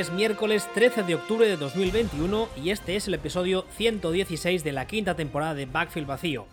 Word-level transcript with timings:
Es 0.00 0.10
miércoles 0.10 0.66
13 0.72 1.02
de 1.02 1.14
octubre 1.14 1.46
de 1.46 1.58
2021 1.58 2.48
y 2.56 2.70
este 2.70 2.96
es 2.96 3.06
el 3.06 3.12
episodio 3.12 3.66
116 3.76 4.64
de 4.64 4.72
la 4.72 4.86
quinta 4.86 5.14
temporada 5.14 5.52
de 5.52 5.66
Backfield 5.66 6.06
Vacío. 6.06 6.46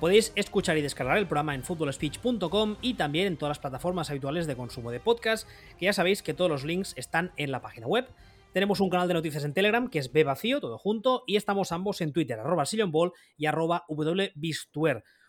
Podéis 0.00 0.32
escuchar 0.34 0.76
y 0.78 0.82
descargar 0.82 1.16
el 1.16 1.28
programa 1.28 1.54
en 1.54 1.62
footballspeech.com 1.62 2.74
y 2.82 2.94
también 2.94 3.28
en 3.28 3.36
todas 3.36 3.50
las 3.50 3.60
plataformas 3.60 4.10
habituales 4.10 4.48
de 4.48 4.56
consumo 4.56 4.90
de 4.90 4.98
podcast, 4.98 5.46
que 5.78 5.84
ya 5.84 5.92
sabéis 5.92 6.24
que 6.24 6.34
todos 6.34 6.50
los 6.50 6.64
links 6.64 6.92
están 6.96 7.30
en 7.36 7.52
la 7.52 7.62
página 7.62 7.86
web. 7.86 8.08
Tenemos 8.52 8.80
un 8.80 8.90
canal 8.90 9.06
de 9.06 9.14
noticias 9.14 9.44
en 9.44 9.54
Telegram 9.54 9.88
que 9.88 10.00
es 10.00 10.10
Vacío, 10.12 10.60
todo 10.60 10.76
junto, 10.76 11.22
y 11.28 11.36
estamos 11.36 11.70
ambos 11.70 12.00
en 12.00 12.12
Twitter, 12.12 12.40
arroba 12.40 12.64
Ball 12.88 13.12
y 13.36 13.46
arroba. 13.46 13.86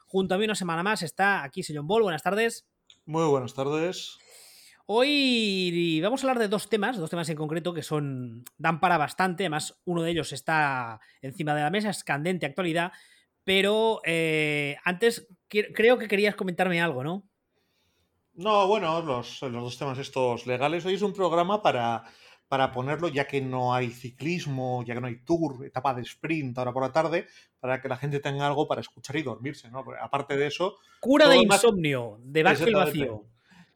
Junto 0.08 0.34
a 0.34 0.38
mí 0.40 0.46
una 0.46 0.56
semana 0.56 0.82
más 0.82 1.04
está 1.04 1.44
aquí 1.44 1.62
Sillon 1.62 1.86
Ball, 1.86 2.02
buenas 2.02 2.24
tardes. 2.24 2.68
Muy 3.06 3.28
buenas 3.28 3.54
tardes. 3.54 4.18
Hoy 4.92 6.02
vamos 6.02 6.24
a 6.24 6.28
hablar 6.28 6.40
de 6.40 6.48
dos 6.48 6.68
temas, 6.68 6.98
dos 6.98 7.12
temas 7.12 7.30
en 7.30 7.36
concreto 7.36 7.76
que 7.76 7.84
son 7.84 8.44
dan 8.58 8.80
para 8.80 8.98
bastante. 8.98 9.44
Además, 9.44 9.80
uno 9.86 10.02
de 10.02 10.10
ellos 10.10 10.34
está 10.34 11.00
encima 11.22 11.54
de 11.54 11.62
la 11.62 11.70
mesa, 11.70 11.92
es 11.92 12.04
candente 12.04 12.48
actualidad. 12.48 12.92
Pero 13.44 14.02
eh, 14.04 14.78
antes 14.84 15.28
creo 15.48 16.00
que 16.00 16.08
querías 16.08 16.34
comentarme 16.34 16.82
algo, 16.82 17.04
¿no? 17.04 17.30
No, 18.34 18.66
bueno, 18.68 19.00
los, 19.04 19.40
los, 19.44 19.52
dos 19.52 19.78
temas 19.78 20.00
estos 20.00 20.48
legales. 20.48 20.84
Hoy 20.88 20.96
es 20.96 21.04
un 21.04 21.14
programa 21.14 21.62
para, 21.62 22.06
para 22.48 22.72
ponerlo, 22.72 23.10
ya 23.10 23.28
que 23.28 23.42
no 23.42 23.76
hay 23.76 23.92
ciclismo, 23.92 24.84
ya 24.88 24.96
que 24.96 25.02
no 25.02 25.08
hay 25.08 25.24
tour, 25.24 25.64
etapa 25.68 25.94
de 25.94 26.02
sprint 26.02 26.58
ahora 26.58 26.74
por 26.74 26.82
la 26.82 26.92
tarde, 26.92 27.28
para 27.60 27.80
que 27.80 27.90
la 27.90 27.98
gente 27.98 28.22
tenga 28.22 28.48
algo 28.48 28.68
para 28.68 28.82
escuchar 28.82 29.18
y 29.18 29.22
dormirse, 29.22 29.70
¿no? 29.70 29.86
aparte 30.02 30.36
de 30.36 30.48
eso. 30.48 30.78
Cura 31.00 31.30
de 31.30 31.38
insomnio, 31.38 32.18
de 32.24 32.42
backfield 32.42 32.76
vacío. 32.76 33.26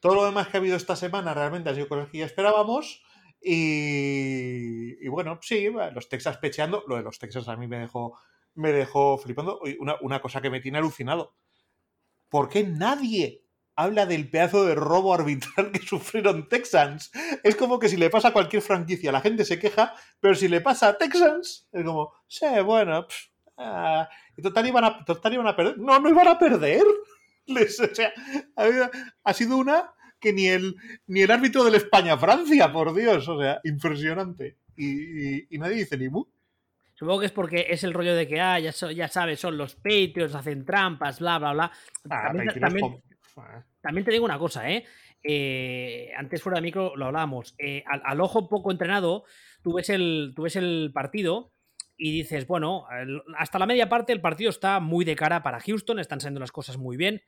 Todo 0.04 0.16
lo 0.16 0.26
demás 0.26 0.50
que 0.50 0.58
ha 0.58 0.60
habido 0.60 0.76
esta 0.76 0.98
semana 0.98 1.34
realmente 1.34 1.70
ha 1.70 1.74
sido 1.74 1.88
cosas 1.88 2.10
que 2.10 2.18
ya 2.18 2.26
esperábamos. 2.26 3.02
Y, 3.42 5.08
bueno, 5.08 5.40
sí, 5.42 5.66
los 5.94 6.10
Texas 6.10 6.40
pecheando. 6.40 6.84
Lo 6.90 6.98
de 6.98 7.04
los 7.04 7.20
Texas 7.20 7.48
a 7.48 7.56
mí 7.56 7.68
me 7.68 7.80
dejó, 7.80 8.20
me 8.54 8.74
dejó 8.74 9.18
flipando. 9.18 9.62
Una, 9.80 9.96
una 10.02 10.22
cosa 10.22 10.42
que 10.42 10.50
me 10.50 10.60
tiene 10.60 10.80
alucinado. 10.80 11.38
¿Por 12.28 12.50
qué 12.50 12.66
nadie 12.66 13.46
habla 13.78 14.06
del 14.06 14.30
pedazo 14.30 14.66
de 14.66 14.76
robo 14.76 15.14
arbitral 15.14 15.72
que 15.72 15.80
sufrieron 15.88 16.50
Texans. 16.50 17.10
Es 17.42 17.56
como 17.56 17.80
que 17.80 17.88
si 17.88 17.96
le 17.96 18.10
pasa 18.10 18.28
a 18.28 18.34
cualquier 18.34 18.62
franquicia, 18.62 19.10
la 19.10 19.22
gente 19.22 19.46
se 19.46 19.58
queja, 19.58 19.96
pero 20.20 20.36
si 20.36 20.50
le 20.50 20.60
pasa 20.60 20.90
a 20.90 20.98
Texans, 20.98 21.70
es 21.72 21.86
como, 21.86 22.12
sí, 22.28 22.46
bueno, 22.66 23.08
ah, 23.58 24.10
total, 24.42 24.68
iban 24.68 24.84
a, 24.84 25.06
total 25.06 25.34
iban 25.34 25.48
a 25.48 25.56
perder. 25.56 25.78
No, 25.78 25.98
no 25.98 26.10
iban 26.10 26.28
a 26.28 26.38
perder. 26.38 26.84
O 27.48 27.96
sea, 27.96 28.14
ha, 29.24 29.34
sido 29.34 29.58
una 29.58 29.92
que 30.20 30.34
ni 30.34 30.48
el, 30.48 30.76
ni 31.08 31.22
el 31.22 31.32
árbitro 31.32 31.64
del 31.64 31.76
España-Francia, 31.76 32.72
por 32.72 32.94
Dios, 32.94 33.28
o 33.28 33.40
sea, 33.40 33.60
impresionante. 33.64 34.58
Y, 34.76 35.46
nadie 35.58 35.76
dice 35.76 35.98
ni 35.98 36.10
mu. 36.10 36.26
Supongo 36.96 37.22
que 37.22 37.26
es 37.26 37.32
porque 37.32 37.66
es 37.70 37.84
el 37.84 37.94
rollo 37.94 38.16
de 38.16 38.28
que, 38.28 38.40
ah, 38.40 38.60
ya, 38.60 38.72
ya 38.72 39.08
sabes, 39.08 39.40
son 39.40 39.58
los 39.58 39.76
Patriots, 39.76 40.36
hacen 40.36 40.64
trampas, 40.64 41.20
bla, 41.20 41.40
bla, 41.40 41.54
bla. 41.54 41.72
Ah, 42.10 42.32
también, 43.82 44.06
te 44.06 44.12
digo 44.12 44.26
una 44.26 44.38
cosa, 44.38 44.70
¿eh? 44.70 44.86
¿eh? 45.24 46.12
antes 46.16 46.42
fuera 46.42 46.58
de 46.58 46.62
micro 46.62 46.96
lo 46.96 47.08
hablábamos. 47.08 47.56
Eh, 47.58 47.84
al, 47.86 48.22
ojo 48.22 48.48
poco 48.48 48.72
entrenado, 48.72 49.26
tú 49.62 49.74
ves 49.74 49.90
el, 49.90 50.34
tú 50.36 50.44
ves 50.44 50.56
el 50.56 50.92
partido 50.94 51.52
y 51.98 52.12
dices, 52.12 52.48
bueno, 52.48 52.86
hasta 53.38 53.60
la 53.60 53.66
media 53.66 53.90
parte 53.90 54.14
el 54.14 54.22
partido 54.22 54.50
está 54.50 54.80
muy 54.80 55.06
de 55.06 55.16
cara 55.16 55.44
para 55.44 55.60
Houston, 55.60 56.00
están 56.00 56.20
saliendo 56.20 56.40
las 56.40 56.52
cosas 56.52 56.78
muy 56.78 56.98
bien. 56.98 57.22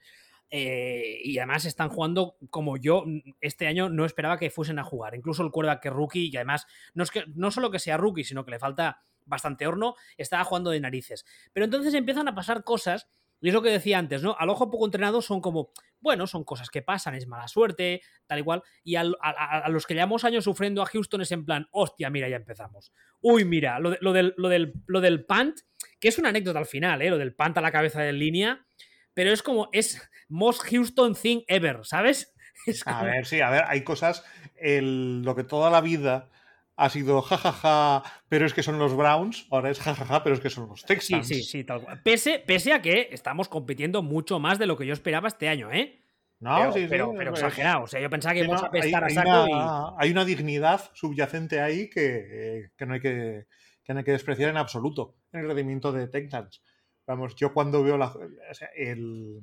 Eh, 0.52 1.22
y 1.24 1.40
además 1.40 1.66
están 1.66 1.90
jugando 1.90 2.38
como 2.52 2.78
yo 2.78 3.04
este 3.42 3.66
año 3.66 3.90
no 3.90 4.06
esperaba 4.06 4.38
que 4.38 4.50
fuesen 4.50 4.80
a 4.80 4.84
jugar. 4.84 5.16
Incluso 5.16 5.44
el 5.44 5.52
cuerda 5.52 5.80
que 5.80 5.90
rookie, 5.90 6.30
y 6.32 6.36
además 6.36 6.68
no, 6.94 7.04
es 7.04 7.12
que, 7.12 7.26
no 7.34 7.52
solo 7.52 7.72
que 7.72 7.80
sea 7.80 7.98
rookie, 7.98 8.24
sino 8.24 8.46
que 8.46 8.52
le 8.52 8.60
falta 8.60 9.02
bastante 9.26 9.66
horno, 9.66 9.96
estaba 10.18 10.44
jugando 10.44 10.70
de 10.70 10.80
narices. 10.80 11.26
Pero 11.52 11.66
entonces 11.66 11.94
empiezan 11.94 12.28
a 12.28 12.36
pasar 12.36 12.64
cosas 12.64 13.08
y 13.46 13.50
es 13.50 13.54
lo 13.54 13.62
que 13.62 13.70
decía 13.70 14.00
antes, 14.00 14.24
¿no? 14.24 14.36
Al 14.40 14.50
ojo 14.50 14.72
poco 14.72 14.86
entrenado 14.86 15.22
son 15.22 15.40
como, 15.40 15.70
bueno, 16.00 16.26
son 16.26 16.44
cosas 16.44 16.72
que 16.72 16.82
pasan, 16.82 17.14
es 17.14 17.28
mala 17.28 17.48
suerte, 17.48 18.02
tal 18.26 18.40
y 18.40 18.42
cual. 18.42 18.64
Y 18.84 18.96
a, 18.96 19.04
los 19.04 19.86
que 19.86 19.94
llevamos 19.94 20.24
años 20.24 20.46
sufriendo 20.46 20.82
a 20.82 20.88
Houston 20.88 21.22
es 21.22 21.32
en 21.32 21.46
plan, 21.46 21.68
hostia, 21.70 22.10
mira, 22.10 22.28
ya 22.28 22.38
empezamos. 22.38 22.92
Uy, 23.22 23.46
mira, 23.46 23.78
lo, 23.80 23.92
del, 23.92 24.34
lo, 24.36 24.50
del, 24.50 24.74
lo 24.88 25.00
del 25.00 25.26
punt, 25.26 25.60
que 26.00 26.08
es 26.08 26.18
una 26.18 26.30
anécdota 26.30 26.58
al 26.58 26.66
final, 26.66 27.04
¿eh? 27.04 27.12
Lo 27.12 27.20
del 27.20 27.36
punt 27.36 27.56
a 27.60 27.62
la 27.62 27.72
cabeza 27.72 28.02
de 28.02 28.14
línea, 28.14 28.66
pero 29.14 29.32
es 29.32 29.44
como, 29.44 29.70
es 29.74 30.02
most 30.28 30.64
Houston 30.64 31.14
thing 31.14 31.44
ever, 31.48 31.82
¿sabes? 31.84 32.34
A 32.88 33.04
ver, 33.04 33.28
sí, 33.28 33.42
a 33.42 33.52
ver, 33.52 33.66
hay 33.68 33.84
cosas, 33.84 34.26
lo 34.60 35.36
que 35.36 35.44
toda 35.44 35.70
la 35.70 35.82
vida 35.82 36.32
ha 36.76 36.90
sido 36.90 37.22
jajaja, 37.22 38.04
pero 38.28 38.46
es 38.46 38.54
que 38.54 38.64
son 38.64 38.80
los 38.80 38.96
Browns, 38.96 39.48
ahora 39.52 39.70
es 39.70 39.80
jajaja, 39.80 40.24
pero 40.24 40.36
es 40.36 40.42
que 40.42 40.50
son 40.50 40.68
los 40.68 40.84
Texans. 40.84 41.28
Sí, 41.28 41.36
sí, 41.36 41.44
sí, 41.44 41.64
tal 41.64 41.82
cual. 41.82 42.02
Pese, 42.04 42.40
pese 42.46 42.74
a 42.74 42.82
que 42.82 43.10
estamos 43.12 43.48
compitiendo 43.50 44.04
mucho 44.04 44.40
más 44.40 44.60
de 44.60 44.68
lo 44.68 44.78
que 44.78 44.86
yo 44.86 44.94
esperaba 44.94 45.28
este 45.28 45.48
año, 45.48 45.72
¿eh? 45.72 46.02
No, 46.40 46.58
pero, 46.58 46.74
sí, 46.74 46.86
pero, 46.90 47.14
pero, 47.18 47.32
exagerado. 47.32 47.84
O 47.84 47.88
sea, 47.88 48.02
yo 48.02 48.10
pensaba 48.10 48.34
que 48.34 48.42
íbamos 48.42 48.64
a 48.64 48.70
pescar 48.70 49.04
hay, 49.06 49.14
a 49.14 49.16
saco 49.16 49.46
una, 49.46 49.94
hay 49.98 50.12
una 50.12 50.26
dignidad 50.26 50.92
subyacente 50.94 51.62
ahí 51.62 51.90
que, 51.90 52.72
que, 52.76 52.86
no 52.86 52.94
hay 52.94 53.00
que, 53.00 53.48
que 53.84 53.94
no 53.94 54.00
hay 54.00 54.06
que 54.06 54.12
despreciar 54.12 54.50
en 54.50 54.58
absoluto 54.58 55.16
en 55.32 55.42
el 55.42 55.48
rendimiento 55.48 55.92
de 55.94 56.08
Texans. 56.08 56.62
Vamos, 57.08 57.36
yo 57.36 57.54
cuando 57.54 57.84
veo 57.84 57.98
la, 57.98 58.08
o 58.08 58.54
sea, 58.54 58.70
el 58.76 59.40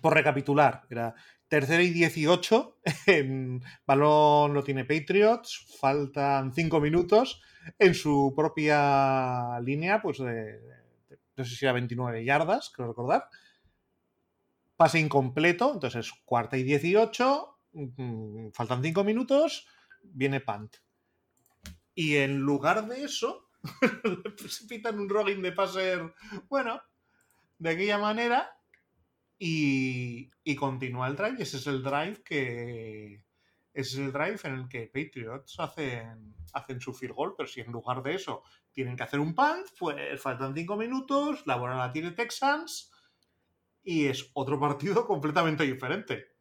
por 0.00 0.14
recapitular, 0.14 0.82
era 0.90 1.14
tercera 1.48 1.82
y 1.82 1.90
18, 1.90 2.78
en 3.06 3.62
balón 3.86 4.54
lo 4.54 4.62
tiene 4.62 4.84
Patriots, 4.84 5.76
faltan 5.80 6.54
5 6.54 6.80
minutos 6.80 7.42
en 7.78 7.94
su 7.94 8.32
propia 8.36 9.58
línea, 9.60 10.00
pues 10.00 10.18
de, 10.18 10.60
no 11.36 11.44
sé 11.44 11.56
si 11.56 11.64
era 11.64 11.72
29 11.72 12.24
yardas, 12.24 12.70
creo 12.74 12.88
recordar. 12.88 13.28
Pase 14.76 15.00
incompleto, 15.00 15.72
entonces 15.72 16.12
cuarta 16.24 16.56
y 16.56 16.62
18, 16.62 17.58
mm, 17.72 18.50
faltan 18.52 18.82
5 18.82 19.04
minutos, 19.04 19.66
viene 20.02 20.40
Pant. 20.40 20.76
Y 21.94 22.16
en 22.16 22.38
lugar 22.38 22.86
de 22.86 23.04
eso, 23.04 23.48
se 24.48 24.66
pitan 24.66 25.00
un 25.00 25.08
rolling 25.08 25.42
de 25.42 25.52
paser, 25.52 26.14
bueno, 26.48 26.80
de 27.58 27.70
aquella 27.70 27.98
manera, 27.98 28.57
y, 29.38 30.54
continúa 30.56 31.08
el 31.08 31.16
drive. 31.16 31.36
Y 31.38 31.42
ese 31.42 31.58
es 31.58 31.66
el 31.66 31.82
drive 31.82 32.22
que. 32.24 33.22
Ese 33.72 33.96
es 33.96 33.98
el 33.98 34.12
drive 34.12 34.40
en 34.44 34.54
el 34.54 34.68
que 34.68 34.90
Patriots 34.92 35.60
hacen, 35.60 36.34
hacen 36.52 36.80
su 36.80 36.92
field 36.92 37.14
goal, 37.14 37.34
pero 37.36 37.46
si 37.48 37.60
en 37.60 37.70
lugar 37.70 38.02
de 38.02 38.14
eso 38.14 38.42
tienen 38.72 38.96
que 38.96 39.04
hacer 39.04 39.20
un 39.20 39.34
punt, 39.34 39.68
pues 39.78 40.20
faltan 40.20 40.54
cinco 40.54 40.76
minutos, 40.76 41.46
la 41.46 41.56
bola 41.56 41.76
la 41.76 41.92
tiene 41.92 42.10
Texans 42.10 42.90
y 43.84 44.06
es 44.06 44.30
otro 44.34 44.58
partido 44.58 45.06
completamente 45.06 45.64
diferente. 45.64 46.38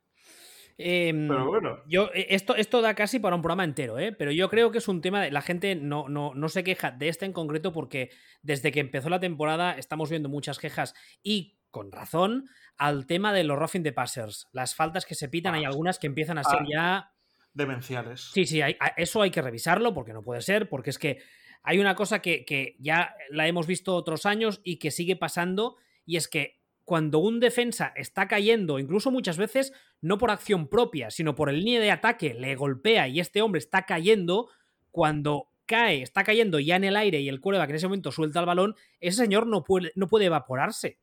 Em, 0.80 1.28
pero 1.28 1.47
bueno. 1.47 1.80
Yo, 1.88 2.09
e, 2.13 2.28
esto, 2.30 2.56
esto 2.56 2.81
da 2.81 2.96
casi 2.96 3.19
para 3.19 3.36
un 3.36 3.42
programa 3.42 3.63
entero, 3.63 4.00
¿eh? 4.00 4.13
pero 4.13 4.31
yo 4.31 4.50
creo 4.50 4.72
que 4.72 4.77
es 4.77 4.88
un 4.88 5.01
tema 5.01 5.22
de. 5.22 5.31
La 5.31 5.42
gente 5.42 5.75
no, 5.75 6.07
no, 6.07 6.33
no 6.33 6.50
se 6.50 6.63
queja 6.63 6.92
de 6.92 7.10
este 7.10 7.25
en 7.25 7.33
concreto 7.33 7.72
porque 7.72 8.10
desde 8.42 8.72
que 8.72 8.80
empezó 8.80 9.10
la 9.10 9.19
temporada 9.19 9.74
estamos 9.74 10.10
viendo 10.10 10.30
muchas 10.30 10.60
quejas 10.60 10.94
y 11.24 11.56
con 11.77 11.91
razón, 11.91 12.50
al 12.75 13.06
tema 13.06 13.31
de 13.33 13.44
los 13.44 13.59
roughing 13.59 13.83
the 13.83 13.91
passers. 13.91 14.47
Las 14.51 14.74
faltas 14.74 15.06
que 15.06 15.13
se 15.13 15.29
pitan, 15.29 15.53
hay 15.53 15.63
algunas 15.63 16.00
que 16.00 16.07
empiezan 16.07 16.39
a 16.39 16.44
ser 16.44 16.59
ah, 16.62 16.65
ya... 16.68 17.12
Demenciales. 17.53 18.31
Sí, 18.33 18.47
sí, 18.47 18.62
eso 18.97 19.21
hay 19.21 19.29
que 19.29 19.44
revisarlo 19.44 19.94
porque 19.94 20.13
no 20.13 20.24
puede 20.24 20.41
ser, 20.41 20.69
porque 20.69 20.89
es 20.89 20.97
que 20.97 21.19
hay 21.62 21.77
una 21.77 21.95
cosa 21.95 22.19
que, 22.19 22.45
que 22.45 22.75
ya 22.79 23.15
la 23.29 23.47
hemos 23.47 23.68
visto 23.68 23.95
otros 23.95 24.25
años 24.25 24.59
y 24.63 24.77
que 24.77 24.89
sigue 24.89 25.15
pasando, 25.15 25.77
y 26.03 26.18
es 26.18 26.27
que 26.27 26.59
cuando 26.83 27.19
un 27.19 27.39
defensa 27.39 27.94
está 27.95 28.27
cayendo, 28.27 28.79
incluso 28.79 29.12
muchas 29.12 29.38
veces 29.38 29.74
no 30.01 30.18
por 30.18 30.31
acción 30.31 30.68
propia, 30.68 31.12
sino 31.12 31.35
por 31.35 31.50
el 31.50 31.59
línea 31.59 31.79
de 31.79 31.91
ataque, 31.91 32.33
le 32.33 32.56
golpea 32.56 33.07
y 33.07 33.19
este 33.19 33.44
hombre 33.44 33.59
está 33.59 33.85
cayendo, 33.85 34.50
cuando 34.89 35.51
cae, 35.68 36.01
está 36.01 36.24
cayendo 36.24 36.59
ya 36.59 36.75
en 36.75 36.85
el 36.85 36.95
aire 36.95 37.19
y 37.19 37.29
el 37.29 37.39
que 37.39 37.50
en 37.50 37.75
ese 37.75 37.88
momento 37.88 38.12
suelta 38.12 38.39
el 38.39 38.47
balón, 38.47 38.75
ese 39.00 39.18
señor 39.18 39.45
no 39.45 39.63
puede, 39.63 39.91
no 39.95 40.07
puede 40.07 40.25
evaporarse. 40.25 40.97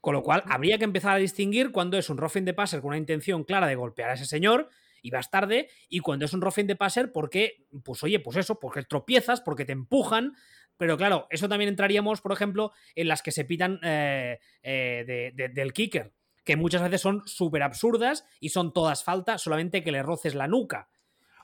Con 0.00 0.14
lo 0.14 0.22
cual, 0.22 0.42
habría 0.46 0.78
que 0.78 0.84
empezar 0.84 1.14
a 1.14 1.18
distinguir 1.18 1.72
cuando 1.72 1.98
es 1.98 2.08
un 2.08 2.18
roughing 2.18 2.44
de 2.44 2.54
passer 2.54 2.80
con 2.80 2.88
una 2.88 2.98
intención 2.98 3.44
clara 3.44 3.66
de 3.66 3.74
golpear 3.74 4.10
a 4.10 4.14
ese 4.14 4.26
señor 4.26 4.68
y 5.02 5.10
vas 5.10 5.30
tarde, 5.30 5.68
y 5.88 6.00
cuando 6.00 6.24
es 6.24 6.32
un 6.32 6.40
roughing 6.40 6.66
de 6.66 6.76
passer 6.76 7.12
porque, 7.12 7.66
pues 7.84 8.02
oye, 8.02 8.20
pues 8.20 8.36
eso, 8.36 8.58
porque 8.58 8.82
tropiezas, 8.82 9.40
porque 9.40 9.64
te 9.64 9.72
empujan, 9.72 10.34
pero 10.76 10.96
claro, 10.96 11.26
eso 11.30 11.48
también 11.48 11.68
entraríamos, 11.68 12.20
por 12.20 12.32
ejemplo, 12.32 12.72
en 12.94 13.08
las 13.08 13.22
que 13.22 13.32
se 13.32 13.44
pitan 13.44 13.80
eh, 13.82 14.38
eh, 14.62 15.32
del 15.34 15.72
kicker, 15.72 16.12
que 16.44 16.56
muchas 16.56 16.82
veces 16.82 17.00
son 17.00 17.22
súper 17.26 17.62
absurdas 17.62 18.24
y 18.40 18.50
son 18.50 18.72
todas 18.72 19.04
falta, 19.04 19.38
solamente 19.38 19.82
que 19.82 19.92
le 19.92 20.02
roces 20.02 20.34
la 20.34 20.46
nuca. 20.46 20.88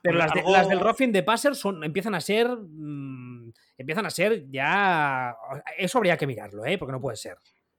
Pero 0.05 0.19
las, 0.19 0.69
del 0.69 0.81
roughing 0.81 1.13
de 1.13 1.23
passer 1.23 1.55
son, 1.55 1.83
empiezan 1.83 2.15
a 2.15 2.21
ser. 2.21 2.47
Mm, 2.47 3.51
empiezan 3.79 4.05
a 4.05 4.11
ser 4.11 4.51
ya. 4.51 5.35
Eso 5.79 5.97
habría 5.97 6.19
que 6.19 6.27
mirarlo, 6.27 6.67
¿eh? 6.67 6.77
Porque 6.77 6.93
no 6.93 7.01
puede 7.01 7.17
ser. 7.17 7.39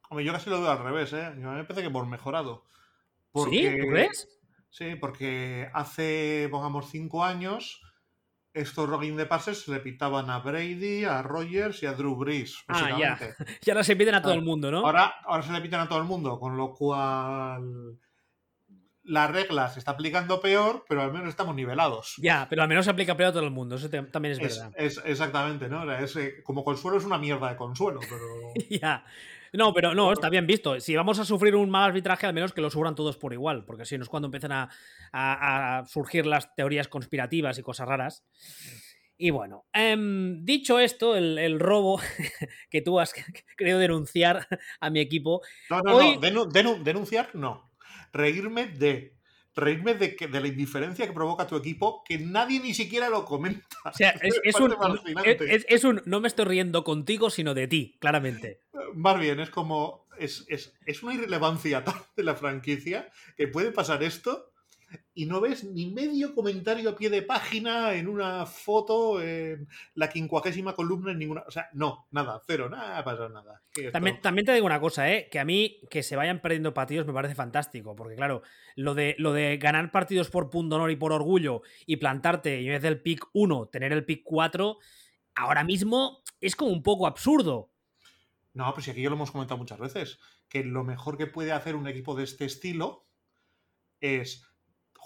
Hombre, 0.09 0.25
yo 0.25 0.33
casi 0.33 0.49
lo 0.49 0.61
veo 0.61 0.71
al 0.71 0.83
revés, 0.83 1.13
¿eh? 1.13 1.33
Yo 1.39 1.51
me 1.51 1.63
parece 1.63 1.83
que 1.83 1.89
por 1.89 2.05
mejorado. 2.05 2.63
¿Sí? 3.33 3.75
¿Tú 3.81 3.87
crees? 3.89 4.27
Sí, 4.69 4.95
porque 4.95 5.69
hace, 5.73 6.47
pongamos, 6.51 6.89
cinco 6.89 7.23
años 7.23 7.81
estos 8.55 8.89
rogin 8.89 9.17
de 9.17 9.25
pases 9.25 9.61
se 9.61 9.71
le 9.71 9.79
pitaban 9.79 10.29
a 10.29 10.39
Brady, 10.39 11.03
a 11.03 11.21
Rogers 11.21 11.83
y 11.83 11.85
a 11.85 11.93
Drew 11.93 12.15
Brees. 12.15 12.63
Ah, 12.67 12.97
ya. 12.97 13.19
Y 13.65 13.69
ahora 13.69 13.83
se 13.83 13.95
piden 13.95 14.15
a 14.15 14.21
todo 14.21 14.33
el 14.33 14.41
mundo, 14.41 14.71
¿no? 14.71 14.79
Ahora, 14.79 15.13
ahora 15.25 15.43
se 15.43 15.51
le 15.51 15.61
piden 15.61 15.81
a 15.81 15.89
todo 15.89 15.99
el 15.99 16.05
mundo, 16.05 16.39
con 16.39 16.55
lo 16.55 16.73
cual 16.73 17.99
la 19.03 19.27
regla 19.27 19.69
se 19.69 19.79
está 19.79 19.91
aplicando 19.91 20.39
peor, 20.39 20.85
pero 20.87 21.01
al 21.01 21.11
menos 21.11 21.29
estamos 21.29 21.53
nivelados. 21.53 22.15
Ya, 22.17 22.47
pero 22.49 22.63
al 22.63 22.69
menos 22.69 22.85
se 22.85 22.91
aplica 22.91 23.15
peor 23.17 23.29
a 23.29 23.33
todo 23.33 23.43
el 23.43 23.51
mundo, 23.51 23.75
eso 23.75 23.89
también 23.89 24.31
es, 24.31 24.39
verdad. 24.39 24.71
Es, 24.75 25.01
exactamente, 25.05 25.67
¿no? 25.67 25.83
como 26.43 26.63
consuelo 26.63 26.97
es 26.97 27.03
una 27.03 27.17
mierda 27.17 27.49
de 27.49 27.57
consuelo, 27.57 27.99
pero... 27.99 28.53
ya. 28.69 29.05
No, 29.57 29.73
pero 29.73 29.93
no, 29.93 30.11
está 30.11 30.29
bien 30.29 30.47
visto. 30.47 30.79
Si 30.79 30.95
vamos 30.95 31.19
a 31.19 31.25
sufrir 31.25 31.55
un 31.55 31.69
mal 31.69 31.89
arbitraje, 31.89 32.25
al 32.25 32.33
menos 32.33 32.53
que 32.53 32.61
lo 32.61 32.69
sufran 32.69 32.95
todos 32.95 33.17
por 33.17 33.33
igual, 33.33 33.65
porque 33.65 33.85
si 33.85 33.97
no 33.97 34.03
es 34.03 34.09
cuando 34.09 34.27
empiezan 34.27 34.69
a, 35.13 35.83
surgir 35.87 36.25
las 36.25 36.53
teorías 36.55 36.87
conspirativas 36.87 37.57
y 37.57 37.63
cosas 37.63 37.87
raras. 37.87 38.25
Y 39.17 39.29
bueno, 39.29 39.65
em, 39.71 40.43
dicho 40.43 40.77
esto, 40.77 41.15
el, 41.15 41.59
robo 41.59 41.99
que 42.69 42.81
tú 42.81 42.99
has 42.99 43.13
querido 43.57 43.79
denunciar 43.79 44.47
a 44.79 44.89
mi 44.89 44.99
equipo. 44.99 45.41
No, 45.69 45.81
no, 45.81 45.99
no, 46.01 46.45
denunciar 46.83 47.29
no. 47.33 47.71
Reírme 48.11 48.67
de 48.67 49.14
reírme 49.55 49.93
de, 49.93 50.15
que, 50.15 50.27
de 50.27 50.41
la 50.41 50.47
indiferencia 50.47 51.07
que 51.07 51.13
provoca 51.13 51.47
tu 51.47 51.55
equipo, 51.55 52.03
que 52.03 52.17
nadie 52.17 52.59
ni 52.59 52.73
siquiera 52.73 53.09
lo 53.09 53.25
comenta. 53.25 53.77
O 53.85 53.93
sea, 53.93 54.09
es, 54.21 54.59
un, 54.59 54.75
es, 55.45 55.83
un, 55.83 56.01
no 56.05 56.19
me 56.19 56.27
estoy 56.27 56.45
riendo 56.45 56.83
contigo, 56.83 57.29
sino 57.29 57.53
de 57.53 57.67
ti, 57.67 57.97
claramente. 57.99 58.61
Más 58.93 59.19
bien, 59.19 59.39
es 59.39 59.49
como, 59.49 60.07
es, 60.17 60.45
es 60.49 61.03
una 61.03 61.13
irrelevancia 61.13 61.83
tal 61.85 61.95
de 62.15 62.23
la 62.23 62.35
franquicia 62.35 63.09
que 63.37 63.47
puede 63.47 63.71
pasar 63.71 64.03
esto 64.03 64.51
y 65.13 65.25
no 65.25 65.39
ves 65.41 65.63
ni 65.63 65.87
medio 65.87 66.35
comentario 66.35 66.89
a 66.89 66.95
pie 66.95 67.09
de 67.09 67.21
página 67.21 67.93
en 67.93 68.07
una 68.07 68.45
foto, 68.45 69.21
en 69.21 69.67
la 69.93 70.09
quincuagésima 70.09 70.75
columna, 70.75 71.11
en 71.11 71.19
ninguna. 71.19 71.43
O 71.47 71.51
sea, 71.51 71.69
no, 71.73 72.07
nada, 72.11 72.41
cero, 72.45 72.69
nada, 72.69 73.03
pasa 73.03 73.29
nada. 73.29 73.61
También, 73.91 74.21
también, 74.21 74.45
te 74.45 74.53
digo 74.53 74.65
una 74.65 74.79
cosa, 74.79 75.09
¿eh? 75.11 75.29
que 75.31 75.39
a 75.39 75.45
mí 75.45 75.79
que 75.89 76.03
se 76.03 76.15
vayan 76.15 76.41
perdiendo 76.41 76.73
partidos 76.73 77.07
me 77.07 77.13
parece 77.13 77.35
fantástico, 77.35 77.95
porque 77.95 78.15
claro, 78.15 78.41
lo 78.75 78.93
de, 78.93 79.15
lo 79.17 79.31
de 79.33 79.57
ganar 79.57 79.91
partidos 79.91 80.29
por 80.29 80.49
punto 80.49 80.75
honor 80.75 80.91
y 80.91 80.95
por 80.95 81.13
orgullo 81.13 81.61
y 81.85 81.97
plantarte 81.97 82.61
y 82.61 82.67
en 82.67 82.73
vez 82.73 82.81
del 82.81 83.01
pick 83.01 83.25
1 83.33 83.67
tener 83.67 83.93
el 83.93 84.05
pick 84.05 84.21
4, 84.23 84.77
ahora 85.35 85.63
mismo 85.63 86.23
es 86.41 86.55
como 86.55 86.71
un 86.71 86.83
poco 86.83 87.07
absurdo. 87.07 87.71
No, 88.53 88.73
pues 88.73 88.87
aquí 88.87 89.01
ya 89.01 89.09
lo 89.09 89.15
hemos 89.15 89.31
comentado 89.31 89.57
muchas 89.57 89.79
veces, 89.79 90.19
que 90.47 90.63
lo 90.63 90.83
mejor 90.83 91.17
que 91.17 91.27
puede 91.27 91.51
hacer 91.51 91.75
un 91.75 91.87
equipo 91.87 92.15
de 92.15 92.23
este 92.23 92.45
estilo 92.45 93.05
es 93.99 94.45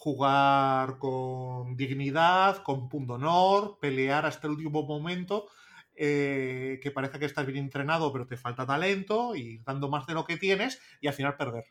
jugar 0.01 0.97
con 0.97 1.75
dignidad, 1.75 2.63
con 2.63 2.87
punto 2.89 3.13
honor, 3.15 3.79
pelear 3.81 4.25
hasta 4.25 4.47
el 4.47 4.53
último 4.53 4.83
momento, 4.83 5.47
eh, 5.95 6.79
que 6.81 6.91
parece 6.91 7.19
que 7.19 7.25
estás 7.25 7.45
bien 7.45 7.57
entrenado 7.65 8.13
pero 8.13 8.25
te 8.25 8.37
falta 8.37 8.65
talento 8.65 9.35
y 9.35 9.57
dando 9.59 9.89
más 9.89 10.07
de 10.07 10.13
lo 10.13 10.23
que 10.25 10.37
tienes 10.37 10.79
y 11.01 11.07
al 11.07 11.13
final 11.13 11.35
perder. 11.35 11.65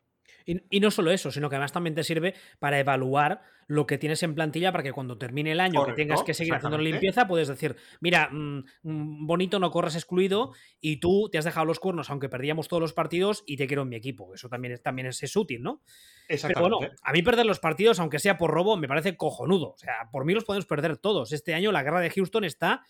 Y, 0.71 0.81
no 0.81 0.91
solo 0.91 1.11
eso, 1.11 1.31
sino 1.31 1.51
que 1.51 1.57
además 1.57 1.73
también 1.73 1.95
te 1.95 2.03
sirve 2.03 2.35
para 2.59 2.79
evaluar 2.79 3.43
lo 3.67 3.87
que 3.87 3.99
tienes 3.99 4.23
en 4.23 4.35
plantilla 4.35 4.73
para 4.73 4.83
que 4.83 4.93
cuando 4.93 5.19
termine 5.19 5.53
el 5.53 5.61
año 5.61 5.85
que 5.85 5.93
tengas 5.93 6.23
que 6.23 6.33
seguir 6.33 6.55
haciendo 6.55 6.79
la 6.79 6.85
limpieza, 6.85 7.29
puedes 7.29 7.49
decir, 7.49 7.77
mira, 8.01 8.31
mm, 8.33 8.65
mm, 8.83 9.27
bonito, 9.27 9.59
no 9.59 9.71
corras 9.71 9.95
excluido 9.95 10.53
y 10.81 11.01
tú 11.01 11.29
te 11.31 11.37
has 11.37 11.45
dejado 11.45 11.67
los 11.67 11.79
cuernos 11.79 12.09
aunque 12.09 12.31
perdíamos 12.31 12.67
todos 12.67 12.81
los 12.81 12.95
partidos 12.95 13.45
y 13.47 13.59
te 13.59 13.67
quiero 13.67 13.83
en 13.83 13.91
mi 13.91 13.97
equipo. 13.97 14.35
Eso 14.35 14.49
también 14.49 14.73
es, 14.73 14.83
también 14.83 15.09
es, 15.09 15.37
útil, 15.37 15.63
¿no? 15.63 15.83
Pero 16.27 16.61
bueno, 16.63 16.79
a 17.03 17.13
mí 17.13 17.23
perder 17.23 17.45
los 17.45 17.61
partidos, 17.61 18.01
aunque 18.01 18.19
sea 18.19 18.39
por 18.39 18.51
robo, 18.51 18.79
me 18.79 18.89
parece 18.89 19.19
cojonudo. 19.19 19.73
O 19.73 19.79
sea, 19.79 20.09
por 20.11 20.25
mí 20.25 20.33
los 20.33 20.45
podemos 20.45 20.65
perder 20.65 20.97
todos. 20.97 21.33
Este 21.33 21.53
año 21.53 21.73
la 21.73 21.83
guerra 21.83 22.01
de 22.01 22.09
Houston 22.09 22.45
está, 22.45 22.85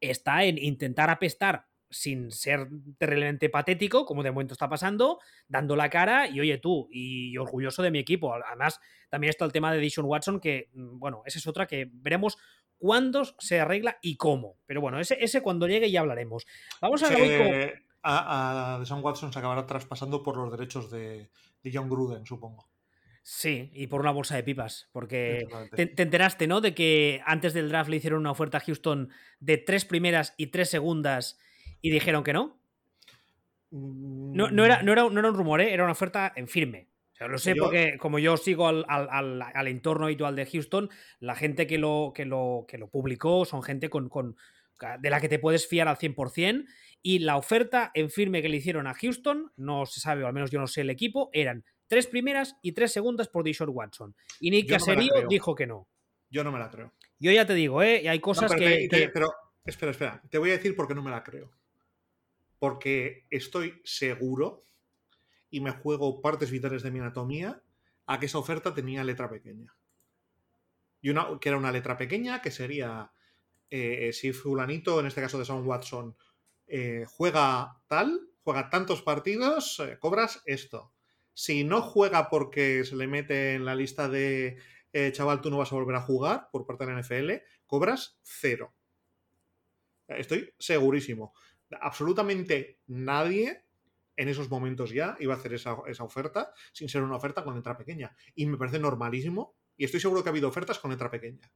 está 0.00 0.44
en 0.44 0.58
intentar 0.58 1.10
apestar 1.10 1.66
sin 1.90 2.30
ser 2.30 2.68
terriblemente 2.98 3.48
patético, 3.48 4.06
como 4.06 4.22
de 4.22 4.30
momento 4.30 4.54
está 4.54 4.68
pasando, 4.68 5.18
dando 5.48 5.76
la 5.76 5.90
cara 5.90 6.28
y 6.28 6.40
oye 6.40 6.58
tú, 6.58 6.88
y 6.90 7.36
orgulloso 7.36 7.82
de 7.82 7.90
mi 7.90 7.98
equipo. 7.98 8.32
Además, 8.34 8.80
también 9.08 9.30
está 9.30 9.44
el 9.44 9.52
tema 9.52 9.72
de 9.72 9.78
Dishon 9.78 10.06
Watson, 10.06 10.40
que, 10.40 10.70
mm, 10.72 10.98
bueno, 10.98 11.22
esa 11.26 11.38
es 11.38 11.46
otra 11.46 11.66
que 11.66 11.88
veremos 11.92 12.38
cuándo 12.78 13.24
se 13.38 13.60
arregla 13.60 13.98
y 14.00 14.16
cómo. 14.16 14.56
Pero 14.66 14.80
bueno, 14.80 15.00
ese, 15.00 15.18
ese 15.20 15.42
cuando 15.42 15.66
llegue 15.66 15.90
ya 15.90 16.00
hablaremos. 16.00 16.46
Vamos 16.80 17.02
a 17.02 17.10
ver 17.10 17.84
A, 18.02 18.76
a 18.76 18.94
Watson 18.96 19.32
se 19.32 19.38
acabará 19.38 19.66
traspasando 19.66 20.22
por 20.22 20.36
los 20.36 20.50
derechos 20.50 20.90
de, 20.90 21.30
de 21.62 21.70
John 21.72 21.90
Gruden, 21.90 22.24
supongo. 22.24 22.68
Sí, 23.22 23.70
y 23.74 23.86
por 23.86 24.00
una 24.00 24.12
bolsa 24.12 24.34
de 24.34 24.42
pipas, 24.42 24.88
porque 24.92 25.46
te, 25.76 25.86
te, 25.86 26.02
enteraste, 26.02 26.46
¿no? 26.46 26.62
De 26.62 26.74
que 26.74 27.20
antes 27.26 27.52
del 27.52 27.68
draft 27.68 27.90
le 27.90 27.96
hicieron 27.96 28.20
una 28.20 28.30
oferta 28.30 28.58
a 28.58 28.60
Houston 28.60 29.10
de 29.40 29.58
tres 29.58 29.84
primeras 29.84 30.32
y 30.38 30.46
tres 30.46 30.70
segundas 30.70 31.38
y 31.82 31.90
dijeron 31.90 32.24
que 32.24 32.32
no. 32.32 32.60
No, 33.70 34.50
no, 34.50 34.64
era, 34.64 34.82
no, 34.82 34.92
era, 34.92 35.08
no 35.08 35.20
era 35.20 35.28
un 35.28 35.36
rumor, 35.36 35.60
¿eh? 35.60 35.72
era 35.72 35.84
una 35.84 35.92
oferta 35.92 36.32
en 36.34 36.48
firme. 36.48 36.88
O 37.12 37.16
sea, 37.16 37.28
lo 37.28 37.38
sé 37.38 37.54
porque 37.54 37.98
como 37.98 38.18
yo 38.18 38.36
sigo 38.36 38.66
al, 38.66 38.84
al, 38.88 39.42
al, 39.42 39.68
entorno 39.68 40.06
habitual 40.06 40.34
de 40.34 40.46
Houston, 40.46 40.88
la 41.20 41.34
gente 41.34 41.66
que 41.66 41.78
lo, 41.78 42.12
que 42.14 42.24
lo, 42.24 42.64
que 42.66 42.78
lo 42.78 42.88
publicó 42.88 43.44
son 43.44 43.62
gente 43.62 43.90
con, 43.90 44.08
con, 44.08 44.36
de 44.98 45.10
la 45.10 45.20
que 45.20 45.28
te 45.28 45.38
puedes 45.38 45.68
fiar 45.68 45.86
al 45.86 45.98
100%. 45.98 46.64
Y 47.02 47.20
la 47.20 47.36
oferta 47.36 47.90
en 47.94 48.10
firme 48.10 48.42
que 48.42 48.48
le 48.48 48.56
hicieron 48.56 48.86
a 48.86 48.94
Houston, 48.94 49.52
no 49.56 49.86
se 49.86 50.00
sabe, 50.00 50.24
o 50.24 50.26
al 50.26 50.32
menos 50.32 50.50
yo 50.50 50.58
no 50.58 50.66
sé 50.66 50.80
el 50.80 50.90
equipo, 50.90 51.30
eran 51.32 51.64
tres 51.86 52.06
primeras 52.06 52.56
y 52.62 52.72
tres 52.72 52.92
segundas 52.92 53.28
por 53.28 53.44
Dishon 53.44 53.70
Watson. 53.70 54.14
Y 54.40 54.50
Nick 54.50 54.68
Caserio 54.68 55.12
dijo 55.28 55.54
que 55.54 55.66
no. 55.66 55.88
Yo 56.30 56.42
no 56.42 56.52
me 56.52 56.58
la 56.58 56.70
creo. 56.70 56.92
Yo 57.18 57.30
ya 57.32 57.46
te 57.46 57.54
digo, 57.54 57.82
¿eh? 57.82 58.02
Y 58.02 58.08
hay 58.08 58.20
cosas 58.20 58.54
que, 58.54 58.88
Pero, 58.90 59.30
espera, 59.64 59.92
espera. 59.92 60.22
Te 60.30 60.38
voy 60.38 60.50
a 60.50 60.54
decir 60.54 60.74
por 60.74 60.88
qué 60.88 60.94
no 60.94 61.02
me 61.02 61.10
la 61.10 61.22
creo 61.22 61.50
porque 62.60 63.26
estoy 63.30 63.80
seguro 63.84 64.66
y 65.48 65.60
me 65.60 65.72
juego 65.72 66.20
partes 66.20 66.50
vitales 66.50 66.82
de 66.82 66.92
mi 66.92 67.00
anatomía 67.00 67.62
a 68.06 68.20
que 68.20 68.26
esa 68.26 68.38
oferta 68.38 68.74
tenía 68.74 69.02
letra 69.02 69.28
pequeña. 69.28 69.74
Y 71.00 71.08
una, 71.08 71.26
que 71.40 71.48
era 71.48 71.58
una 71.58 71.72
letra 71.72 71.96
pequeña 71.96 72.42
que 72.42 72.50
sería 72.50 73.12
eh, 73.70 74.12
si 74.12 74.32
fulanito, 74.32 75.00
en 75.00 75.06
este 75.06 75.22
caso 75.22 75.38
de 75.38 75.46
Sam 75.46 75.66
Watson, 75.66 76.14
eh, 76.66 77.06
juega 77.08 77.80
tal, 77.86 78.28
juega 78.44 78.68
tantos 78.68 79.00
partidos, 79.00 79.80
eh, 79.80 79.98
cobras 79.98 80.42
esto. 80.44 80.92
Si 81.32 81.64
no 81.64 81.80
juega 81.80 82.28
porque 82.28 82.84
se 82.84 82.94
le 82.94 83.06
mete 83.06 83.54
en 83.54 83.64
la 83.64 83.74
lista 83.74 84.08
de 84.08 84.58
chaval, 85.12 85.40
tú 85.40 85.50
no 85.50 85.56
vas 85.58 85.72
a 85.72 85.76
volver 85.76 85.96
a 85.96 86.02
jugar 86.02 86.48
por 86.52 86.66
parte 86.66 86.84
de 86.84 86.92
la 86.92 87.00
NFL, 87.00 87.30
cobras 87.66 88.18
cero. 88.22 88.74
Estoy 90.08 90.52
segurísimo 90.58 91.32
absolutamente 91.80 92.80
nadie 92.86 93.64
en 94.16 94.28
esos 94.28 94.50
momentos 94.50 94.90
ya 94.90 95.16
iba 95.20 95.34
a 95.34 95.38
hacer 95.38 95.54
esa, 95.54 95.74
oferta 95.74 96.52
sin 96.72 96.88
ser 96.88 97.02
una 97.02 97.16
oferta 97.16 97.42
con 97.42 97.56
letra 97.56 97.76
pequeña. 97.76 98.14
Y 98.34 98.46
me 98.46 98.58
parece 98.58 98.78
normalísimo. 98.78 99.56
Y 99.76 99.84
estoy 99.84 100.00
seguro 100.00 100.22
que 100.22 100.28
ha 100.28 100.32
habido 100.32 100.48
ofertas 100.48 100.78
con 100.78 100.90
letra 100.90 101.10
pequeña. 101.10 101.50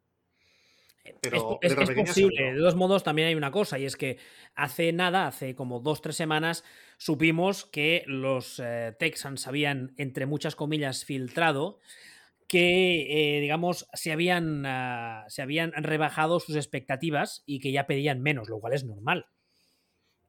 Pero 1.21 1.59
es, 1.61 1.75
posible. 1.75 2.53
De 2.53 2.59
todos 2.59 2.77
modos, 2.77 3.05
también 3.05 3.29
hay 3.29 3.35
una 3.35 3.51
cosa, 3.51 3.79
y 3.79 3.85
es 3.85 3.95
que 3.95 4.17
hace 4.55 4.91
nada, 4.95 5.27
hace 5.27 5.55
como 5.55 5.81
dos, 5.81 6.01
tres 6.01 6.17
semanas, 6.17 6.65
supimos 6.97 7.67
que 7.67 8.05
los 8.07 8.59
eh, 8.65 8.97
Texans 8.99 9.47
habían, 9.47 9.93
entre 9.99 10.25
muchas 10.25 10.57
comillas, 10.57 11.05
filtrado 11.05 11.81
que, 12.49 13.37
eh, 13.37 13.41
digamos, 13.41 13.87
se 13.93 14.13
habían, 14.13 14.65
ah, 14.65 15.25
se 15.29 15.43
habían 15.43 15.73
rebajado 15.73 16.41
sus 16.41 16.57
expectativas 16.57 17.43
y 17.45 17.61
que 17.61 17.73
ya 17.73 17.87
pedían 17.87 18.23
menos, 18.23 18.49
lo 18.49 18.61
cual 18.61 18.73
es 18.73 18.85
normal. 18.85 19.27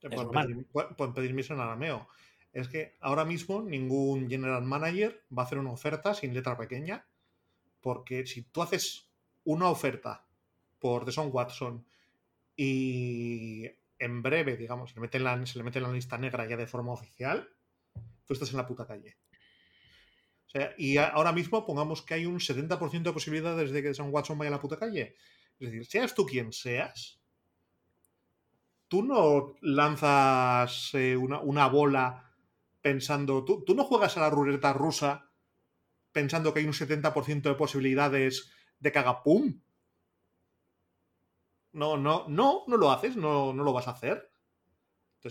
Pueden 0.01 0.29
pedir, 0.29 0.67
pueden 0.95 1.13
pedir 1.13 1.51
en 1.51 1.59
arameo. 1.59 2.07
Es 2.53 2.67
que 2.69 2.95
ahora 3.01 3.25
mismo 3.25 3.61
ningún 3.61 4.29
general 4.29 4.63
manager 4.63 5.23
va 5.35 5.43
a 5.43 5.45
hacer 5.45 5.57
una 5.57 5.71
oferta 5.71 6.13
sin 6.13 6.33
letra 6.33 6.57
pequeña, 6.57 7.05
porque 7.81 8.25
si 8.25 8.43
tú 8.43 8.61
haces 8.61 9.09
una 9.43 9.69
oferta 9.69 10.25
por 10.79 11.05
Deson 11.05 11.29
Watson 11.31 11.85
y 12.55 13.65
en 13.99 14.21
breve, 14.21 14.55
digamos, 14.57 14.91
se 14.91 14.95
le, 14.95 15.01
mete 15.01 15.17
en 15.17 15.23
la, 15.23 15.45
se 15.45 15.57
le 15.57 15.63
mete 15.63 15.79
en 15.79 15.83
la 15.83 15.91
lista 15.91 16.17
negra 16.17 16.47
ya 16.47 16.57
de 16.57 16.67
forma 16.67 16.93
oficial, 16.93 17.49
tú 18.25 18.33
estás 18.33 18.51
en 18.51 18.57
la 18.57 18.67
puta 18.67 18.87
calle. 18.87 19.17
O 20.47 20.49
sea, 20.49 20.73
y 20.77 20.97
ahora 20.97 21.31
mismo 21.31 21.65
pongamos 21.65 22.01
que 22.01 22.13
hay 22.13 22.25
un 22.25 22.39
70% 22.39 23.01
de 23.01 23.13
posibilidades 23.13 23.71
de 23.71 23.81
que 23.81 23.89
Deson 23.89 24.13
Watson 24.13 24.37
vaya 24.37 24.49
a 24.49 24.51
la 24.51 24.61
puta 24.61 24.77
calle. 24.77 25.15
Es 25.59 25.71
decir, 25.71 25.85
seas 25.85 26.15
tú 26.15 26.25
quien 26.25 26.53
seas, 26.53 27.19
tú 28.87 29.03
no 29.03 29.55
lanzas 29.61 30.93
eh, 30.93 31.17
una, 31.17 31.67
bola 31.67 32.31
pensando, 32.81 33.43
tú, 33.43 33.63
tú, 33.65 33.75
no 33.75 33.83
juegas 33.83 34.17
a 34.17 34.21
la 34.21 34.29
ruleta 34.29 34.73
rusa 34.73 35.31
pensando 36.11 36.53
que 36.53 36.59
hay 36.59 36.65
un 36.65 36.73
70% 36.73 37.41
de 37.41 37.55
posibilidades 37.55 38.51
de 38.79 38.91
que 38.91 38.99
haga 38.99 39.23
pum. 39.23 39.61
No, 41.73 41.97
no, 41.97 42.25
no, 42.29 42.63
no 42.67 42.77
lo 42.77 42.91
haces, 42.91 43.17
no, 43.17 43.53
no 43.53 43.63
lo 43.63 43.73
vas 43.73 43.87
a 43.87 43.91
hacer. 43.91 44.31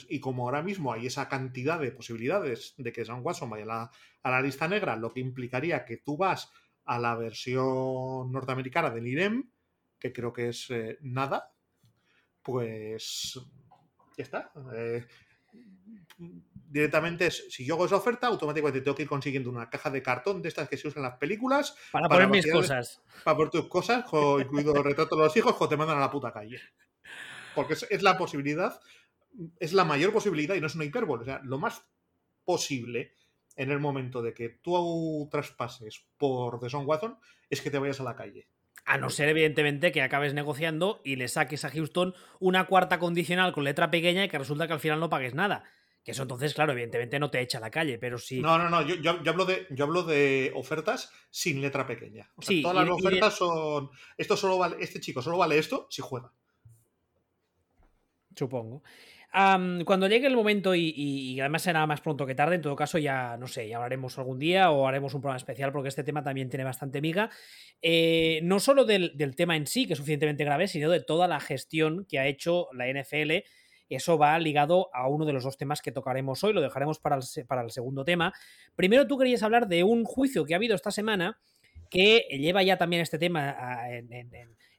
Y 0.08 0.20
como 0.20 0.44
ahora 0.44 0.62
mismo 0.62 0.92
hay 0.92 1.06
esa 1.06 1.28
cantidad 1.28 1.78
de 1.78 1.92
posibilidades 1.92 2.75
de 2.76 2.92
que 2.92 3.04
Sam 3.04 3.25
Watson 3.25 3.49
vaya 3.49 3.64
a 3.64 3.66
la, 3.66 3.90
a 4.25 4.30
la 4.30 4.42
lista 4.42 4.66
negra, 4.66 4.96
lo 4.96 5.12
que 5.12 5.20
implicaría 5.20 5.84
que 5.84 5.99
tú 5.99 6.16
vas 6.16 6.50
a 6.84 6.99
la 6.99 7.14
versión 7.14 8.30
norteamericana 8.32 8.90
del 8.90 9.06
IREM, 9.06 9.50
que 9.99 10.12
creo 10.12 10.32
que 10.32 10.49
es 10.49 10.68
eh, 10.70 10.99
nada, 11.00 11.53
pues 12.44 13.40
ya 14.16 14.22
está. 14.22 14.52
Eh, 14.74 15.04
directamente, 16.68 17.30
si 17.30 17.64
yo 17.64 17.74
hago 17.74 17.86
esa 17.86 17.96
oferta, 17.96 18.26
automáticamente 18.26 18.80
tengo 18.80 18.96
que 18.96 19.02
ir 19.02 19.08
consiguiendo 19.08 19.50
una 19.50 19.70
caja 19.70 19.90
de 19.90 20.02
cartón 20.02 20.42
de 20.42 20.48
estas 20.48 20.68
que 20.68 20.76
se 20.76 20.88
usan 20.88 21.02
en 21.02 21.10
las 21.10 21.18
películas. 21.18 21.76
Para, 21.90 22.08
poner 22.08 22.28
mis 22.28 22.50
cosas. 22.50 23.02
Para 23.24 23.36
poner 23.36 23.50
tus 23.50 23.68
cosas, 23.68 24.04
incluido 24.04 24.76
el 24.76 24.84
retrato 24.84 25.16
de 25.16 25.24
los 25.24 25.36
hijos, 25.36 25.56
o 25.58 25.68
te 25.68 25.76
mandan 25.76 25.96
a 25.96 26.00
la 26.00 26.10
puta 26.10 26.32
calle. 26.32 26.60
Porque 27.54 27.74
es, 27.74 28.02
la 28.02 28.18
posibilidad, 28.18 28.80
es 29.58 29.72
la 29.72 29.84
mayor 29.84 30.12
posibilidad, 30.12 30.54
y 30.54 30.60
no 30.60 30.66
es 30.66 30.74
una 30.74 30.84
hipérbole, 30.84 31.22
o 31.22 31.24
sea, 31.24 31.40
lo 31.44 31.58
más 31.58 31.86
posible 32.44 33.14
en 33.56 33.70
el 33.70 33.78
momento 33.78 34.20
de 34.20 34.34
que 34.34 34.48
tú 34.48 35.28
traspases 35.30 36.04
por 36.18 36.58
The 36.60 36.68
Son 36.68 36.84
Watson 36.86 37.16
es 37.48 37.60
que 37.60 37.70
te 37.70 37.78
vayas 37.78 38.00
a 38.00 38.04
la 38.04 38.16
calle. 38.16 38.48
A 38.84 38.98
no 38.98 39.08
ser, 39.08 39.28
evidentemente, 39.28 39.92
que 39.92 40.02
acabes 40.02 40.34
negociando 40.34 41.00
y 41.04 41.16
le 41.16 41.28
saques 41.28 41.64
a 41.64 41.70
Houston 41.70 42.14
una 42.38 42.66
cuarta 42.66 42.98
condicional 42.98 43.52
con 43.52 43.64
letra 43.64 43.90
pequeña 43.90 44.24
y 44.24 44.28
que 44.28 44.38
resulta 44.38 44.66
que 44.66 44.74
al 44.74 44.80
final 44.80 45.00
no 45.00 45.08
pagues 45.08 45.34
nada. 45.34 45.64
Que 46.04 46.10
eso 46.10 46.22
entonces, 46.22 46.52
claro, 46.52 46.72
evidentemente 46.72 47.18
no 47.18 47.30
te 47.30 47.40
echa 47.40 47.56
a 47.56 47.60
la 47.62 47.70
calle, 47.70 47.98
pero 47.98 48.18
sí. 48.18 48.40
No, 48.40 48.58
no, 48.58 48.68
no, 48.68 48.82
yo, 48.82 49.12
hablo, 49.26 49.46
de, 49.46 49.66
yo 49.70 49.84
hablo 49.84 50.02
de 50.02 50.52
ofertas 50.54 51.10
sin 51.30 51.62
letra 51.62 51.86
pequeña. 51.86 52.30
todas 52.62 52.76
las 52.76 52.88
ofertas 52.90 53.34
son. 53.34 53.90
Esto 54.18 54.36
solo 54.36 54.58
vale, 54.58 54.76
este 54.80 55.00
chico 55.00 55.22
solo 55.22 55.38
vale 55.38 55.56
esto 55.56 55.86
si 55.88 56.02
juega. 56.02 56.30
Supongo 58.36 58.82
cuando 59.34 60.06
llegue 60.06 60.28
el 60.28 60.36
momento 60.36 60.76
y, 60.76 61.40
además 61.40 61.62
será 61.62 61.84
más 61.86 62.00
pronto 62.00 62.24
que 62.24 62.36
tarde, 62.36 62.54
en 62.54 62.60
todo 62.60 62.76
caso 62.76 62.98
ya 62.98 63.36
no 63.36 63.48
sé, 63.48 63.66
ya 63.66 63.76
hablaremos 63.76 64.16
algún 64.16 64.38
día 64.38 64.70
o 64.70 64.86
haremos 64.86 65.12
un 65.12 65.20
programa 65.20 65.38
especial 65.38 65.72
porque 65.72 65.88
este 65.88 66.04
tema 66.04 66.22
también 66.22 66.48
tiene 66.48 66.62
bastante 66.62 67.00
miga. 67.00 67.30
Eh, 67.82 68.38
no 68.44 68.60
solo 68.60 68.84
del, 68.84 69.12
tema 69.34 69.56
en 69.56 69.66
sí, 69.66 69.86
que 69.86 69.94
es 69.94 69.98
suficientemente 69.98 70.44
grave, 70.44 70.68
sino 70.68 70.88
de 70.88 71.00
toda 71.00 71.26
la 71.26 71.40
gestión 71.40 72.06
que 72.08 72.20
ha 72.20 72.26
hecho 72.28 72.68
la 72.72 72.86
NFL. 72.86 73.44
Eso 73.88 74.18
va 74.18 74.38
ligado 74.38 74.88
a 74.94 75.08
uno 75.08 75.24
de 75.24 75.32
los 75.32 75.42
dos 75.42 75.56
temas 75.56 75.82
que 75.82 75.90
tocaremos 75.90 76.44
hoy, 76.44 76.52
lo 76.52 76.60
dejaremos 76.60 77.00
para 77.00 77.16
el, 77.16 77.46
para 77.46 77.62
el 77.62 77.72
segundo 77.72 78.04
tema. 78.04 78.32
Primero 78.76 79.06
tú 79.08 79.18
querías 79.18 79.42
hablar 79.42 79.66
de 79.66 79.82
un 79.82 80.04
juicio 80.04 80.44
que 80.44 80.54
ha 80.54 80.58
habido 80.58 80.76
esta 80.76 80.92
semana 80.92 81.38
que 81.90 82.26
lleva 82.30 82.62
ya 82.62 82.78
también 82.78 83.02
este 83.02 83.18
tema, 83.18 83.56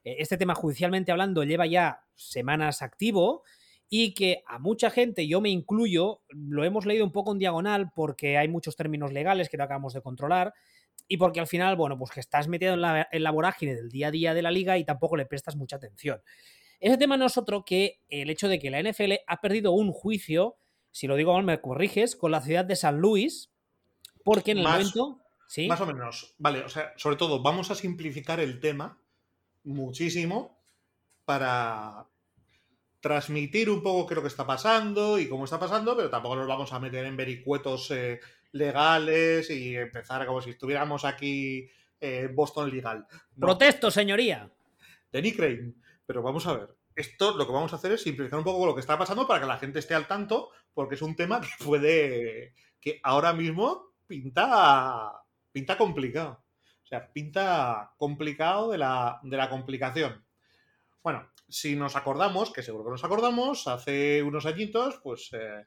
este 0.02 0.36
tema 0.36 0.54
judicialmente 0.54 1.12
hablando, 1.12 1.44
lleva 1.44 1.66
ya 1.66 2.00
semanas 2.14 2.82
activo 2.82 3.42
y 3.88 4.14
que 4.14 4.42
a 4.46 4.58
mucha 4.58 4.90
gente, 4.90 5.28
yo 5.28 5.40
me 5.40 5.50
incluyo, 5.50 6.22
lo 6.28 6.64
hemos 6.64 6.86
leído 6.86 7.04
un 7.04 7.12
poco 7.12 7.32
en 7.32 7.38
diagonal 7.38 7.90
porque 7.94 8.36
hay 8.36 8.48
muchos 8.48 8.76
términos 8.76 9.12
legales 9.12 9.48
que 9.48 9.56
no 9.56 9.64
acabamos 9.64 9.94
de 9.94 10.02
controlar 10.02 10.54
y 11.08 11.18
porque 11.18 11.40
al 11.40 11.46
final, 11.46 11.76
bueno, 11.76 11.96
pues 11.96 12.10
que 12.10 12.20
estás 12.20 12.48
metido 12.48 12.74
en 12.74 12.80
la, 12.80 13.30
vorágine 13.30 13.76
del 13.76 13.90
día 13.90 14.08
a 14.08 14.10
día 14.10 14.34
de 14.34 14.42
la 14.42 14.50
liga 14.50 14.76
y 14.76 14.84
tampoco 14.84 15.16
le 15.16 15.26
prestas 15.26 15.54
mucha 15.54 15.76
atención. 15.76 16.20
Ese 16.80 16.98
tema 16.98 17.16
no 17.16 17.26
es 17.26 17.36
otro 17.38 17.64
que 17.64 18.00
el 18.08 18.28
hecho 18.28 18.48
de 18.48 18.58
que 18.58 18.70
la 18.70 18.82
NFL 18.82 19.12
ha 19.26 19.40
perdido 19.40 19.72
un 19.72 19.92
juicio, 19.92 20.56
si 20.90 21.06
lo 21.06 21.14
digo 21.14 21.32
mal 21.32 21.44
me 21.44 21.60
corriges, 21.60 22.16
con 22.16 22.32
la 22.32 22.42
ciudad 22.42 22.64
de 22.64 22.76
San 22.76 22.98
Luis, 22.98 23.52
porque 24.24 24.50
en 24.50 24.58
el 24.58 24.64
momento... 24.64 25.20
¿sí? 25.46 25.68
Más 25.68 25.80
o 25.80 25.86
menos, 25.86 26.34
vale, 26.38 26.64
o 26.64 26.68
sea, 26.68 26.92
sobre 26.96 27.16
todo 27.16 27.40
vamos 27.40 27.70
a 27.70 27.76
simplificar 27.76 28.40
el 28.40 28.58
tema 28.58 28.98
muchísimo 29.62 30.58
para, 31.24 32.08
transmitir 33.06 33.70
un 33.70 33.84
poco 33.84 34.04
qué 34.04 34.14
es 34.14 34.16
lo 34.16 34.22
que 34.22 34.28
está 34.28 34.44
pasando 34.44 35.16
y 35.16 35.28
cómo 35.28 35.44
está 35.44 35.60
pasando, 35.60 35.96
pero 35.96 36.10
tampoco 36.10 36.34
nos 36.34 36.48
vamos 36.48 36.72
a 36.72 36.80
meter 36.80 37.06
en 37.06 37.16
vericuetos 37.16 37.92
eh, 37.92 38.18
legales 38.50 39.48
y 39.48 39.76
empezar 39.76 40.26
como 40.26 40.42
si 40.42 40.50
estuviéramos 40.50 41.04
aquí 41.04 41.70
en 42.00 42.34
Boston 42.34 42.68
Legal. 42.68 43.06
Protesto, 43.38 43.92
señoría. 43.92 44.50
Denny 45.12 45.32
Crane. 45.32 45.74
Pero 46.04 46.20
vamos 46.20 46.48
a 46.48 46.54
ver. 46.54 46.76
Esto 46.96 47.36
lo 47.36 47.46
que 47.46 47.52
vamos 47.52 47.72
a 47.72 47.76
hacer 47.76 47.92
es 47.92 48.02
simplificar 48.02 48.40
un 48.40 48.44
poco 48.44 48.66
lo 48.66 48.74
que 48.74 48.80
está 48.80 48.98
pasando 48.98 49.24
para 49.28 49.38
que 49.38 49.46
la 49.46 49.58
gente 49.58 49.78
esté 49.78 49.94
al 49.94 50.08
tanto, 50.08 50.50
porque 50.74 50.96
es 50.96 51.02
un 51.02 51.14
tema 51.14 51.40
que 51.40 51.64
puede. 51.64 52.54
que 52.80 52.98
ahora 53.04 53.32
mismo 53.32 53.92
pinta. 54.08 55.12
pinta 55.52 55.78
complicado. 55.78 56.42
O 56.82 56.86
sea, 56.88 57.12
pinta 57.12 57.92
complicado 57.98 58.72
de 58.72 58.78
la, 58.78 59.20
de 59.22 59.36
la 59.36 59.48
complicación. 59.48 60.24
Bueno, 61.04 61.30
si 61.48 61.76
nos 61.76 61.96
acordamos, 61.96 62.52
que 62.52 62.62
seguro 62.62 62.84
que 62.84 62.90
nos 62.90 63.04
acordamos, 63.04 63.66
hace 63.66 64.22
unos 64.22 64.46
añitos, 64.46 64.98
pues 65.02 65.30
eh, 65.32 65.66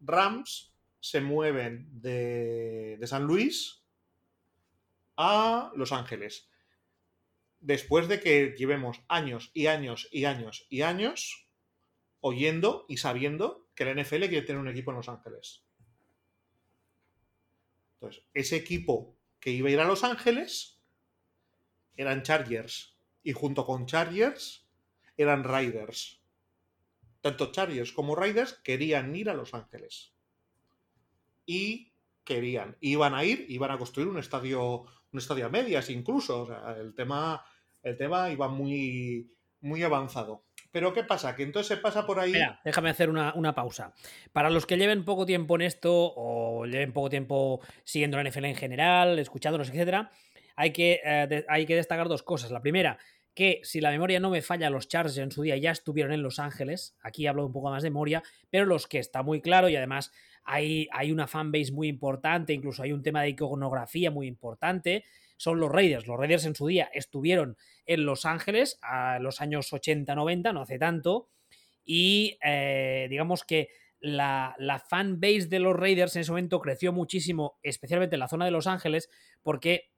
Rams 0.00 0.74
se 1.00 1.20
mueven 1.20 1.88
de, 2.00 2.96
de 2.98 3.06
San 3.06 3.24
Luis 3.24 3.82
a 5.16 5.72
Los 5.76 5.92
Ángeles. 5.92 6.48
Después 7.60 8.08
de 8.08 8.20
que 8.20 8.54
llevemos 8.56 9.00
años 9.08 9.50
y 9.54 9.66
años 9.66 10.08
y 10.10 10.24
años 10.24 10.66
y 10.68 10.82
años 10.82 11.48
oyendo 12.20 12.86
y 12.88 12.96
sabiendo 12.96 13.68
que 13.74 13.84
la 13.84 13.94
NFL 13.94 14.26
quiere 14.26 14.42
tener 14.42 14.60
un 14.60 14.68
equipo 14.68 14.90
en 14.90 14.96
Los 14.96 15.08
Ángeles. 15.08 15.64
Entonces, 17.94 18.24
ese 18.34 18.56
equipo 18.56 19.16
que 19.38 19.50
iba 19.50 19.68
a 19.68 19.72
ir 19.72 19.80
a 19.80 19.84
Los 19.84 20.02
Ángeles 20.04 20.80
eran 21.96 22.22
Chargers. 22.22 22.96
Y 23.22 23.32
junto 23.32 23.64
con 23.64 23.86
Chargers 23.86 24.61
eran 25.22 25.44
Riders. 25.44 26.20
Tanto 27.20 27.52
Chargers 27.52 27.92
como 27.92 28.16
Riders 28.16 28.54
querían 28.64 29.14
ir 29.14 29.30
a 29.30 29.34
Los 29.34 29.54
Ángeles. 29.54 30.14
Y 31.46 31.92
querían, 32.24 32.76
iban 32.80 33.14
a 33.14 33.24
ir, 33.24 33.46
iban 33.48 33.70
a 33.70 33.78
construir 33.78 34.08
un 34.08 34.18
estadio, 34.18 34.82
un 35.12 35.18
estadio 35.18 35.46
a 35.46 35.48
medias 35.48 35.90
incluso. 35.90 36.42
O 36.42 36.46
sea, 36.46 36.76
el 36.78 36.94
tema, 36.94 37.44
el 37.82 37.96
tema 37.96 38.30
iba 38.30 38.48
muy, 38.48 39.32
muy 39.60 39.82
avanzado. 39.82 40.44
Pero 40.70 40.94
¿qué 40.94 41.04
pasa? 41.04 41.36
Que 41.36 41.42
entonces 41.42 41.68
se 41.68 41.82
pasa 41.82 42.06
por 42.06 42.18
ahí. 42.18 42.32
déjame 42.64 42.90
hacer 42.90 43.10
una, 43.10 43.54
pausa. 43.54 43.92
Para 44.32 44.48
los 44.48 44.66
que 44.66 44.78
lleven 44.78 45.04
poco 45.04 45.26
tiempo 45.26 45.54
en 45.56 45.62
esto 45.62 45.90
o 45.92 46.64
lleven 46.64 46.92
poco 46.92 47.10
tiempo 47.10 47.60
siguiendo 47.84 48.16
la 48.16 48.28
NFL 48.28 48.46
en 48.46 48.56
general, 48.56 49.18
escuchándonos, 49.18 49.68
etcétera, 49.68 50.10
hay 50.56 50.72
que, 50.72 51.00
eh, 51.04 51.44
hay 51.48 51.66
que 51.66 51.76
destacar 51.76 52.08
dos 52.08 52.22
cosas. 52.22 52.50
La 52.50 52.62
primera, 52.62 52.98
que 53.34 53.60
si 53.62 53.80
la 53.80 53.90
memoria 53.90 54.20
no 54.20 54.30
me 54.30 54.42
falla, 54.42 54.70
los 54.70 54.88
Chargers 54.88 55.18
en 55.18 55.30
su 55.30 55.42
día 55.42 55.56
ya 55.56 55.70
estuvieron 55.70 56.12
en 56.12 56.22
Los 56.22 56.38
Ángeles. 56.38 56.96
Aquí 57.02 57.26
hablo 57.26 57.46
un 57.46 57.52
poco 57.52 57.70
más 57.70 57.82
de 57.82 57.90
memoria, 57.90 58.22
pero 58.50 58.66
los 58.66 58.86
que 58.86 58.98
está 58.98 59.22
muy 59.22 59.40
claro 59.40 59.68
y 59.68 59.76
además 59.76 60.12
hay, 60.44 60.88
hay 60.92 61.12
una 61.12 61.26
fanbase 61.26 61.72
muy 61.72 61.88
importante, 61.88 62.52
incluso 62.52 62.82
hay 62.82 62.92
un 62.92 63.02
tema 63.02 63.22
de 63.22 63.30
iconografía 63.30 64.10
muy 64.10 64.26
importante, 64.26 65.04
son 65.36 65.60
los 65.60 65.72
Raiders. 65.72 66.06
Los 66.06 66.18
Raiders 66.18 66.44
en 66.44 66.54
su 66.54 66.66
día 66.66 66.90
estuvieron 66.92 67.56
en 67.86 68.04
Los 68.04 68.26
Ángeles 68.26 68.78
a 68.82 69.18
los 69.18 69.40
años 69.40 69.72
80-90, 69.72 70.52
no 70.52 70.62
hace 70.62 70.78
tanto, 70.78 71.30
y 71.84 72.38
eh, 72.44 73.06
digamos 73.08 73.44
que 73.44 73.70
la, 73.98 74.54
la 74.58 74.78
fanbase 74.78 75.46
de 75.46 75.58
los 75.60 75.76
Raiders 75.76 76.16
en 76.16 76.22
ese 76.22 76.32
momento 76.32 76.60
creció 76.60 76.92
muchísimo, 76.92 77.58
especialmente 77.62 78.16
en 78.16 78.20
la 78.20 78.28
zona 78.28 78.44
de 78.44 78.50
Los 78.50 78.66
Ángeles, 78.66 79.08
porque 79.42 79.90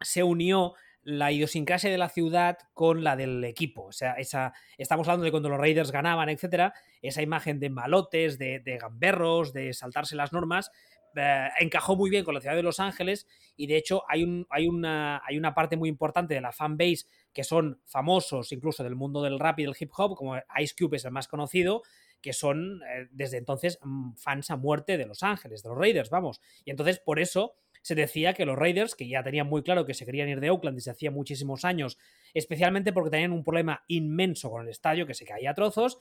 se 0.00 0.22
unió 0.22 0.74
la 1.04 1.30
idiosincrasia 1.32 1.90
de 1.90 1.98
la 1.98 2.08
ciudad 2.08 2.58
con 2.72 3.04
la 3.04 3.16
del 3.16 3.44
equipo. 3.44 3.84
O 3.84 3.92
sea, 3.92 4.14
esa, 4.14 4.52
estamos 4.78 5.06
hablando 5.06 5.24
de 5.24 5.30
cuando 5.30 5.48
los 5.48 5.58
Raiders 5.58 5.92
ganaban, 5.92 6.28
etcétera, 6.28 6.74
esa 7.02 7.22
imagen 7.22 7.60
de 7.60 7.70
malotes, 7.70 8.38
de, 8.38 8.78
gamberros, 8.80 9.52
de 9.52 9.72
saltarse 9.72 10.16
las 10.16 10.32
normas, 10.32 10.70
eh, 11.16 11.48
encajó 11.60 11.94
muy 11.94 12.10
bien 12.10 12.24
con 12.24 12.34
la 12.34 12.40
ciudad 12.40 12.56
de 12.56 12.62
Los 12.62 12.80
Ángeles 12.80 13.28
y 13.56 13.68
de 13.68 13.76
hecho 13.76 14.02
hay, 14.08 14.24
un, 14.24 14.46
hay, 14.50 14.66
una, 14.66 15.22
hay 15.24 15.38
una 15.38 15.54
parte 15.54 15.76
muy 15.76 15.88
importante 15.88 16.34
de 16.34 16.40
la 16.40 16.50
fanbase 16.50 17.06
que 17.32 17.44
son 17.44 17.80
famosos 17.84 18.50
incluso 18.50 18.82
del 18.82 18.96
mundo 18.96 19.22
del 19.22 19.38
rap 19.38 19.60
y 19.60 19.64
del 19.64 19.76
hip 19.78 19.92
hop, 19.96 20.16
como 20.16 20.36
Ice 20.58 20.74
Cube 20.76 20.96
es 20.96 21.04
el 21.04 21.12
más 21.12 21.28
conocido, 21.28 21.82
que 22.20 22.32
son 22.32 22.80
eh, 22.82 23.06
desde 23.10 23.36
entonces 23.36 23.78
mm, 23.82 24.14
fans 24.14 24.50
a 24.50 24.56
muerte 24.56 24.96
de 24.96 25.06
Los 25.06 25.22
Ángeles, 25.22 25.62
de 25.62 25.68
los 25.68 25.78
Raiders, 25.78 26.10
vamos. 26.10 26.40
Y 26.64 26.70
entonces 26.70 26.98
por 26.98 27.20
eso 27.20 27.54
se 27.84 27.94
decía 27.94 28.32
que 28.32 28.46
los 28.46 28.56
Raiders, 28.56 28.94
que 28.94 29.06
ya 29.06 29.22
tenían 29.22 29.46
muy 29.46 29.62
claro 29.62 29.84
que 29.84 29.92
se 29.92 30.06
querían 30.06 30.30
ir 30.30 30.40
de 30.40 30.48
Oakland 30.48 30.74
desde 30.74 30.90
hacía 30.90 31.10
muchísimos 31.10 31.66
años, 31.66 31.98
especialmente 32.32 32.94
porque 32.94 33.10
tenían 33.10 33.32
un 33.32 33.44
problema 33.44 33.84
inmenso 33.88 34.50
con 34.50 34.62
el 34.62 34.70
estadio 34.70 35.06
que 35.06 35.12
se 35.12 35.26
caía 35.26 35.50
a 35.50 35.54
trozos, 35.54 35.98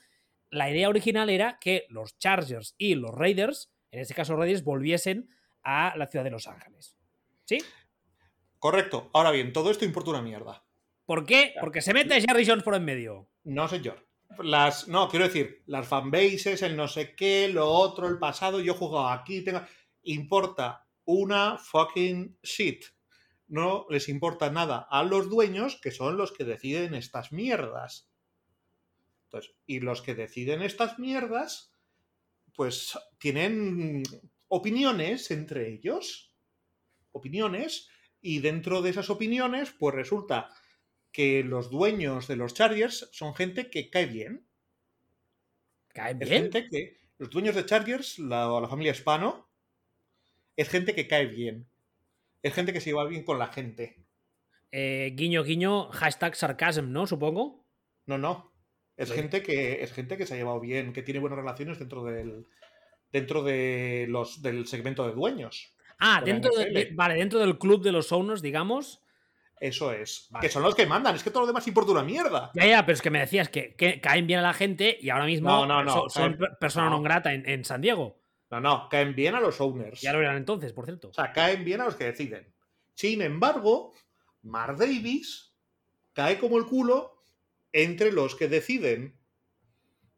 la 0.50 0.72
idea 0.72 0.88
original 0.88 1.30
era 1.30 1.58
que 1.60 1.86
los 1.90 2.18
Chargers 2.18 2.74
y 2.78 2.96
los 2.96 3.14
Raiders, 3.14 3.70
en 3.92 4.00
este 4.00 4.14
caso 4.14 4.38
Raiders, 4.38 4.64
volviesen 4.64 5.30
a 5.62 5.94
la 5.98 6.08
ciudad 6.08 6.24
de 6.24 6.32
Los 6.32 6.48
Ángeles. 6.48 6.96
¿Sí? 7.44 7.58
Correcto. 8.60 9.10
Ahora 9.12 9.32
bien, 9.32 9.52
todo 9.52 9.70
esto 9.70 9.84
importa 9.84 10.12
una 10.12 10.22
mierda. 10.22 10.64
¿Por 11.06 11.26
qué? 11.26 11.54
Porque 11.60 11.82
se 11.82 11.94
mete 11.94 12.22
Jerry 12.22 12.46
Jones 12.46 12.64
por 12.64 12.76
en 12.76 12.86
medio. 12.86 13.28
No, 13.44 13.68
señor. 13.68 14.08
Las, 14.40 14.88
no, 14.88 15.10
quiero 15.10 15.26
decir, 15.26 15.64
las 15.66 15.86
fanbases, 15.86 16.62
el 16.62 16.78
no 16.78 16.88
sé 16.88 17.14
qué, 17.14 17.50
lo 17.50 17.68
otro, 17.68 18.08
el 18.08 18.20
pasado, 18.20 18.62
yo 18.62 18.72
he 18.72 18.78
jugado 18.78 19.10
aquí, 19.10 19.42
tengo... 19.42 19.62
Importa 20.04 20.83
una 21.06 21.58
fucking 21.58 22.38
shit. 22.44 22.86
No 23.48 23.86
les 23.90 24.10
importa 24.10 24.50
nada 24.50 24.88
a 24.90 25.04
los 25.04 25.30
dueños, 25.30 25.80
que 25.82 25.92
son 25.92 26.18
los 26.18 26.32
que 26.32 26.44
deciden 26.44 26.96
estas 26.96 27.32
mierdas. 27.32 28.10
Entonces, 29.26 29.56
y 29.66 29.80
los 29.80 30.02
que 30.02 30.16
deciden 30.16 30.62
estas 30.62 31.00
mierdas, 31.00 31.74
pues 32.56 32.98
tienen 33.18 34.04
opiniones 34.48 35.32
entre 35.32 35.72
ellos. 35.72 36.36
Opiniones. 37.12 37.90
Y 38.22 38.40
dentro 38.40 38.82
de 38.82 38.92
esas 38.92 39.10
opiniones, 39.10 39.72
pues 39.78 39.94
resulta 39.94 40.50
que 41.12 41.44
los 41.44 41.70
dueños 41.70 42.28
de 42.28 42.36
los 42.36 42.54
Chargers 42.54 43.10
son 43.12 43.36
gente 43.36 43.70
que 43.70 43.90
cae 43.90 44.06
bien. 44.06 44.48
¿Cae 45.90 46.16
bien? 46.16 46.30
gente 46.30 46.68
que. 46.70 47.04
Los 47.20 47.30
dueños 47.30 47.56
de 47.56 47.66
Chargers, 47.66 48.18
la, 48.20 48.48
la 48.60 48.68
familia 48.68 48.92
Hispano, 48.92 49.53
es 50.56 50.70
gente 50.70 50.96
que 50.96 51.08
cae 51.08 51.26
bien. 51.26 51.68
Es 52.42 52.54
gente 52.54 52.74
que 52.74 52.82
se 52.82 52.90
lleva 52.90 53.06
bien 53.06 53.24
con 53.24 53.40
la 53.40 53.48
gente. 53.48 53.98
Eh, 54.72 55.14
guiño, 55.16 55.44
guiño, 55.44 55.90
hashtag 55.92 56.36
sarcasm, 56.36 56.92
¿no? 56.92 57.08
Supongo. 57.08 57.64
No, 58.06 58.18
no. 58.18 58.52
Es 58.98 59.12
gente 59.12 59.42
que. 59.42 59.84
Es 59.84 59.94
gente 59.94 60.18
que 60.18 60.26
se 60.26 60.34
ha 60.34 60.38
llevado 60.38 60.60
bien, 60.60 60.94
que 60.94 61.04
tiene 61.04 61.20
buenas 61.20 61.40
relaciones 61.40 61.80
dentro 61.80 62.04
del. 62.04 62.46
dentro 63.12 63.44
de 63.44 64.06
los. 64.10 64.42
del 64.42 64.68
segmento 64.68 65.08
de 65.08 65.14
dueños. 65.14 65.74
Ah, 66.00 66.22
dentro 66.24 66.52
de, 66.56 66.90
vale, 66.94 67.16
dentro 67.16 67.40
del 67.40 67.58
club 67.58 67.82
de 67.82 67.92
los 67.92 68.12
owners, 68.12 68.42
digamos. 68.42 69.02
Eso 69.60 69.94
es. 69.94 70.30
Que 70.42 70.50
son 70.50 70.64
los 70.64 70.76
que 70.76 70.86
mandan, 70.86 71.16
es 71.16 71.24
que 71.24 71.30
todo 71.30 71.44
lo 71.44 71.48
demás 71.48 71.66
importa 71.68 71.94
una 71.94 72.04
mierda. 72.04 72.52
Ya, 72.54 72.66
ya, 72.66 72.86
pero 72.86 72.96
es 72.96 73.02
que 73.02 73.10
me 73.10 73.20
decías 73.20 73.48
que, 73.48 74.02
caen 74.02 74.28
bien 74.28 74.40
a 74.40 74.42
la 74.42 74.54
gente 74.54 74.98
y 75.00 75.10
ahora 75.10 75.26
mismo 75.26 75.50
no, 75.50 75.66
no, 75.66 75.84
no, 75.86 76.10
son, 76.10 76.38
personas 76.60 76.92
no. 76.92 77.02
grata 77.02 77.34
en, 77.34 77.64
San 77.64 77.80
Diego. 77.80 78.20
No, 78.54 78.60
no, 78.60 78.88
caen 78.88 79.16
bien 79.16 79.34
a 79.34 79.42
los 79.42 79.60
owners. 79.60 80.00
Ya 80.00 80.14
lo 80.14 80.22
eran 80.22 80.38
entonces, 80.38 80.74
por 80.74 80.86
cierto. 80.86 81.10
O 81.10 81.14
sea, 81.14 81.34
caen 81.34 81.66
bien 81.66 81.82
a 81.82 81.86
los 81.86 81.96
que 81.96 82.04
deciden. 82.04 82.54
Sin 82.94 83.24
embargo, 83.24 83.94
Mar 84.44 84.78
Davis 84.78 85.56
cae 86.14 86.38
como 86.38 86.60
el 86.60 86.68
culo 86.68 87.24
entre 87.72 88.12
los 88.12 88.36
que 88.36 88.48
deciden. 88.48 89.18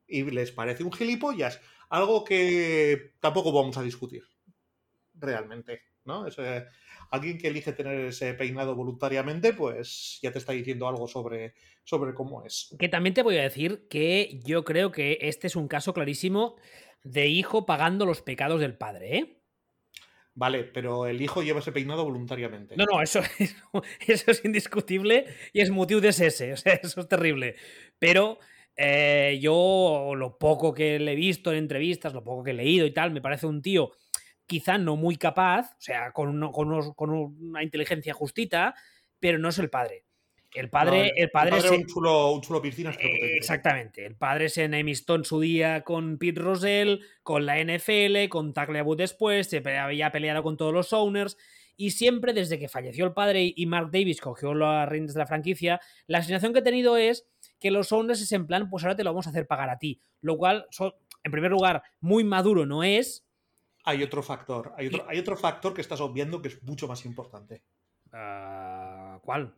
Y 0.06 0.24
les 0.24 0.52
parece 0.52 0.84
un 0.84 0.92
gilipollas. 0.92 1.62
Algo 1.88 2.26
que 2.26 3.14
tampoco 3.22 3.54
vamos 3.54 3.78
a 3.78 3.84
discutir. 3.84 4.28
Realmente. 5.14 5.84
¿No? 6.04 6.28
Eso, 6.28 6.44
alguien 7.12 7.38
que 7.38 7.48
elige 7.48 7.74
tener 7.74 8.06
ese 8.06 8.34
peinado 8.34 8.76
voluntariamente, 8.76 9.54
pues 9.54 10.20
ya 10.22 10.32
te 10.32 10.40
está 10.40 10.54
diciendo 10.54 10.88
algo 10.88 11.08
sobre, 11.08 11.54
sobre 11.84 12.14
cómo 12.14 12.46
es. 12.46 12.76
Que 12.80 12.90
también 12.90 13.14
te 13.14 13.24
voy 13.24 13.38
a 13.38 13.44
decir 13.44 13.88
que 13.90 14.40
yo 14.44 14.64
creo 14.64 14.92
que 14.92 15.18
este 15.22 15.48
es 15.48 15.56
un 15.56 15.68
caso 15.68 15.94
clarísimo 15.94 16.56
de 17.04 17.28
hijo 17.28 17.66
pagando 17.66 18.06
los 18.06 18.22
pecados 18.22 18.60
del 18.60 18.78
padre, 18.78 19.18
¿eh? 19.18 19.42
Vale, 20.38 20.66
pero 20.66 21.08
el 21.08 21.22
hijo 21.22 21.44
lleva 21.44 21.60
ese 21.62 21.72
peinado 21.72 22.04
voluntariamente. 22.04 22.76
No, 22.76 22.84
no, 22.86 23.02
eso, 23.02 23.22
eso, 24.08 24.32
es 24.32 24.44
indiscutible 24.44 25.26
y 25.54 25.62
es 25.62 25.70
motivo 25.70 26.02
de 26.02 26.10
ese, 26.10 26.28
o 26.54 26.58
sea, 26.58 26.74
eso 26.74 27.00
es 27.00 27.08
terrible. 27.08 27.56
Pero 27.98 28.40
eh, 28.76 29.40
yo 29.42 30.12
lo 30.16 30.38
poco 30.38 30.74
que 30.74 31.00
le 31.00 31.14
he 31.14 31.16
visto 31.16 31.52
en 31.52 31.60
entrevistas, 31.60 32.14
lo 32.14 32.24
poco 32.24 32.44
que 32.44 32.52
he 32.52 32.56
leído 32.56 32.86
y 32.86 32.92
tal, 32.92 33.12
me 33.12 33.22
parece 33.22 33.48
un 33.48 33.62
tío 33.62 33.92
quizá 34.46 34.78
no 34.78 34.96
muy 34.96 35.18
capaz, 35.18 35.74
o 35.74 35.82
sea, 35.82 36.12
con, 36.12 36.52
con, 36.52 37.10
una 37.10 37.64
inteligencia 37.64 38.14
justita, 38.14 38.76
pero 39.20 39.38
no 39.40 39.50
es 39.50 39.60
el 39.60 39.70
padre. 39.70 40.06
El 40.54 40.70
padre, 40.70 41.12
el, 41.18 41.30
padre, 41.32 41.58
es 41.58 41.70
un 41.70 41.86
chulo, 41.86 42.32
un 42.32 42.42
chulo 42.42 42.62
piscina. 42.62 42.92
Eh, 42.92 43.36
exactamente. 43.36 44.06
El 44.06 44.16
padre 44.16 44.48
se 44.48 44.64
enemistó 44.64 45.16
en 45.16 45.26
su 45.26 45.42
día 45.42 45.82
con 45.82 46.18
Pete 46.18 46.40
Rosell, 46.40 47.02
con 47.24 47.46
la 47.46 47.62
NFL, 47.62 48.30
con 48.30 48.54
Tackle 48.54 48.86
después, 48.96 49.48
se 49.48 49.58
había 49.78 50.12
peleado 50.14 50.44
con 50.44 50.56
todos 50.56 50.74
los 50.74 50.94
owners. 50.94 51.36
Y 51.76 51.92
siempre, 51.92 52.32
desde 52.32 52.58
que 52.58 52.70
falleció 52.70 53.06
el 53.06 53.14
padre 53.14 53.52
y 53.54 53.66
Mark 53.66 53.90
Davis 53.92 54.22
cogió 54.22 54.54
las 54.54 54.88
reinas 54.88 55.14
de 55.14 55.20
la 55.20 55.28
franquicia, 55.28 55.82
la 56.08 56.24
sensación 56.24 56.54
que 56.54 56.60
he 56.60 56.64
tenido 56.64 56.96
es 56.96 57.28
que 57.60 57.70
los 57.70 57.92
owners 57.92 58.22
es 58.22 58.32
en 58.32 58.48
plan, 58.48 58.70
pues 58.70 58.84
ahora 58.86 58.96
te 58.96 59.04
lo 59.04 59.12
vamos 59.12 59.28
a 59.28 59.32
hacer 59.32 59.48
pagar 59.48 59.70
a 59.70 59.78
ti. 59.78 60.00
Lo 60.22 60.38
cual, 60.38 60.68
en 61.24 61.32
primer 61.32 61.52
lugar, 61.52 61.84
muy 62.00 62.24
maduro 62.24 62.66
no 62.66 62.84
es, 62.84 63.26
hay 63.86 64.02
otro 64.02 64.24
factor. 64.24 64.74
Hay 64.76 64.88
otro, 64.88 65.06
hay 65.08 65.20
otro 65.20 65.38
factor 65.38 65.74
que 65.74 65.82
estás 65.82 66.02
obviando 66.02 66.42
que 66.42 66.50
es 66.50 66.64
mucho 66.64 66.88
más 66.88 67.06
importante. 67.06 67.64
Ah, 68.12 69.20
¿Cuál? 69.24 69.56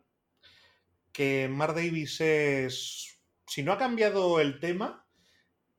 Que 1.10 1.48
Mar 1.48 1.74
Davis 1.74 2.20
es. 2.20 3.22
Si 3.46 3.62
no 3.62 3.72
ha 3.72 3.78
cambiado 3.78 4.40
el 4.40 4.60
tema, 4.60 5.06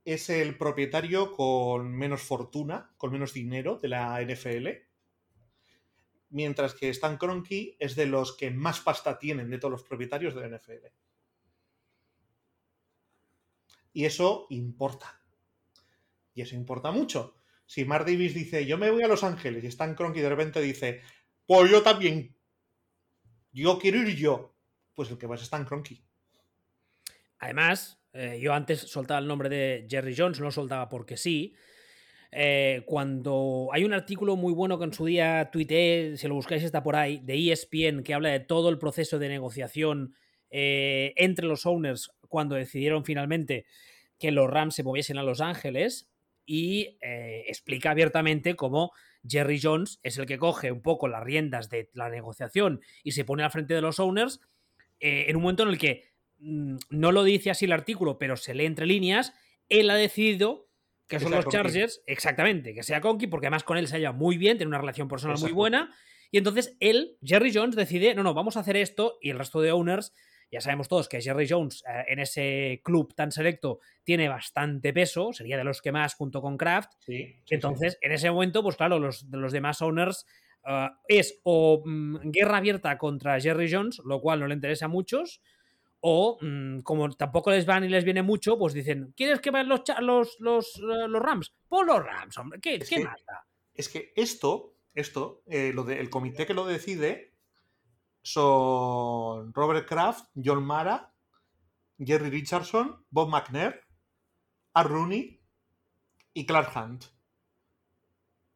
es 0.04 0.32
el 0.32 0.58
propietario 0.58 1.32
con 1.32 1.92
menos 1.96 2.24
fortuna, 2.24 2.92
con 2.98 3.12
menos 3.12 3.34
dinero 3.34 3.78
de 3.78 3.88
la 3.88 4.20
NFL. 4.20 4.68
Mientras 6.32 6.74
que 6.74 6.90
Stan 6.90 7.18
Kroenke 7.18 7.76
es 7.80 7.96
de 7.96 8.08
los 8.08 8.36
que 8.36 8.50
más 8.50 8.80
pasta 8.80 9.20
tienen 9.20 9.52
de 9.52 9.60
todos 9.60 9.72
los 9.72 9.84
propietarios 9.84 10.34
de 10.34 10.42
la 10.42 10.58
NFL. 10.58 10.88
Y 13.94 14.06
eso 14.06 14.48
importa. 14.50 15.22
Y 16.34 16.42
eso 16.42 16.56
importa 16.56 16.90
mucho 16.90 17.39
si 17.70 17.86
Mar 17.86 18.04
Davis 18.04 18.34
dice, 18.34 18.66
yo 18.66 18.80
me 18.80 18.90
voy 18.90 19.04
a 19.04 19.08
Los 19.08 19.24
Ángeles 19.24 19.64
y 19.64 19.68
Stan 19.68 19.94
Kroenke 19.94 20.24
de 20.24 20.30
repente 20.30 20.60
dice, 20.60 21.02
pues 21.46 21.70
yo 21.70 21.84
también, 21.84 22.36
yo 23.52 23.78
quiero 23.78 24.00
ir 24.00 24.16
yo, 24.16 24.56
pues 24.96 25.12
el 25.12 25.20
que 25.20 25.28
va 25.28 25.36
es 25.36 25.44
Stan 25.44 25.66
Kroenke. 25.66 26.02
Además, 27.38 28.02
eh, 28.14 28.40
yo 28.42 28.56
antes 28.56 28.80
soltaba 28.80 29.20
el 29.20 29.28
nombre 29.28 29.50
de 29.50 29.86
Jerry 29.88 30.16
Jones, 30.18 30.40
no 30.40 30.46
lo 30.46 30.52
soltaba 30.52 30.90
porque 30.90 31.16
sí. 31.16 31.54
Eh, 32.32 32.82
cuando 32.88 33.70
hay 33.72 33.84
un 33.84 33.94
artículo 33.94 34.36
muy 34.36 34.52
bueno 34.52 34.80
que 34.80 34.86
en 34.86 34.94
su 34.94 35.06
día 35.06 35.52
tuiteé, 35.52 36.18
si 36.18 36.28
lo 36.28 36.34
buscáis 36.34 36.64
está 36.64 36.82
por 36.82 36.96
ahí, 36.96 37.20
de 37.20 37.52
ESPN, 37.52 38.02
que 38.02 38.16
habla 38.16 38.30
de 38.30 38.40
todo 38.40 38.70
el 38.70 38.80
proceso 38.80 39.20
de 39.20 39.30
negociación 39.30 40.16
eh, 40.50 41.14
entre 41.18 41.46
los 41.46 41.68
owners 41.68 42.10
cuando 42.30 42.56
decidieron 42.56 43.06
finalmente 43.06 43.68
que 44.18 44.32
los 44.32 44.50
Rams 44.50 44.74
se 44.74 44.82
moviesen 44.82 45.20
a 45.20 45.24
Los 45.24 45.40
Ángeles 45.40 46.10
y 46.52 46.98
eh, 47.02 47.44
explica 47.48 47.92
abiertamente 47.92 48.56
cómo 48.56 48.92
Jerry 49.24 49.60
Jones 49.62 50.00
es 50.02 50.18
el 50.18 50.26
que 50.26 50.40
coge 50.40 50.72
un 50.72 50.82
poco 50.82 51.08
las 51.08 51.24
riendas 51.24 51.70
de 51.70 51.92
la 51.94 52.10
negociación 52.10 52.82
y 53.04 53.12
se 53.12 53.24
pone 53.24 53.44
al 53.44 53.52
frente 53.52 53.76
de 53.76 53.82
los 53.82 54.00
owners 54.00 54.42
eh, 55.00 55.26
en 55.28 55.36
un 55.36 55.44
momento 55.44 55.62
en 55.62 55.70
el 55.70 55.78
que 55.78 56.10
mm, 56.40 56.78
no 56.90 57.12
lo 57.12 57.24
dice 57.24 57.52
así 57.52 57.66
el 57.66 57.72
artículo, 57.72 58.18
pero 58.18 58.36
se 58.36 58.56
lee 58.56 58.66
entre 58.66 58.88
líneas, 58.88 59.32
él 59.70 59.92
ha 59.92 59.96
decidido 59.96 60.68
que, 61.08 61.20
son 61.20 61.34
los 61.34 61.48
Chargers, 61.50 62.02
exactamente, 62.08 62.74
que 62.74 62.82
sea 62.82 63.00
Conky, 63.00 63.28
porque 63.28 63.46
además 63.46 63.64
con 63.64 63.78
él 63.78 63.88
se 63.88 63.98
halla 63.98 64.12
muy 64.12 64.40
bien, 64.40 64.58
tiene 64.58 64.70
una 64.70 64.80
relación 64.80 65.08
personal 65.08 65.38
muy 65.40 65.52
buena, 65.52 65.94
y 66.32 66.40
entonces 66.40 66.76
él, 66.80 67.18
Jerry 67.22 67.54
Jones, 67.54 67.76
decide, 67.76 68.16
no, 68.16 68.24
no, 68.24 68.34
vamos 68.34 68.58
a 68.58 68.62
hacer 68.62 68.76
esto, 68.76 69.20
y 69.22 69.30
el 69.30 69.38
resto 69.38 69.62
de 69.62 69.72
owners 69.72 70.14
ya 70.52 70.62
sabemos 70.62 70.88
todos 70.88 71.08
que 71.08 71.22
Jerry 71.22 71.48
Jones 71.48 71.84
eh, 71.88 72.06
en 72.08 72.20
ese 72.20 72.82
club 72.84 73.14
tan 73.14 73.32
selecto 73.32 73.80
tiene 74.04 74.28
bastante 74.28 74.94
peso, 74.94 75.32
sería 75.32 75.58
de 75.58 75.64
los 75.64 75.82
que 75.82 75.92
más 75.92 76.16
junto 76.16 76.42
con 76.42 76.58
Kraft. 76.58 76.94
Entonces, 77.50 77.98
en 78.02 78.12
ese 78.12 78.32
momento, 78.32 78.64
pues 78.64 78.76
claro, 78.76 79.00
los, 79.00 79.24
los 79.32 79.52
demás 79.52 79.82
owners 79.82 80.26
eh, 80.66 80.90
es 81.08 81.40
o 81.44 81.84
mm, 81.86 82.32
guerra 82.32 82.58
abierta 82.58 82.98
contra 82.98 83.40
Jerry 83.40 83.72
Jones, 83.72 84.02
lo 84.04 84.20
cual 84.22 84.40
no 84.40 84.48
le 84.48 84.56
interesa 84.56 84.86
a 84.86 84.90
muchos, 84.90 85.42
o 86.02 86.40
mm, 86.42 86.80
como 86.80 87.10
tampoco 87.12 87.52
les 87.52 87.66
van 87.66 87.84
y 87.84 87.90
les 87.90 88.04
viene 88.04 88.24
mucho, 88.24 88.58
pues 88.58 88.74
dicen, 88.74 89.14
¿quieres 89.16 89.42
que 89.42 89.52
vayan 89.52 89.70
los, 89.70 89.82
los, 90.00 90.40
los, 90.40 90.76
eh, 90.78 91.08
los, 91.08 91.22
Rams? 91.22 91.54
Pon 91.68 91.86
los 91.86 92.04
Rams, 92.04 92.38
hombre, 92.40 92.60
¿qué, 92.60 92.80
¿qué 92.80 93.06
Es 93.76 93.90
que 93.90 94.14
esto, 94.16 94.74
esto, 94.96 95.44
lo 95.46 95.84
de, 95.84 96.00
el 96.00 96.10
comité 96.10 96.48
que 96.48 96.56
lo 96.56 96.66
decide, 96.66 97.29
son 98.34 99.54
Robert 99.54 99.88
Kraft, 99.88 100.30
John 100.36 100.64
Mara, 100.64 101.12
Jerry 101.98 102.30
Richardson, 102.30 103.04
Bob 103.10 103.30
McNair, 103.30 103.82
Art 104.74 104.90
Rooney 104.90 105.42
y 106.34 106.46
Clark 106.46 106.76
Hunt. 106.76 107.06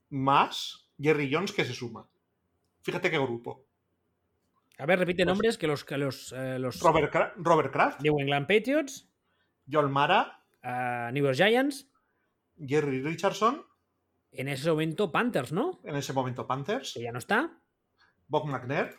Más 0.09 0.89
Jerry 0.99 1.29
Jones 1.31 1.51
que 1.51 1.65
se 1.65 1.73
suma. 1.73 2.07
Fíjate 2.81 3.09
qué 3.09 3.17
grupo. 3.17 3.65
A 4.77 4.85
ver, 4.85 4.99
repite 4.99 5.23
pues 5.23 5.27
nombres 5.27 5.57
que 5.57 5.67
los. 5.67 5.83
Que 5.83 5.97
los, 5.97 6.31
eh, 6.33 6.59
los... 6.59 6.79
Robert, 6.81 7.13
Robert, 7.37 7.71
Kraft. 7.71 8.01
New 8.01 8.19
England 8.19 8.47
Patriots. 8.47 9.09
John 9.71 9.91
Mara. 9.91 10.39
Uh, 10.63 11.11
New 11.11 11.23
York 11.23 11.35
Giants. 11.35 11.89
Jerry 12.57 13.01
Richardson. 13.01 13.63
En 14.31 14.47
ese 14.47 14.69
momento 14.69 15.11
Panthers, 15.11 15.51
¿no? 15.51 15.79
En 15.83 15.95
ese 15.95 16.13
momento 16.13 16.45
Panthers. 16.45 16.93
Que 16.93 17.03
ya 17.03 17.11
no 17.11 17.19
está. 17.19 17.59
Bob 18.27 18.47
McNair 18.47 18.97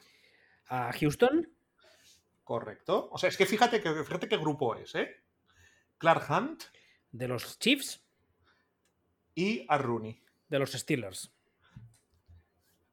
a 0.68 0.92
Houston. 0.92 1.48
Correcto. 2.42 3.08
O 3.10 3.18
sea, 3.18 3.28
es 3.28 3.36
que 3.36 3.46
fíjate, 3.46 3.80
que 3.80 4.04
fíjate 4.04 4.28
qué 4.28 4.36
grupo 4.36 4.74
es, 4.76 4.94
¿eh? 4.94 5.22
Clark 5.98 6.30
Hunt. 6.30 6.64
De 7.10 7.28
los 7.28 7.58
Chiefs. 7.58 8.04
Y 9.34 9.64
a 9.68 9.78
Rooney. 9.78 10.22
De 10.48 10.58
los 10.58 10.72
Steelers. 10.72 11.32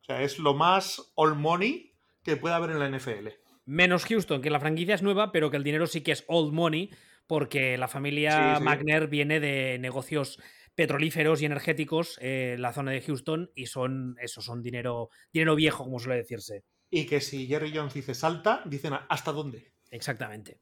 O 0.02 0.04
sea, 0.06 0.22
es 0.22 0.40
lo 0.40 0.54
más 0.54 1.12
all 1.16 1.36
money 1.36 1.94
que 2.24 2.38
puede 2.38 2.56
haber 2.56 2.72
en 2.72 2.80
la 2.80 2.90
NFL. 2.90 3.30
Menos 3.66 4.06
Houston, 4.06 4.42
que 4.42 4.50
la 4.50 4.60
franquicia 4.60 4.96
es 4.96 5.04
nueva, 5.04 5.32
pero 5.32 5.52
que 5.52 5.58
el 5.58 5.64
dinero 5.64 5.86
sí 5.88 6.02
que 6.02 6.12
es 6.12 6.24
old 6.28 6.54
money, 6.54 6.90
porque 7.28 7.78
la 7.78 7.88
familia 7.88 8.60
Magner 8.60 9.08
viene 9.08 9.40
de 9.40 9.78
negocios 9.80 10.42
petrolíferos 10.76 11.42
y 11.42 11.46
energéticos 11.46 12.18
en 12.22 12.62
la 12.62 12.74
zona 12.74 12.92
de 12.92 13.02
Houston 13.02 13.52
y 13.56 13.68
son 13.68 14.16
eso, 14.20 14.42
son 14.42 14.62
dinero, 14.62 15.10
dinero 15.32 15.56
viejo, 15.56 15.84
como 15.84 16.00
suele 16.00 16.18
decirse. 16.18 16.64
Y 16.92 17.08
que 17.08 17.22
si 17.22 17.48
Jerry 17.48 17.72
Jones 17.74 17.96
dice 17.96 18.14
salta, 18.14 18.62
dicen 18.66 18.94
hasta 19.10 19.32
dónde. 19.32 19.74
Exactamente. 19.90 20.60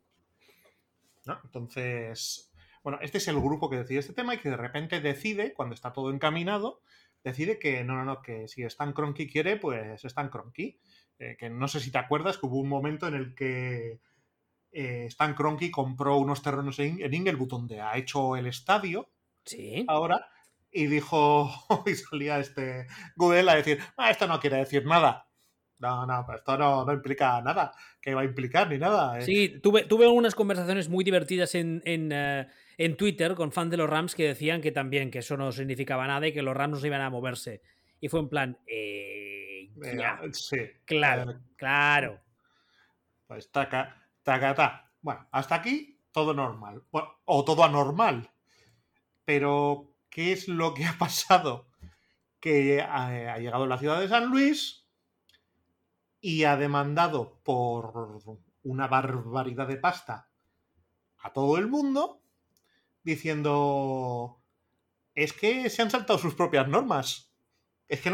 Entonces, 1.43 2.51
bueno, 2.83 2.99
este 3.01 3.17
es 3.17 3.27
el 3.27 3.39
grupo 3.39 3.69
que 3.69 3.77
decide 3.77 3.99
este 3.99 4.13
tema 4.13 4.33
y 4.33 4.37
que 4.37 4.49
de 4.49 4.57
repente 4.57 5.01
decide, 5.01 5.53
cuando 5.53 5.75
está 5.75 5.91
todo 5.91 6.11
encaminado, 6.11 6.81
decide 7.23 7.59
que 7.59 7.83
no, 7.83 7.95
no, 7.95 8.05
no, 8.05 8.21
que 8.21 8.47
si 8.47 8.63
Stan 8.63 8.93
Kroenke 8.93 9.27
quiere, 9.27 9.57
pues 9.57 10.03
Stan 10.05 10.29
Kroenke. 10.29 10.79
Eh, 11.19 11.35
que 11.37 11.49
no 11.49 11.67
sé 11.67 11.81
si 11.81 11.91
te 11.91 11.97
acuerdas 11.97 12.37
que 12.37 12.45
hubo 12.45 12.59
un 12.59 12.69
momento 12.69 13.07
en 13.07 13.15
el 13.15 13.35
que 13.35 13.99
eh, 14.71 15.05
Stan 15.07 15.33
Kroenke 15.33 15.69
compró 15.69 16.17
unos 16.17 16.41
terrenos 16.41 16.79
en, 16.79 17.01
en 17.01 17.13
Inglewood 17.13 17.49
donde 17.49 17.81
ha 17.81 17.97
hecho 17.97 18.37
el 18.37 18.47
estadio. 18.47 19.09
Sí. 19.43 19.85
Ahora. 19.87 20.27
Y 20.71 20.85
dijo, 20.85 21.49
y 21.87 21.95
salía 21.95 22.39
este 22.39 22.85
Google 23.15 23.49
a 23.49 23.55
decir, 23.55 23.79
ah, 23.97 24.11
esto 24.11 24.27
no 24.27 24.39
quiere 24.39 24.57
decir 24.57 24.85
nada. 24.85 25.28
No, 25.79 26.05
no, 26.05 26.25
pues 26.25 26.39
esto 26.39 26.57
no, 26.57 26.91
implica 26.91 27.41
nada. 27.41 27.71
que 28.01 28.13
va 28.13 28.21
a 28.21 28.25
implicar 28.25 28.69
ni 28.69 28.77
nada? 28.77 29.17
Eh. 29.17 29.21
Sí, 29.21 29.59
tuve, 29.63 29.85
tuve 29.85 30.07
unas 30.07 30.35
conversaciones 30.35 30.89
muy 30.89 31.05
divertidas 31.05 31.55
en, 31.55 31.81
en, 31.85 32.11
eh, 32.11 32.47
en, 32.77 32.97
Twitter 32.97 33.33
con 33.33 33.53
fans 33.53 33.71
de 33.71 33.77
los 33.77 33.89
Rams 33.89 34.13
que 34.13 34.27
decían 34.27 34.61
que 34.61 34.73
también 34.73 35.09
que 35.09 35.19
eso 35.19 35.37
no 35.37 35.51
significaba 35.53 36.05
nada 36.05 36.27
y 36.27 36.33
que 36.33 36.41
los 36.41 36.55
Rams 36.55 36.81
no 36.81 36.87
iban 36.87 37.01
a 37.01 37.09
moverse. 37.09 37.61
Y 38.01 38.09
fue 38.09 38.19
en 38.19 38.29
plan, 38.29 38.57
eh, 38.67 39.69
sí. 40.33 40.57
Claro, 40.83 41.39
claro. 41.55 42.19
Pues 43.27 43.49
taca, 43.49 44.05
taca, 44.23 44.53
ta. 44.53 44.91
Bueno, 45.01 45.27
hasta 45.31 45.55
aquí 45.55 45.97
todo 46.11 46.33
normal. 46.33 46.83
o 46.91 47.45
todo 47.45 47.63
anormal. 47.63 48.29
Pero, 49.23 49.93
¿qué 50.09 50.33
es 50.33 50.49
lo 50.49 50.73
que 50.73 50.85
ha 50.85 50.97
pasado? 50.97 51.67
Que 52.41 52.81
ha, 52.81 53.33
ha 53.33 53.37
llegado 53.37 53.63
a 53.63 53.67
la 53.67 53.77
ciudad 53.77 53.99
de 54.01 54.09
San 54.09 54.25
Luis 54.25 54.88
y 56.21 56.43
ha 56.43 56.57
demandado 56.57 57.39
por 57.43 58.21
una 58.63 58.87
barbaridad 58.87 59.67
de 59.67 59.77
pasta 59.77 60.29
a 61.19 61.33
todo 61.33 61.57
el 61.57 61.67
mundo 61.67 62.21
diciendo 63.03 64.41
es 65.15 65.33
que 65.33 65.69
se 65.69 65.81
han 65.81 65.91
saltado 65.91 66.19
sus 66.19 66.33
propias 66.33 66.67
normas. 66.67 67.33
Es 67.87 68.01
que, 68.01 68.09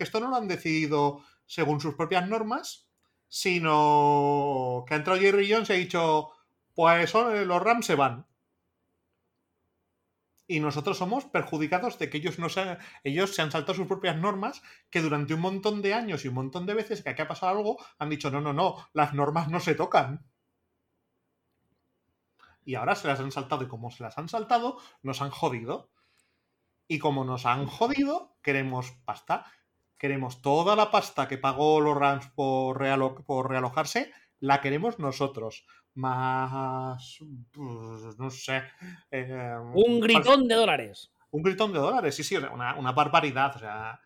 esto 0.00 0.20
no 0.20 0.30
lo 0.30 0.36
han 0.36 0.48
decidido 0.48 1.22
según 1.46 1.80
sus 1.80 1.94
propias 1.94 2.28
normas, 2.28 2.88
sino 3.28 4.84
que 4.86 4.94
ha 4.94 4.96
entrado 4.96 5.20
Jerry 5.20 5.50
Jones 5.50 5.70
y 5.70 5.72
ha 5.74 5.76
dicho, 5.76 6.30
pues 6.74 7.12
los 7.14 7.62
Rams 7.62 7.86
se 7.86 7.94
van 7.94 8.26
y 10.50 10.60
nosotros 10.60 10.96
somos 10.96 11.26
perjudicados 11.26 11.98
de 11.98 12.08
que 12.08 12.16
ellos 12.16 12.38
no 12.38 12.48
se, 12.48 12.78
ellos 13.04 13.34
se 13.34 13.42
han 13.42 13.52
saltado 13.52 13.74
sus 13.74 13.86
propias 13.86 14.16
normas, 14.16 14.62
que 14.90 15.02
durante 15.02 15.34
un 15.34 15.40
montón 15.40 15.82
de 15.82 15.92
años 15.92 16.24
y 16.24 16.28
un 16.28 16.34
montón 16.34 16.64
de 16.64 16.72
veces 16.72 17.02
que 17.02 17.10
aquí 17.10 17.20
ha 17.20 17.28
pasado 17.28 17.56
algo, 17.56 17.76
han 17.98 18.08
dicho, 18.08 18.30
no, 18.30 18.40
no, 18.40 18.54
no, 18.54 18.88
las 18.94 19.12
normas 19.12 19.48
no 19.48 19.60
se 19.60 19.74
tocan. 19.74 20.24
Y 22.64 22.74
ahora 22.74 22.94
se 22.94 23.08
las 23.08 23.20
han 23.20 23.30
saltado 23.30 23.62
y 23.62 23.68
como 23.68 23.90
se 23.90 24.02
las 24.02 24.16
han 24.16 24.30
saltado, 24.30 24.78
nos 25.02 25.20
han 25.20 25.30
jodido. 25.30 25.90
Y 26.88 26.98
como 26.98 27.24
nos 27.24 27.44
han 27.44 27.66
jodido, 27.66 28.34
queremos 28.42 28.92
pasta. 29.04 29.44
Queremos 29.98 30.40
toda 30.40 30.76
la 30.76 30.90
pasta 30.90 31.28
que 31.28 31.36
pagó 31.36 31.80
los 31.80 31.96
Rams 31.96 32.28
por, 32.28 32.78
por 33.24 33.50
realojarse, 33.50 34.12
la 34.40 34.60
queremos 34.62 34.98
nosotros 34.98 35.66
más, 35.98 37.18
pues, 37.50 38.18
no 38.18 38.30
sé. 38.30 38.62
Eh, 39.10 39.54
un 39.74 40.00
gritón 40.00 40.46
de 40.46 40.54
dólares. 40.54 41.12
Un 41.30 41.42
gritón 41.42 41.72
de 41.72 41.80
dólares, 41.80 42.14
sí, 42.14 42.24
sí, 42.24 42.36
una, 42.36 42.76
una 42.76 42.92
barbaridad, 42.92 43.56
o 43.56 43.58
sea, 43.58 44.00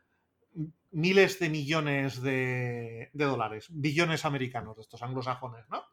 miles 0.90 1.38
de 1.38 1.50
millones 1.50 2.20
de, 2.20 3.10
de, 3.12 3.24
dólares, 3.24 3.68
billones 3.70 4.24
americanos 4.24 4.76
de 4.76 4.82
estos 4.82 5.02
anglosajones, 5.02 5.68
¿no? 5.68 5.84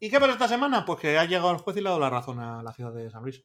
¿Y 0.00 0.10
qué 0.10 0.20
pasa 0.20 0.32
esta 0.32 0.48
semana? 0.48 0.84
Pues 0.84 1.00
que 1.00 1.16
ha 1.16 1.24
llegado 1.24 1.52
el 1.52 1.58
juez 1.58 1.76
y 1.76 1.80
le 1.80 1.88
ha 1.88 1.92
dado 1.92 2.00
la 2.00 2.10
razón 2.10 2.40
a 2.40 2.62
la 2.62 2.72
ciudad 2.72 2.92
de 2.92 3.08
San 3.08 3.22
Luis. 3.22 3.42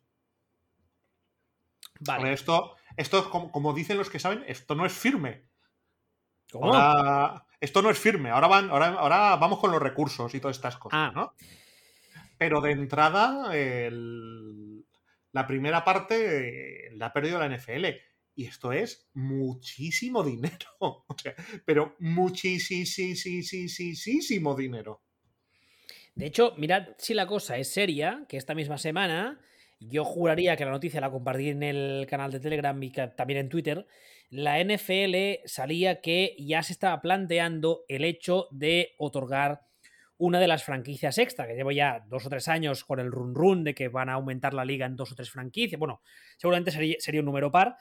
Vale. 2.01 2.33
esto, 2.33 2.75
esto 2.97 3.29
como, 3.29 3.51
como, 3.51 3.73
dicen 3.73 3.97
los 3.97 4.09
que 4.09 4.19
saben, 4.19 4.43
esto 4.47 4.73
no 4.73 4.85
es 4.85 4.93
firme. 4.93 5.49
¿Cómo? 6.51 6.73
Esto 7.59 7.81
no 7.81 7.89
es 7.89 7.99
firme. 7.99 8.29
Ahora, 8.29 8.47
van, 8.47 8.69
ahora, 8.69 8.87
ahora 8.93 9.35
vamos 9.35 9.59
con 9.59 9.71
los 9.71 9.81
recursos 9.81 10.33
y 10.35 10.39
todas 10.39 10.57
estas 10.57 10.77
cosas, 10.77 10.99
ah. 10.99 11.11
¿no? 11.13 11.33
Pero 12.37 12.61
de 12.61 12.71
entrada, 12.71 13.51
la 15.31 15.47
primera 15.47 15.83
parte 15.83 16.87
eh, 16.87 16.91
la 16.93 17.07
ha 17.07 17.13
perdido 17.13 17.37
la 17.39 17.49
NFL. 17.49 17.85
Y 18.35 18.45
esto 18.45 18.71
es 18.71 19.09
muchísimo 19.13 20.23
dinero. 20.23 21.05
pero 21.65 21.95
muchísimo 21.99 23.35
dinero. 24.55 25.01
De 26.15 26.25
hecho, 26.25 26.53
mirad 26.57 26.87
si 26.97 27.13
la 27.13 27.27
cosa 27.27 27.57
es 27.57 27.71
seria, 27.71 28.25
que 28.29 28.37
esta 28.37 28.55
misma 28.55 28.77
semana 28.77 29.41
yo 29.79 30.05
juraría 30.05 30.55
que 30.55 30.65
la 30.65 30.71
noticia 30.71 31.01
la 31.01 31.11
compartí 31.11 31.49
en 31.49 31.63
el 31.63 32.05
canal 32.09 32.31
de 32.31 32.39
Telegram 32.39 32.81
y 32.81 32.91
también 32.91 33.39
en 33.39 33.49
Twitter. 33.49 33.85
La 34.29 34.63
NFL 34.63 35.45
salía 35.45 36.01
que 36.01 36.35
ya 36.37 36.61
se 36.61 36.73
estaba 36.73 37.01
planteando 37.01 37.83
el 37.87 38.05
hecho 38.05 38.47
de 38.51 38.93
otorgar 38.97 39.61
una 40.17 40.39
de 40.39 40.47
las 40.47 40.63
franquicias 40.63 41.17
extra, 41.17 41.47
que 41.47 41.55
llevo 41.55 41.71
ya 41.71 42.05
dos 42.07 42.25
o 42.25 42.29
tres 42.29 42.47
años 42.49 42.83
con 42.83 42.99
el 42.99 43.11
run 43.11 43.33
run 43.33 43.63
de 43.63 43.73
que 43.73 43.87
van 43.87 44.09
a 44.09 44.13
aumentar 44.13 44.53
la 44.53 44.65
liga 44.65 44.85
en 44.85 44.97
dos 44.97 45.13
o 45.13 45.15
tres 45.15 45.31
franquicias. 45.31 45.79
Bueno, 45.79 46.01
seguramente 46.37 46.71
sería, 46.71 47.21
un 47.21 47.25
número 47.25 47.51
par, 47.51 47.77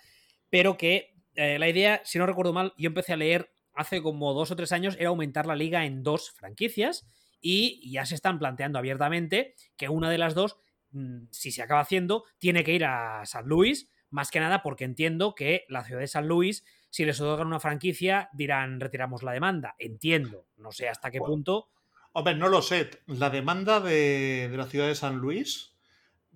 pero 0.49 0.79
que 0.79 1.17
eh, 1.35 1.59
la 1.59 1.69
idea, 1.69 2.01
si 2.05 2.19
no 2.19 2.27
recuerdo 2.27 2.53
mal, 2.53 2.73
yo 2.79 2.87
empecé 2.87 3.13
a 3.13 3.17
leer 3.17 3.53
hace 3.75 4.01
como 4.01 4.33
dos 4.35 4.51
o 4.51 4.57
tres 4.57 4.73
años, 4.73 4.97
era 4.99 5.09
aumentar 5.09 5.47
la 5.47 5.57
liga 5.57 5.85
en 5.85 6.03
dos 6.03 6.31
franquicias 6.31 7.09
y 7.41 7.91
ya 7.91 8.07
se 8.07 8.15
están 8.15 8.39
planteando 8.39 8.79
abiertamente 8.79 9.55
que 9.77 9.89
una 9.89 10.09
de 10.09 10.19
las 10.19 10.35
dos, 10.35 10.57
mm, 10.93 11.27
si 11.31 11.51
se 11.51 11.63
acaba 11.63 11.81
haciendo, 11.81 12.25
tiene 12.39 12.63
que 12.63 12.73
ir 12.73 12.85
a 12.85 13.27
San 13.27 13.47
Luis, 13.47 13.91
más 14.11 14.31
que 14.31 14.41
nada 14.41 14.63
porque 14.63 14.85
entiendo 14.85 15.35
que 15.35 15.65
la 15.69 15.85
ciudad 15.85 16.01
de 16.01 16.07
San 16.07 16.29
Luis, 16.29 16.65
si 16.91 17.05
les 17.05 17.21
otorgan 17.21 17.47
una 17.47 17.61
franquicia, 17.61 18.29
dirán 18.33 18.81
retiramos 18.81 19.23
la 19.23 19.33
demanda. 19.33 19.75
Entiendo, 19.79 20.47
no 20.57 20.73
sé 20.73 20.89
hasta 20.89 21.11
qué 21.11 21.21
punto 21.21 21.69
Hombre, 22.13 22.35
no 22.35 22.49
lo 22.49 22.63
sé. 22.63 22.91
La 23.07 23.31
demanda 23.31 23.81
de, 23.81 24.51
la 24.53 24.67
ciudad 24.67 24.89
de 24.89 24.95
San 24.95 25.19
Luis 25.19 25.77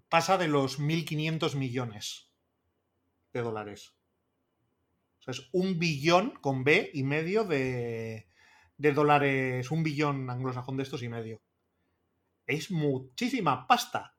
pasa 0.09 0.39
de 0.39 0.47
los 0.47 0.79
1.500 0.79 1.57
millones 1.57 2.31
de 3.33 3.41
dólares. 3.41 3.97
O 5.19 5.23
sea, 5.23 5.33
es 5.33 5.49
un 5.53 5.81
billón 5.81 6.35
con 6.41 6.63
B 6.65 6.91
y 6.95 7.03
medio 7.03 7.43
de, 7.43 8.29
de 8.77 8.93
dólares, 8.93 9.73
un 9.73 9.83
billón 9.83 10.31
anglosajón 10.31 10.77
de 10.77 10.83
estos 10.85 11.03
y 11.03 11.09
medio. 11.09 11.43
Es 12.47 12.71
muchísima 12.71 13.67
pasta. 13.67 14.15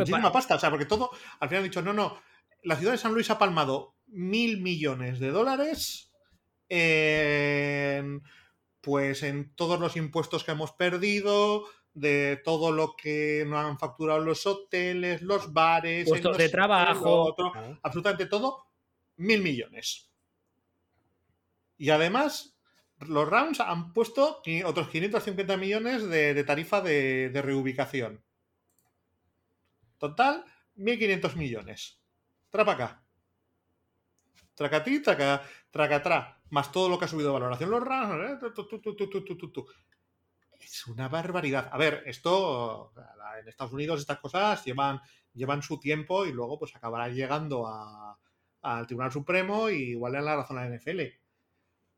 Muchísima 0.00 0.32
pasta. 0.32 0.56
O 0.56 0.58
sea, 0.58 0.70
porque 0.70 0.86
todo, 0.86 1.10
al 1.40 1.48
final 1.48 1.64
han 1.64 1.70
dicho, 1.70 1.82
no, 1.82 1.92
no, 1.92 2.20
la 2.62 2.76
ciudad 2.76 2.92
de 2.92 2.98
San 2.98 3.14
Luis 3.14 3.30
ha 3.30 3.38
palmado 3.38 3.96
mil 4.06 4.60
millones 4.60 5.18
de 5.18 5.30
dólares 5.30 6.12
en 6.68 8.22
pues 8.80 9.24
en 9.24 9.52
todos 9.56 9.80
los 9.80 9.96
impuestos 9.96 10.44
que 10.44 10.52
hemos 10.52 10.70
perdido, 10.70 11.64
de 11.92 12.40
todo 12.44 12.70
lo 12.70 12.94
que 12.94 13.44
no 13.44 13.58
han 13.58 13.78
facturado 13.78 14.20
los 14.20 14.46
hoteles, 14.46 15.22
los 15.22 15.52
bares, 15.52 16.06
puestos 16.06 16.36
de 16.36 16.50
trabajo, 16.50 17.34
absolutamente 17.82 18.26
todo, 18.26 18.66
mil 19.16 19.42
millones. 19.42 20.12
Y 21.78 21.88
además, 21.88 22.56
los 23.00 23.28
Rams 23.28 23.60
han 23.60 23.94
puesto 23.94 24.42
otros 24.66 24.88
550 24.88 25.56
millones 25.56 26.06
de, 26.06 26.44
tarifa 26.44 26.82
de, 26.82 27.30
de, 27.30 27.42
reubicación. 27.42 28.22
Total, 29.98 30.44
1.500 30.76 31.36
millones. 31.36 32.00
Trapa 32.50 32.72
acá. 32.72 33.02
Tracatí, 34.54 35.02
traca, 35.02 35.42
tracatrá 35.70 36.36
más 36.50 36.72
todo 36.72 36.88
lo 36.88 36.98
que 36.98 37.06
ha 37.06 37.08
subido 37.08 37.32
valoración 37.32 37.70
los 37.70 37.82
Rams. 37.82 38.40
Es 40.60 40.86
una 40.86 41.08
barbaridad. 41.08 41.68
A 41.72 41.78
ver, 41.78 42.02
esto 42.06 42.92
en 43.40 43.48
Estados 43.48 43.72
Unidos 43.72 44.00
estas 44.00 44.18
cosas 44.18 44.64
llevan, 44.64 45.00
llevan 45.34 45.62
su 45.62 45.78
tiempo 45.78 46.24
y 46.26 46.32
luego 46.32 46.58
pues 46.58 46.74
acabará 46.74 47.08
llegando 47.08 47.66
al 48.62 48.86
Tribunal 48.86 49.12
Supremo 49.12 49.68
y 49.68 49.90
igual 49.90 50.12
le 50.12 50.22
la 50.22 50.36
razón 50.36 50.58
a 50.58 50.68
la 50.68 50.76
NFL. 50.76 51.00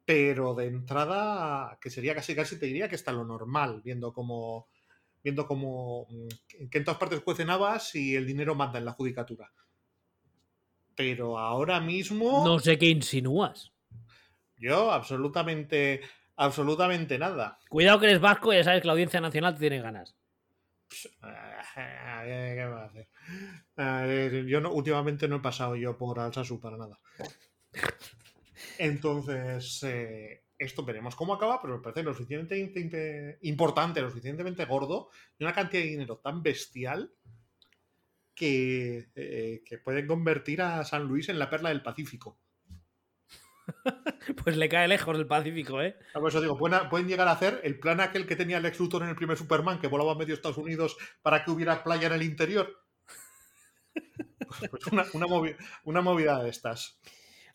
Pero 0.04 0.54
de 0.54 0.66
entrada, 0.66 1.78
que 1.80 1.90
sería 1.90 2.14
casi 2.14 2.34
casi 2.34 2.58
te 2.58 2.66
diría 2.66 2.88
que 2.88 2.94
está 2.94 3.12
lo 3.12 3.24
normal, 3.24 3.82
viendo 3.84 4.12
cómo 4.12 4.68
viendo 5.22 5.46
cómo 5.46 6.06
que 6.70 6.78
en 6.78 6.84
todas 6.84 6.98
partes 6.98 7.20
cuecen 7.20 7.50
habas 7.50 7.94
y 7.94 8.14
el 8.14 8.26
dinero 8.26 8.54
manda 8.54 8.78
en 8.78 8.84
la 8.84 8.92
judicatura. 8.92 9.50
Pero 10.94 11.38
ahora 11.38 11.80
mismo. 11.80 12.44
No 12.44 12.58
sé 12.58 12.78
qué 12.78 12.86
insinúas. 12.86 13.72
Yo, 14.56 14.90
absolutamente, 14.90 16.00
absolutamente 16.36 17.18
nada. 17.18 17.58
Cuidado 17.68 18.00
que 18.00 18.06
eres 18.06 18.20
vasco 18.20 18.52
y 18.52 18.56
ya 18.56 18.64
sabes 18.64 18.80
que 18.80 18.86
la 18.86 18.92
Audiencia 18.92 19.20
Nacional 19.20 19.54
te 19.54 19.60
tiene 19.60 19.80
ganas. 19.80 20.16
¿Qué 20.90 22.64
va 22.64 22.82
a 22.82 22.86
hacer? 22.86 23.08
Eh, 23.76 24.44
yo 24.48 24.60
no, 24.60 24.72
últimamente 24.72 25.28
no 25.28 25.36
he 25.36 25.40
pasado 25.40 25.76
yo 25.76 25.96
por 25.96 26.18
Alsasu 26.18 26.60
para 26.60 26.76
nada. 26.76 26.98
Entonces, 28.78 29.82
eh, 29.84 30.42
esto 30.58 30.84
veremos 30.84 31.14
cómo 31.14 31.34
acaba, 31.34 31.60
pero 31.60 31.76
me 31.76 31.82
parece 31.82 32.02
lo 32.02 32.14
suficientemente 32.14 33.38
importante, 33.42 34.00
lo 34.00 34.10
suficientemente 34.10 34.64
gordo, 34.64 35.10
y 35.38 35.44
una 35.44 35.54
cantidad 35.54 35.82
de 35.82 35.90
dinero 35.90 36.18
tan 36.18 36.42
bestial 36.42 37.12
que, 38.34 39.08
eh, 39.14 39.62
que 39.64 39.78
pueden 39.78 40.06
convertir 40.06 40.62
a 40.62 40.84
San 40.84 41.04
Luis 41.04 41.28
en 41.28 41.38
la 41.38 41.50
perla 41.50 41.70
del 41.70 41.82
Pacífico. 41.82 42.38
pues 44.44 44.56
le 44.56 44.68
cae 44.68 44.88
lejos 44.88 45.16
del 45.16 45.26
Pacífico, 45.26 45.82
¿eh? 45.82 45.96
Por 46.12 46.28
eso 46.28 46.40
digo, 46.40 46.56
pueden, 46.56 47.08
llegar 47.08 47.28
a 47.28 47.32
hacer 47.32 47.60
el 47.64 47.78
plan 47.78 48.00
aquel 48.00 48.26
que 48.26 48.36
tenía 48.36 48.60
Lex 48.60 48.78
Luthor 48.78 49.02
en 49.02 49.10
el 49.10 49.16
primer 49.16 49.36
Superman, 49.36 49.80
que 49.80 49.88
volaba 49.88 50.12
a 50.12 50.14
medio 50.16 50.34
Estados 50.34 50.58
Unidos 50.58 50.96
para 51.22 51.44
que 51.44 51.50
hubiera 51.50 51.82
playa 51.82 52.08
en 52.08 52.14
el 52.14 52.22
interior. 52.22 52.84
Pues, 53.92 54.70
pues 54.70 54.86
una, 54.86 55.04
una, 55.84 56.00
movida 56.00 56.42
de 56.42 56.50
estas. 56.50 57.00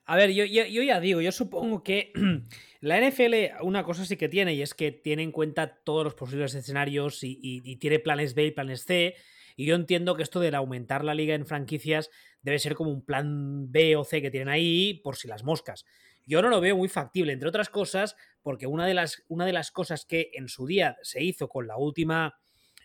A 0.06 0.18
ver, 0.18 0.32
yo, 0.32 0.44
ya 0.46 1.00
digo, 1.00 1.22
yo 1.22 1.32
supongo 1.32 1.82
que 1.82 2.12
la 2.82 3.00
NFL 3.00 3.62
una 3.62 3.84
cosa 3.84 4.06
sí 4.06 4.18
que 4.18 4.28
tiene 4.28 4.54
y 4.54 4.62
es 4.62 4.74
que 4.74 4.92
tiene 4.92 5.24
en 5.24 5.32
cuenta 5.32 5.82
todos 5.84 6.04
los 6.04 6.14
posibles 6.14 6.54
escenarios 6.56 7.20
y, 7.22 7.78
tiene 7.78 8.00
planes 8.00 8.34
B 8.34 8.46
y 8.46 8.52
planes 8.52 8.84
C. 8.84 9.16
Y 9.56 9.66
yo 9.66 9.76
entiendo 9.76 10.16
que 10.16 10.24
esto 10.24 10.40
de 10.40 10.54
aumentar 10.56 11.06
la 11.06 11.14
liga 11.14 11.36
en 11.36 11.46
franquicias 11.46 12.10
debe 12.42 12.60
ser 12.60 12.76
como 12.76 12.92
un 12.92 13.06
plan 13.06 13.72
B 13.72 13.96
o 13.96 14.04
C 14.04 14.22
que 14.22 14.32
tienen 14.32 14.50
ahí 14.50 14.96
por 15.04 15.16
si 15.16 15.28
las 15.28 15.44
moscas. 15.44 15.86
Yo 16.26 16.42
no 16.42 16.50
lo 16.50 16.60
veo 16.60 16.76
muy 16.76 16.90
factible, 16.90 17.34
entre 17.34 17.50
otras 17.50 17.70
cosas, 17.70 18.16
porque 18.42 18.68
una 18.68 18.86
de 18.86 18.94
las, 18.94 19.24
una 19.28 19.46
de 19.46 19.54
las 19.54 19.72
cosas 19.72 20.06
que 20.06 20.32
en 20.34 20.50
su 20.50 20.66
día 20.66 20.98
se 21.02 21.24
hizo 21.24 21.48
con 21.48 21.68
la 21.68 21.78
última, 21.78 22.40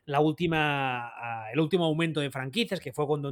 la 0.08 0.20
última, 0.20 1.08
ah, 1.08 1.50
el 1.52 1.60
último 1.60 1.84
aumento 1.84 2.20
de 2.20 2.30
franquicias, 2.30 2.80
que 2.80 2.94
fue 2.94 3.06
cuando 3.06 3.28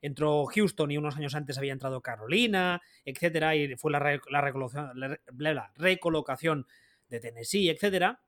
entró 0.00 0.46
Houston 0.46 0.90
y 0.90 0.96
unos 0.96 1.16
años 1.16 1.34
antes 1.34 1.58
había 1.58 1.74
entrado 1.74 2.00
Carolina, 2.00 2.80
etcétera, 3.04 3.54
y 3.54 3.76
fue 3.76 3.92
la, 3.92 4.18
la, 4.30 5.70
recolocación, 5.76 6.66
de 7.08 7.20
Tennessee, 7.20 7.68
etcétera, 7.68 8.22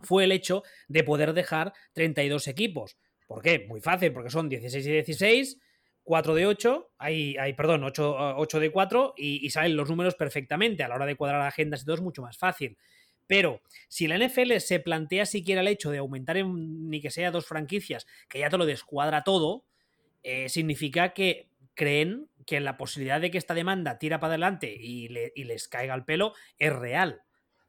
fue 0.00 0.24
el 0.24 0.32
hecho 0.32 0.64
de 0.88 1.04
poder 1.04 1.32
dejar 1.32 1.72
32 1.92 2.48
equipos. 2.48 2.96
¿Por 3.28 3.40
qué? 3.40 3.66
Muy 3.68 3.80
fácil, 3.80 4.12
porque 4.12 4.30
son 4.30 4.48
16 4.48 4.84
y 4.84 4.90
16 4.90 5.58
4 6.04 6.34
de 6.34 6.46
8, 6.46 6.90
hay, 6.98 7.36
hay 7.36 7.52
perdón, 7.52 7.84
8, 7.84 8.36
8 8.36 8.60
de 8.60 8.72
4 8.72 9.14
y, 9.16 9.48
salen 9.50 9.76
los 9.76 9.88
números 9.88 10.16
perfectamente. 10.16 10.82
A 10.82 10.88
la 10.88 10.96
hora 10.96 11.06
de 11.06 11.16
cuadrar 11.16 11.42
agendas 11.42 11.82
y 11.82 11.84
todo 11.84 11.94
es 11.94 12.02
mucho 12.02 12.22
más 12.22 12.36
fácil. 12.38 12.76
Pero 13.26 13.62
si 13.88 14.08
la 14.08 14.18
NFL 14.18 14.56
se 14.58 14.80
plantea 14.80 15.26
siquiera 15.26 15.60
el 15.60 15.68
hecho 15.68 15.90
de 15.90 15.98
aumentar 15.98 16.36
en 16.36 16.88
ni 16.88 17.00
que 17.00 17.10
sea 17.10 17.30
dos 17.30 17.46
franquicias, 17.46 18.06
que 18.28 18.40
ya 18.40 18.50
te 18.50 18.58
lo 18.58 18.66
descuadra 18.66 19.22
todo, 19.22 19.64
eh, 20.22 20.48
significa 20.48 21.12
que 21.14 21.48
creen 21.74 22.28
que 22.46 22.60
la 22.60 22.76
posibilidad 22.76 23.20
de 23.20 23.30
que 23.30 23.38
esta 23.38 23.54
demanda 23.54 23.98
tira 23.98 24.20
para 24.20 24.32
adelante 24.32 24.74
y, 24.78 25.08
les 25.08 25.68
caiga 25.68 25.94
el 25.94 26.04
pelo 26.04 26.34
es 26.58 26.72
real. 26.72 27.22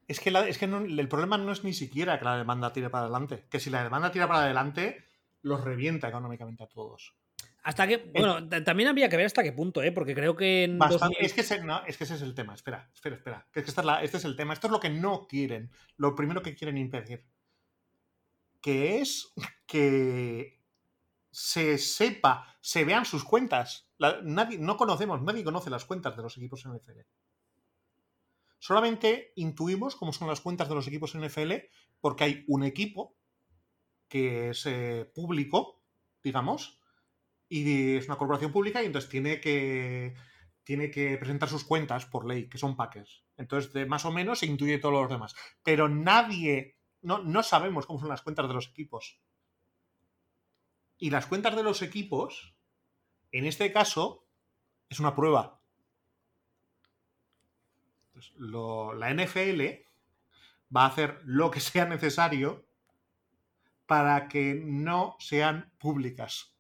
Es 0.08 0.20
que, 0.20 0.34
es 0.48 0.58
que 0.58 0.66
el 0.66 1.08
problema 1.08 1.38
no 1.38 1.52
es 1.52 1.64
ni 1.64 1.74
siquiera 1.74 2.20
que 2.20 2.26
la 2.26 2.38
demanda 2.38 2.74
tire 2.74 2.90
para 2.90 3.06
adelante. 3.06 3.46
Que 3.50 3.60
si 3.60 3.70
la 3.70 3.84
demanda 3.84 4.12
tira 4.12 4.28
para 4.28 4.44
adelante, 4.44 5.06
los 5.42 5.64
revienta 5.64 6.10
económicamente 6.10 6.64
a 6.64 6.68
todos. 6.68 7.16
Hasta 7.64 7.88
que, 7.88 7.98
bueno, 8.14 8.46
también 8.66 8.90
habría 8.90 9.08
que 9.08 9.16
ver 9.16 9.26
hasta 9.26 9.42
qué 9.42 9.54
punto, 9.54 9.82
¿eh? 9.82 9.94
Porque 9.94 10.14
creo 10.14 10.36
que 10.36 10.66
en 10.66 10.78
es, 11.20 11.34
que 11.34 11.42
ese, 11.42 11.62
es 11.88 11.98
que 11.98 12.04
ese 12.04 12.16
es 12.16 12.22
el 12.22 12.36
tema. 12.36 12.54
Espera, 12.54 12.90
espera, 12.94 13.16
espera. 13.16 13.48
Que 13.54 13.62
es 13.62 13.66
que 13.66 13.82
este 14.04 14.18
es 14.18 14.26
el 14.26 14.36
tema. 14.36 14.54
Esto 14.54 14.68
es 14.68 14.72
lo 14.72 14.82
que 14.82 14.90
no 14.90 15.28
quieren. 15.28 15.72
Lo 15.96 16.14
primero 16.14 16.42
que 16.42 16.56
quieren 16.56 16.78
impedir. 16.78 17.26
Que 18.62 19.00
es 19.00 19.34
que 19.66 20.62
se 21.32 21.78
sepa, 21.78 22.58
se 22.60 22.84
vean 22.84 23.06
sus 23.06 23.24
cuentas. 23.24 23.90
nadie, 24.24 24.58
no 24.58 24.76
conocemos, 24.76 25.22
nadie 25.22 25.46
conoce 25.46 25.70
las 25.70 25.86
cuentas 25.86 26.18
de 26.18 26.22
los 26.22 26.36
equipos 26.38 26.68
NFL. 26.68 27.00
Solamente 28.60 29.32
intuimos 29.38 29.96
cómo 29.96 30.12
son 30.12 30.28
las 30.28 30.42
cuentas 30.42 30.68
de 30.68 30.76
los 30.76 30.88
equipos 30.88 31.18
NFL 31.18 31.54
porque 32.02 32.24
hay 32.26 32.46
un 32.48 32.64
equipo 32.64 33.16
que 34.10 34.50
es 34.50 34.66
eh, 34.66 35.10
público, 35.16 35.82
digamos, 36.22 36.83
y 37.50 37.98
es 37.98 38.08
una 38.08 38.18
corporación 38.18 38.52
pública 38.52 38.82
y 38.82 38.88
entonces 38.88 39.10
tiene 39.10 39.40
que, 39.40 40.16
tiene 40.64 40.90
que 40.90 41.18
presentar 41.18 41.50
sus 41.50 41.64
cuentas 41.64 42.06
por 42.06 42.26
ley, 42.26 42.48
que 42.48 42.58
son 42.58 42.76
Packers. 42.76 43.24
Entonces, 43.38 43.88
más 43.88 44.06
o 44.06 44.12
menos 44.12 44.40
se 44.40 44.46
intuye 44.46 44.80
todos 44.80 44.94
los 44.94 45.10
demás. 45.10 45.36
Pero 45.64 45.90
nadie, 45.90 46.78
no, 47.02 47.20
no 47.20 47.44
sabemos 47.44 47.86
cómo 47.86 48.00
son 48.00 48.10
las 48.10 48.22
cuentas 48.22 48.48
de 48.48 48.54
los 48.54 48.68
equipos. 48.68 49.20
Y 50.98 51.10
las 51.10 51.26
cuentas 51.26 51.56
de 51.56 51.64
los 51.64 51.82
equipos, 51.82 52.56
en 53.32 53.46
este 53.46 53.72
caso, 53.72 54.26
es 54.90 55.00
una 55.00 55.16
prueba. 55.16 55.60
la 58.38 59.14
NFL 59.14 59.62
va 60.76 60.84
a 60.84 60.88
hacer 60.88 61.20
lo 61.26 61.52
que 61.52 61.60
sea 61.60 61.86
necesario 61.86 62.66
para 63.86 64.28
que 64.28 64.62
no 64.64 65.18
sean 65.20 65.74
públicas. 65.78 66.53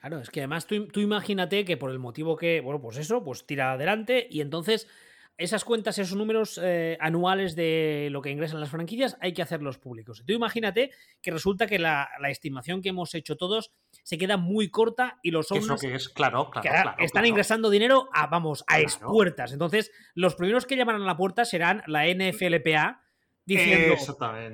Claro, 0.00 0.20
es 0.20 0.30
que 0.30 0.40
además 0.40 0.66
tú, 0.66 0.88
imagínate 0.96 1.64
que 1.64 1.76
por 1.76 1.90
el 1.90 1.98
motivo 1.98 2.34
que, 2.36 2.60
bueno, 2.60 2.80
pues 2.80 2.96
eso, 2.96 3.22
pues 3.22 3.46
tira 3.46 3.72
adelante 3.72 4.26
y 4.30 4.40
entonces 4.40 4.88
esas 5.36 5.64
cuentas, 5.64 5.98
esos 5.98 6.16
números 6.16 6.60
eh, 6.62 6.96
anuales 7.00 7.54
de 7.54 8.08
lo 8.10 8.22
que 8.22 8.30
ingresan 8.30 8.60
las 8.60 8.70
franquicias, 8.70 9.16
hay 9.20 9.32
que 9.32 9.42
hacerlos 9.42 9.78
públicos. 9.78 10.22
Tú 10.26 10.32
imagínate 10.32 10.90
que 11.20 11.30
resulta 11.30 11.66
que 11.66 11.78
la, 11.78 12.08
estimación 12.28 12.80
que 12.80 12.90
hemos 12.90 13.14
hecho 13.14 13.36
todos 13.36 13.72
se 14.02 14.16
queda 14.16 14.36
muy 14.38 14.70
corta 14.70 15.18
y 15.22 15.30
los 15.30 15.50
hombres 15.50 15.80
que 15.80 15.94
es, 15.94 16.08
claro, 16.08 16.50
claro, 16.50 16.94
están 16.98 17.26
ingresando 17.26 17.68
dinero 17.68 18.08
a, 18.12 18.26
vamos, 18.26 18.64
a 18.66 18.80
expuertas. 18.80 19.52
Entonces, 19.52 19.92
los 20.14 20.34
primeros 20.34 20.66
que 20.66 20.76
llaman 20.76 20.96
a 20.96 21.06
la 21.06 21.16
puerta 21.16 21.44
serán 21.44 21.82
la 21.86 22.04
NFLPA 22.06 23.02
diciendo, 23.44 23.96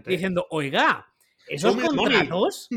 diciendo 0.06 0.46
oiga, 0.50 1.06
esos 1.48 1.76
contratos 1.76 2.68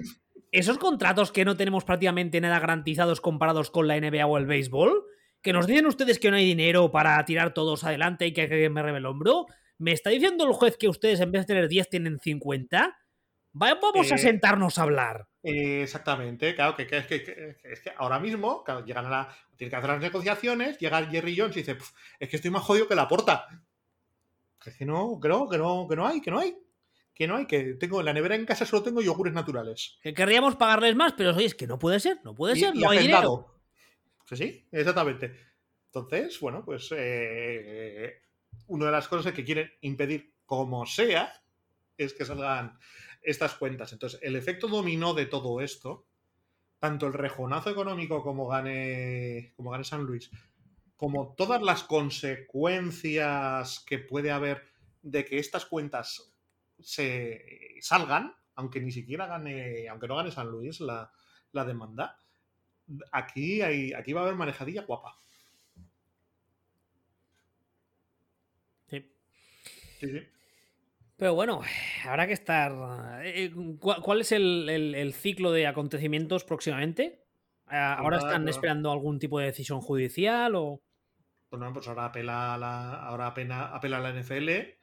esos 0.52 0.78
contratos 0.78 1.32
que 1.32 1.46
no 1.46 1.58
tenemos 1.58 1.84
prácticamente 1.84 2.42
nada 2.42 2.60
garantizados 2.60 3.22
comparados 3.22 3.70
con 3.70 3.88
la 3.88 4.00
NBA 4.00 4.26
o 4.26 4.38
el 4.38 4.46
béisbol, 4.46 5.06
que 5.42 5.54
nos 5.54 5.68
dicen 5.68 5.86
ustedes 5.86 6.20
que 6.20 6.32
no 6.32 6.38
hay 6.38 6.46
dinero 6.46 6.92
para 6.92 7.24
tirar 7.26 7.54
todos 7.54 7.84
adelante 7.84 8.28
y 8.28 8.34
que, 8.34 8.70
me 8.70 8.82
revele 8.82 9.00
el 9.00 9.06
hombro, 9.06 9.46
¿me 9.78 9.92
está 9.92 10.10
diciendo 10.10 10.46
el 10.46 10.54
juez 10.54 10.78
que 10.78 10.90
ustedes 10.90 11.20
en 11.20 11.32
vez 11.32 11.44
de 11.44 11.54
tener 11.54 11.68
10 11.68 11.90
tienen 11.90 12.20
50? 12.20 12.98
Vamos 13.52 14.12
a 14.12 14.16
eh, 14.16 14.18
sentarnos 14.18 14.78
a 14.78 14.84
hablar. 14.84 15.28
exactamente, 15.44 16.54
claro, 16.56 16.76
que, 16.76 16.88
es 16.92 17.08
que, 17.08 17.94
ahora 17.98 18.20
mismo 18.20 18.64
llegan 18.86 19.06
a 19.06 19.10
la, 19.10 19.36
tienen 19.56 19.72
que 19.72 19.76
hacer 19.76 19.90
las 19.90 20.02
negociaciones, 20.02 20.78
llega 20.78 21.06
Jerry 21.06 21.38
Jones 21.38 21.56
y 21.58 21.60
dice, 21.62 21.78
es 22.20 22.30
que 22.30 22.36
estoy 22.36 22.52
más 22.52 22.64
jodido 22.64 22.88
que 22.88 22.96
la 22.96 23.08
porta. 23.08 23.48
Es 24.66 24.76
que 24.76 24.86
no, 24.86 25.20
creo 25.20 25.48
que 25.48 25.58
no, 25.58 25.88
que 25.88 25.96
no 25.96 26.06
hay, 26.06 26.22
que 26.22 26.32
no 26.32 26.40
hay 26.40 26.56
que 27.20 27.28
no 27.28 27.36
hay, 27.36 27.46
que 27.48 27.74
tengo 27.74 28.00
en 28.00 28.06
la 28.06 28.14
nevera 28.14 28.36
en 28.36 28.46
casa 28.46 28.66
solo 28.66 28.82
tengo 28.82 29.02
yogures 29.02 29.34
naturales. 29.34 29.98
Que 30.02 30.14
querríamos 30.14 30.56
pagarles 30.56 30.96
más, 30.96 31.12
pero 31.18 31.36
oye, 31.36 31.48
es 31.48 31.54
que 31.54 31.68
no 31.68 31.78
puede 31.78 32.00
ser, 32.00 32.22
no 32.24 32.34
puede 32.34 32.56
ser, 32.56 32.74
no 32.74 32.90
hay 32.90 33.00
dinero. 33.00 33.60
Sí, 34.24 34.38
sí, 34.38 34.66
exactamente. 34.72 35.36
Entonces, 35.88 36.40
bueno, 36.40 36.64
pues 36.64 36.88
eh, 36.96 38.22
una 38.68 38.86
de 38.86 38.92
las 38.94 39.10
cosas 39.10 39.34
que 39.34 39.44
quieren 39.44 39.70
impedir, 39.82 40.34
como 40.46 40.86
sea, 40.86 41.34
es 41.98 42.14
que 42.14 42.24
salgan 42.24 42.80
estas 43.22 43.56
cuentas. 43.56 43.92
Entonces, 43.92 44.22
el 44.24 44.38
efecto 44.38 44.70
dominó 44.70 45.14
de 45.14 45.26
todo 45.26 45.60
esto, 45.60 46.08
tanto 46.80 47.06
el 47.06 47.12
rejonazo 47.12 47.70
económico 47.70 48.24
como 48.24 48.48
gane, 48.48 49.52
como 49.58 49.72
gane 49.72 49.84
San 49.84 50.04
Luis, 50.04 50.32
como 50.96 51.36
todas 51.36 51.62
las 51.62 51.84
consecuencias 51.84 53.84
que 53.86 54.00
puede 54.00 54.32
haber 54.32 54.70
de 55.02 55.26
que 55.26 55.40
estas 55.40 55.66
cuentas 55.66 56.32
se 56.82 57.76
salgan, 57.82 58.34
aunque 58.56 58.80
ni 58.80 58.92
siquiera 58.92 59.28
gane, 59.28 59.88
aunque 59.90 60.08
no 60.08 60.16
gane 60.16 60.32
San 60.32 60.50
Luis 60.50 60.82
la, 60.82 61.12
demanda, 61.54 62.18
aquí, 63.12 63.62
hay, 63.62 63.94
aquí 63.94 64.14
va 64.14 64.22
a 64.22 64.24
haber 64.26 64.36
manejadilla 64.36 64.84
guapa. 64.84 65.16
Sí. 68.88 69.12
Sí, 70.00 70.28
Pero 71.18 71.36
bueno, 71.36 71.62
habrá 72.06 72.28
que 72.28 72.34
estar. 72.34 73.22
Eh, 73.24 73.52
¿Cuál 73.80 74.22
es 74.22 74.32
el, 74.32 75.14
ciclo 75.14 75.52
de 75.52 75.68
acontecimientos 75.68 76.44
próximamente? 76.44 77.26
Ah, 77.68 77.96
¿Ahora 77.96 78.18
están 78.18 78.48
esperando 78.48 78.92
algún 78.92 79.20
tipo 79.20 79.40
de 79.40 79.46
decisión 79.46 79.82
judicial 79.82 80.56
o.? 80.56 80.82
Bueno, 81.52 81.74
pues 81.74 81.88
ahora 81.88 82.06
apela 82.06 82.58
la, 82.58 82.94
ahora 83.06 83.28
apela, 83.28 83.76
apela 83.76 83.98
a 83.98 84.02
la 84.02 84.14
NFL 84.14 84.79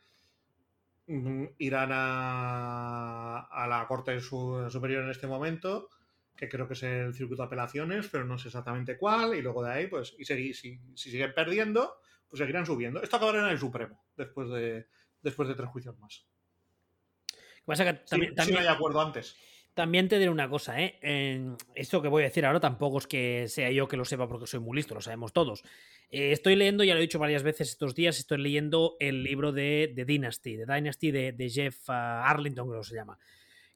irán 1.06 1.90
a, 1.92 3.66
la 3.68 3.86
Corte 3.86 4.20
Superior 4.20 5.04
en 5.04 5.10
este 5.10 5.26
momento, 5.26 5.88
que 6.36 6.48
creo 6.48 6.66
que 6.66 6.74
es 6.74 6.82
el 6.82 7.14
circuito 7.14 7.42
de 7.42 7.46
apelaciones, 7.46 8.08
pero 8.10 8.24
no 8.24 8.38
sé 8.38 8.48
exactamente 8.48 8.98
cuál, 8.98 9.34
y 9.34 9.42
luego 9.42 9.64
de 9.64 9.72
ahí, 9.72 9.86
pues, 9.86 10.14
y 10.18 10.24
si, 10.24 10.54
si, 10.54 10.80
siguen 10.94 11.32
perdiendo, 11.34 11.94
pues 12.28 12.38
seguirán 12.38 12.66
subiendo. 12.66 13.02
Esto 13.02 13.16
acabará 13.16 13.40
en 13.40 13.52
el 13.52 13.58
Supremo, 13.58 14.04
después 14.16 14.48
de, 14.50 14.86
después 15.22 15.48
de 15.48 15.54
tres 15.54 15.68
juicios 15.68 15.98
más. 15.98 16.26
también, 18.08 18.34
si 18.40 18.52
no 18.52 18.58
hay 18.58 18.66
acuerdo 18.66 19.00
antes. 19.00 19.36
También 19.74 20.08
te 20.08 20.18
diré 20.18 20.30
una 20.30 20.48
cosa, 20.48 20.80
¿eh? 20.80 20.98
esto 21.74 22.00
que 22.00 22.08
voy 22.08 22.22
a 22.22 22.26
decir 22.28 22.46
ahora 22.46 22.60
tampoco 22.60 22.96
es 22.96 23.06
que 23.06 23.46
sea 23.46 23.70
yo 23.70 23.86
que 23.86 23.98
lo 23.98 24.06
sepa 24.06 24.26
porque 24.26 24.46
soy 24.46 24.58
muy 24.58 24.74
listo, 24.74 24.94
lo 24.94 25.02
sabemos 25.02 25.34
todos. 25.34 25.62
Eh, 26.10 26.32
estoy 26.32 26.54
leyendo, 26.54 26.84
ya 26.84 26.94
lo 26.94 26.98
he 26.98 27.02
dicho 27.02 27.18
varias 27.18 27.42
veces 27.42 27.68
estos 27.68 27.94
días, 27.94 28.18
estoy 28.18 28.38
leyendo 28.38 28.96
el 29.00 29.22
libro 29.24 29.52
de, 29.52 29.92
Dynasty, 30.06 30.56
de 30.56 30.66
Dynasty 30.66 31.10
de, 31.10 31.50
Jeff 31.50 31.88
ah, 31.88 32.28
Arlington, 32.28 32.68
creo 32.68 32.80
que 32.80 32.88
se 32.88 32.94
llama, 32.94 33.18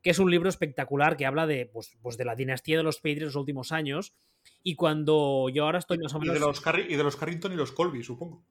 que 0.03 0.11
es 0.11 0.19
un 0.19 0.31
libro 0.31 0.49
espectacular 0.49 1.17
que 1.17 1.27
habla 1.27 1.47
de, 1.47 1.67
pues, 1.67 1.97
pues 2.01 2.17
de 2.17 2.25
la 2.25 2.37
dinastía 2.37 2.77
de 2.77 2.83
los 2.83 2.97
Patriots 2.97 3.35
los 3.35 3.37
últimos 3.37 3.73
años. 3.73 4.15
Y 4.63 4.75
cuando 4.75 5.49
yo 5.51 5.65
ahora 5.65 5.79
estoy 5.79 5.99
más 5.99 6.15
o 6.15 6.19
menos. 6.19 6.35
Y 6.35 6.39
de 6.39 6.47
los, 6.47 6.63
y 6.89 6.97
de 6.97 7.03
los 7.03 7.17
Carrington 7.17 7.53
y 7.53 7.57
los 7.57 7.73
Colby, 7.73 8.03
supongo. 8.03 8.43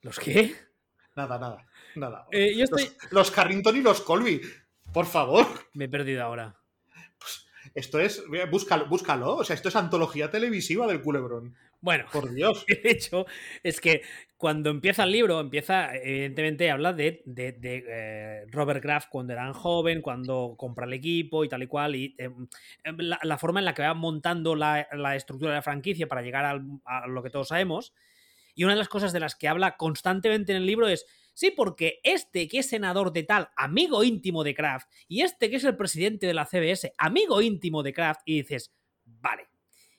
¿Los 0.00 0.18
qué? 0.18 0.54
Nada, 1.14 1.38
nada, 1.38 1.66
nada. 1.94 2.26
Eh, 2.32 2.56
yo 2.56 2.64
estoy... 2.64 2.88
los, 3.10 3.30
Carrington 3.30 3.76
y 3.76 3.82
los 3.82 4.00
Colby, 4.00 4.40
por 4.92 5.06
favor. 5.06 5.46
Me 5.74 5.84
he 5.84 5.88
perdido 5.88 6.24
ahora. 6.24 6.56
Pues 7.18 7.46
esto 7.74 8.00
es, 8.00 8.24
búscalo, 8.50 8.86
búscalo, 8.86 9.36
o 9.36 9.44
sea, 9.44 9.54
esto 9.54 9.68
es 9.68 9.76
antología 9.76 10.30
televisiva 10.30 10.86
del 10.88 11.02
culebrón. 11.02 11.54
Bueno, 11.82 12.04
por 12.12 12.32
Dios. 12.32 12.64
De 12.82 12.90
hecho, 12.90 13.26
es 13.62 13.80
que 13.80 14.02
cuando 14.36 14.70
empieza 14.70 15.02
el 15.02 15.10
libro, 15.10 15.40
empieza, 15.40 15.94
evidentemente, 15.96 16.70
habla 16.70 16.92
de, 16.92 17.22
de, 17.26 17.58
eh, 17.64 18.46
Robert 18.50 18.80
Kraft 18.80 19.08
cuando 19.10 19.32
era 19.32 19.52
joven, 19.52 20.00
cuando 20.00 20.54
compra 20.56 20.86
el 20.86 20.92
equipo 20.92 21.44
y 21.44 21.48
tal 21.48 21.64
y 21.64 21.66
cual, 21.66 21.96
y 21.96 22.14
eh, 22.18 22.30
la, 22.84 23.36
forma 23.36 23.58
en 23.60 23.66
la 23.66 23.74
que 23.74 23.82
va 23.82 23.94
montando 23.94 24.54
la, 24.54 24.86
estructura 25.16 25.50
de 25.50 25.56
la 25.58 25.62
franquicia 25.62 26.06
para 26.06 26.22
llegar 26.22 26.44
a 26.84 27.06
lo 27.08 27.22
que 27.22 27.30
todos 27.30 27.48
sabemos. 27.48 27.92
Y 28.54 28.64
una 28.64 28.74
de 28.74 28.78
las 28.78 28.88
cosas 28.88 29.12
de 29.12 29.20
las 29.20 29.34
que 29.34 29.48
habla 29.48 29.76
constantemente 29.76 30.52
en 30.52 30.58
el 30.58 30.66
libro 30.66 30.86
es, 30.86 31.06
sí, 31.34 31.50
porque 31.50 32.00
este 32.04 32.46
que 32.46 32.58
es 32.60 32.68
senador 32.68 33.12
de 33.12 33.24
tal, 33.24 33.48
amigo 33.56 34.04
íntimo 34.04 34.44
de 34.44 34.54
Kraft, 34.54 34.88
y 35.08 35.22
este 35.22 35.50
que 35.50 35.56
es 35.56 35.64
el 35.64 35.76
presidente 35.76 36.26
de 36.26 36.34
la 36.34 36.46
CBS, 36.46 36.92
amigo 36.98 37.42
íntimo 37.42 37.82
de 37.82 37.92
Kraft, 37.92 38.20
y 38.24 38.42
dices, 38.42 38.72
vale, 39.04 39.48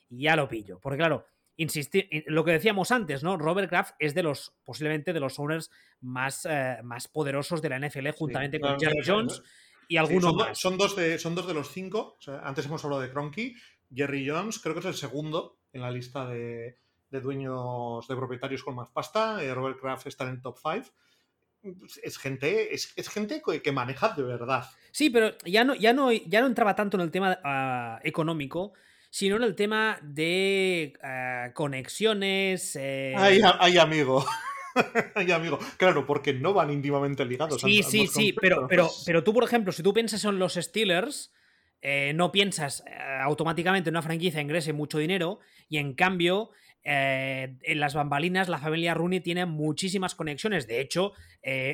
ya 0.08 0.36
lo 0.36 0.48
pillo. 0.48 0.78
Porque 0.80 0.98
claro, 0.98 1.26
insistir, 1.56 2.08
lo 2.26 2.44
que 2.44 2.52
decíamos 2.52 2.90
antes, 2.90 3.22
¿no? 3.22 3.36
Robert 3.36 3.68
Kraft 3.68 3.94
es 3.98 4.14
de 4.14 4.22
los, 4.22 4.54
posiblemente 4.64 5.12
de 5.12 5.20
los 5.20 5.38
owners 5.38 5.70
más, 6.00 6.46
eh, 6.48 6.78
más 6.82 7.08
poderosos 7.08 7.62
de 7.62 7.68
la 7.68 7.78
NFL, 7.78 8.10
juntamente 8.10 8.60
con 8.60 8.78
Jerry 8.78 9.02
Jones 9.04 9.42
y 9.88 9.96
algunos 9.96 10.30
son, 10.30 10.36
más. 10.36 10.58
Son 10.58 10.78
dos, 10.78 10.96
de, 10.96 11.18
son 11.18 11.34
dos 11.34 11.46
de 11.46 11.54
los 11.54 11.70
cinco. 11.70 12.16
antes 12.42 12.66
hemos 12.66 12.84
hablado 12.84 13.02
de 13.02 13.10
Cronky. 13.10 13.54
Jerry 13.94 14.28
Jones 14.28 14.58
creo 14.58 14.74
que 14.74 14.80
es 14.80 14.86
el 14.86 14.94
segundo 14.94 15.58
en 15.72 15.82
la 15.82 15.90
lista 15.90 16.26
de, 16.26 16.78
de 17.10 17.20
dueños, 17.20 18.06
de 18.08 18.16
propietarios 18.16 18.62
con 18.62 18.74
más 18.74 18.88
pasta. 18.90 19.42
Eh, 19.42 19.54
Robert 19.54 19.78
Kraft 19.80 20.06
está 20.06 20.24
en 20.24 20.30
el 20.30 20.42
top 20.42 20.58
5. 20.60 20.90
Es 22.02 22.18
gente, 22.18 22.74
es, 22.74 23.08
gente 23.08 23.42
que 23.62 23.72
maneja 23.72 24.10
de 24.10 24.22
verdad. 24.22 24.68
Sí, 24.90 25.08
pero 25.08 25.30
ya 25.46 25.64
no, 25.64 25.74
ya 25.74 25.94
no, 25.94 26.12
ya 26.12 26.42
no 26.42 26.46
entraba 26.46 26.74
tanto 26.74 26.98
en 26.98 27.00
el 27.02 27.10
tema 27.10 27.38
ah, 27.42 28.00
económico, 28.02 28.74
sino 29.14 29.36
en 29.36 29.44
el 29.44 29.54
tema 29.54 29.96
de 30.02 30.94
ah, 31.00 31.52
conexiones. 31.54 32.74
Eh... 32.74 33.14
Ay, 33.16 33.78
amigo. 33.78 34.26
Ay, 35.14 35.30
amigo. 35.30 35.56
Claro, 35.76 36.04
porque 36.04 36.32
no 36.32 36.52
van 36.52 36.72
íntimamente 36.72 37.24
ligados. 37.24 37.60
Sí, 37.60 37.84
sí, 37.84 38.08
sí, 38.08 38.32
pero, 38.32 38.66
pero, 38.66 38.90
pero 39.06 39.22
tú, 39.22 39.32
por 39.32 39.44
ejemplo, 39.44 39.70
si 39.70 39.84
tú 39.84 39.94
piensas 39.94 40.24
en 40.24 40.40
los 40.40 40.54
Steelers, 40.54 41.32
eh, 41.80 42.12
no 42.12 42.32
piensas 42.32 42.82
eh, 42.88 42.90
automáticamente 43.22 43.90
en 43.90 43.94
una 43.94 44.02
franquicia 44.02 44.40
ingrese 44.40 44.72
mucho 44.72 44.98
dinero 44.98 45.38
y 45.68 45.76
en 45.76 45.94
cambio 45.94 46.50
eh, 46.82 47.56
en 47.62 47.78
las 47.78 47.94
bambalinas 47.94 48.48
la 48.48 48.58
familia 48.58 48.94
Rooney 48.94 49.20
tiene 49.20 49.46
muchísimas 49.46 50.16
conexiones. 50.16 50.66
De 50.66 50.80
hecho, 50.80 51.12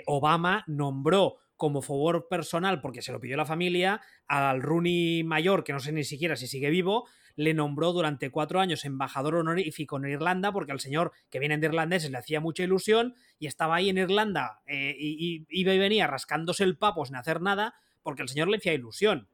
Obama 0.05 0.63
nombró 0.67 1.39
como 1.57 1.81
favor 1.81 2.29
personal, 2.29 2.83
porque 2.83 3.01
se 3.01 3.13
lo 3.13 3.21
pidió 3.21 3.39
la 3.39 3.47
familia, 3.47 4.03
al 4.27 4.61
Rooney 4.61 5.25
mayor, 5.25 5.65
que 5.65 5.73
no 5.73 5.81
sé 5.81 5.93
ni 5.93 6.05
siquiera 6.05 6.37
si 6.37 6.47
sigue 6.47 6.71
vivo, 6.71 7.07
le 7.41 7.55
nombró 7.55 7.95
durante 7.95 8.31
cuatro 8.31 8.61
años 8.61 8.85
embajador 8.85 9.37
honorífico 9.37 9.97
en 9.97 10.11
Irlanda, 10.11 10.53
porque 10.53 10.73
al 10.73 10.81
señor 10.81 11.13
que 11.31 11.39
viene 11.39 11.57
de 11.57 11.69
irlandeses 11.69 12.11
le 12.11 12.19
hacía 12.19 12.39
mucha 12.39 12.65
ilusión 12.65 13.15
y 13.39 13.47
estaba 13.47 13.77
ahí 13.77 13.89
en 13.89 13.97
Irlanda 13.97 14.61
eh, 14.67 14.95
y, 14.99 15.47
iba 15.49 15.73
y 15.73 15.79
venía 15.79 16.07
rascándose 16.07 16.65
el 16.65 16.77
papo 16.77 17.07
sin 17.07 17.17
hacer 17.17 17.41
nada, 17.41 17.77
porque 18.03 18.21
el 18.21 18.29
señor 18.29 18.49
le 18.49 18.59
hacía 18.59 18.75
ilusión. 18.75 19.29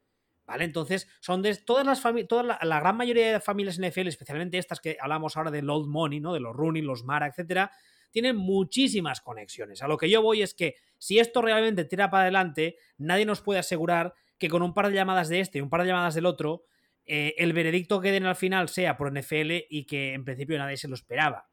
¿Vale? 0.47 0.62
Entonces, 0.62 1.09
son 1.19 1.42
de 1.42 1.57
todas 1.57 1.85
las 1.85 2.01
familias, 2.01 2.29
toda 2.29 2.45
la, 2.62 2.81
gran 2.81 2.97
mayoría 2.97 3.33
de 3.33 3.40
familias 3.40 3.81
NFL, 3.81 4.07
especialmente 4.07 4.59
estas 4.59 4.79
que 4.79 4.97
hablamos 5.01 5.37
ahora 5.37 5.51
del 5.51 5.69
old 5.69 5.88
money, 5.88 6.21
¿no? 6.21 6.33
De 6.33 6.38
los 6.38 6.55
Rooney, 6.55 6.83
los 6.83 7.03
Mara, 7.03 7.27
etcétera, 7.27 7.73
tienen 8.12 8.37
muchísimas 8.37 9.21
conexiones. 9.21 9.83
A 9.83 9.88
lo 9.88 9.99
que 9.99 10.09
yo 10.09 10.23
voy 10.23 10.42
es 10.42 10.55
que 10.55 10.77
si 10.99 11.19
esto 11.19 11.42
realmente 11.42 11.85
tira 11.85 12.09
para 12.11 12.23
adelante, 12.23 12.77
nadie 12.99 13.27
nos 13.27 13.40
puede 13.40 13.59
asegurar 13.59 14.14
que 14.38 14.49
con 14.49 14.62
un 14.62 14.75
par 14.75 14.87
de 14.87 14.95
llamadas 14.95 15.29
de 15.29 15.40
este 15.40 15.59
y 15.59 15.62
un 15.62 15.71
par 15.71 15.83
de 15.83 15.88
llamadas 15.88 16.14
del 16.14 16.27
otro, 16.27 16.62
eh, 17.07 17.35
el 17.38 17.53
veredicto 17.53 18.01
que 18.01 18.12
den 18.12 18.27
al 18.27 18.37
final 18.37 18.69
sea 18.69 18.97
por 18.97 19.12
NFL 19.12 19.66
y 19.71 19.85
que 19.85 20.12
en 20.12 20.25
principio 20.25 20.59
nadie 20.59 20.77
se 20.77 20.88
lo 20.88 20.95
esperaba. 20.95 21.49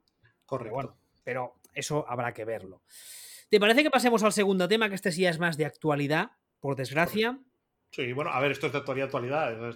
Correcto. 0.45 0.73
Bueno, 0.73 0.97
pero 1.23 1.59
eso 1.73 2.05
habrá 2.07 2.33
que 2.33 2.45
verlo. 2.45 2.83
¿Te 3.49 3.59
parece 3.59 3.83
que 3.83 3.89
pasemos 3.89 4.23
al 4.23 4.33
segundo 4.33 4.67
tema, 4.67 4.89
que 4.89 4.95
este 4.95 5.11
sí 5.11 5.25
es 5.25 5.39
más 5.39 5.57
de 5.57 5.65
actualidad, 5.65 6.31
por 6.59 6.75
desgracia? 6.75 7.39
Sí, 7.93 8.11
bueno, 8.11 8.31
a 8.31 8.39
ver, 8.39 8.51
esto 8.51 8.65
es 8.65 8.73
de 8.73 8.79
actualidad. 8.79 9.69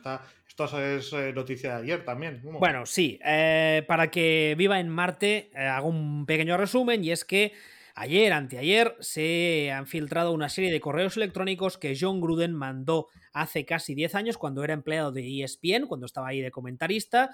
esto 0.48 0.80
es 0.82 1.14
eh, 1.14 1.32
noticia 1.34 1.76
de 1.76 1.84
ayer 1.84 2.04
también. 2.04 2.42
Bueno, 2.44 2.88
sí. 2.88 3.20
Eh, 3.24 3.84
para 3.88 4.10
que 4.10 4.56
viva 4.58 4.80
en 4.80 4.90
Marte, 4.90 5.52
eh, 5.54 5.60
hago 5.60 5.90
un 5.90 6.26
pequeño 6.26 6.58
resumen 6.58 7.04
y 7.04 7.12
es 7.12 7.24
que 7.24 7.54
ayer, 7.98 8.32
anteayer, 8.32 8.96
se 9.00 9.72
han 9.72 9.88
filtrado 9.88 10.32
una 10.32 10.50
serie 10.50 10.72
de 10.72 10.80
correos 10.80 11.18
electrónicos 11.18 11.78
que 11.78 11.98
John 12.00 12.22
Gruden 12.22 12.54
mandó 12.54 13.08
hace 13.34 13.66
casi 13.66 13.96
10 13.96 14.14
años 14.16 14.38
cuando 14.38 14.64
era 14.64 14.74
empleado 14.74 15.12
de 15.12 15.44
ESPN, 15.44 15.88
cuando 15.88 16.06
estaba 16.06 16.28
ahí 16.28 16.40
de 16.42 16.52
comentarista. 16.52 17.32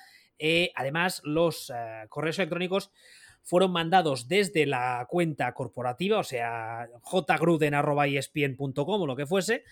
además, 0.76 1.21
los 1.26 1.71
correos 2.10 2.39
electrónicos 2.39 2.91
fueron 3.43 3.71
mandados 3.71 4.30
desde 4.30 4.65
la 4.65 5.06
cuenta 5.10 5.54
corporativa, 5.54 6.17
o 6.19 6.23
sea, 6.23 6.88
jgruden.espn.com 7.04 9.02
o 9.02 9.08
lo 9.08 9.15
que 9.17 9.26
fuese, 9.26 9.65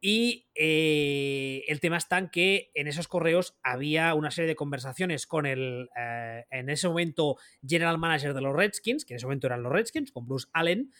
y 0.00 0.46
eh, 0.54 1.64
el 1.68 1.80
tema 1.80 1.96
está 1.96 2.18
en 2.18 2.28
que 2.28 2.70
en 2.74 2.86
esos 2.86 3.08
correos 3.08 3.56
había 3.62 4.14
una 4.14 4.30
serie 4.30 4.48
de 4.48 4.56
conversaciones 4.56 5.26
con 5.26 5.46
el, 5.46 5.88
eh, 5.96 6.44
en 6.50 6.68
ese 6.68 6.88
momento, 6.88 7.36
general 7.66 7.98
manager 7.98 8.34
de 8.34 8.42
los 8.42 8.54
Redskins, 8.54 9.04
que 9.04 9.14
en 9.14 9.16
ese 9.16 9.26
momento 9.26 9.46
eran 9.46 9.62
los 9.62 9.72
Redskins, 9.72 10.12
con 10.12 10.26
Bruce 10.26 10.48
Allen, 10.52 10.92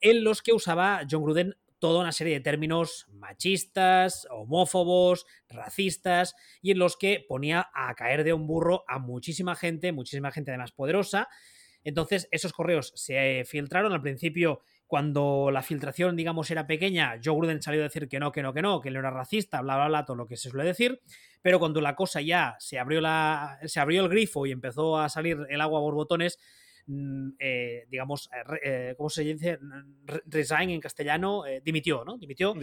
en 0.00 0.24
los 0.24 0.42
que 0.42 0.52
usaba 0.52 1.02
John 1.10 1.22
Gruden 1.22 1.56
toda 1.78 2.00
una 2.00 2.12
serie 2.12 2.34
de 2.34 2.40
términos 2.40 3.06
machistas, 3.10 4.26
homófobos, 4.30 5.26
racistas, 5.48 6.34
y 6.62 6.70
en 6.70 6.78
los 6.78 6.96
que 6.96 7.24
ponía 7.26 7.70
a 7.74 7.94
caer 7.94 8.22
de 8.22 8.32
un 8.32 8.46
burro 8.46 8.84
a 8.86 8.98
muchísima 8.98 9.56
gente, 9.56 9.92
muchísima 9.92 10.30
gente 10.30 10.50
además 10.50 10.72
poderosa. 10.72 11.28
Entonces, 11.82 12.28
esos 12.30 12.52
correos 12.52 12.92
se 12.94 13.44
filtraron 13.46 13.92
al 13.92 14.02
principio 14.02 14.60
cuando 14.90 15.52
la 15.52 15.62
filtración, 15.62 16.16
digamos, 16.16 16.50
era 16.50 16.66
pequeña, 16.66 17.20
Joe 17.24 17.36
Gruden 17.36 17.62
salió 17.62 17.80
a 17.80 17.84
decir 17.84 18.08
que 18.08 18.18
no, 18.18 18.32
que 18.32 18.42
no, 18.42 18.52
que 18.52 18.60
no, 18.60 18.80
que 18.80 18.88
él 18.88 18.94
no 18.94 18.98
era 18.98 19.12
racista, 19.12 19.60
bla, 19.60 19.76
bla, 19.76 19.86
bla, 19.86 20.04
todo 20.04 20.16
lo 20.16 20.26
que 20.26 20.36
se 20.36 20.50
suele 20.50 20.66
decir. 20.66 21.00
Pero 21.42 21.60
cuando 21.60 21.80
la 21.80 21.94
cosa 21.94 22.20
ya 22.20 22.56
se 22.58 22.76
abrió, 22.76 23.00
la, 23.00 23.60
se 23.66 23.78
abrió 23.78 24.02
el 24.02 24.08
grifo 24.08 24.46
y 24.46 24.50
empezó 24.50 24.98
a 24.98 25.08
salir 25.08 25.46
el 25.48 25.60
agua 25.60 25.78
a 25.78 25.82
borbotones, 25.82 26.40
mm, 26.86 27.28
eh, 27.38 27.86
digamos, 27.88 28.28
eh, 28.32 28.58
eh, 28.64 28.94
¿cómo 28.96 29.08
se 29.10 29.22
dice? 29.22 29.60
Resign 30.26 30.70
en 30.70 30.80
castellano, 30.80 31.44
dimitió, 31.62 32.04
¿no? 32.04 32.18
Dimitió, 32.18 32.56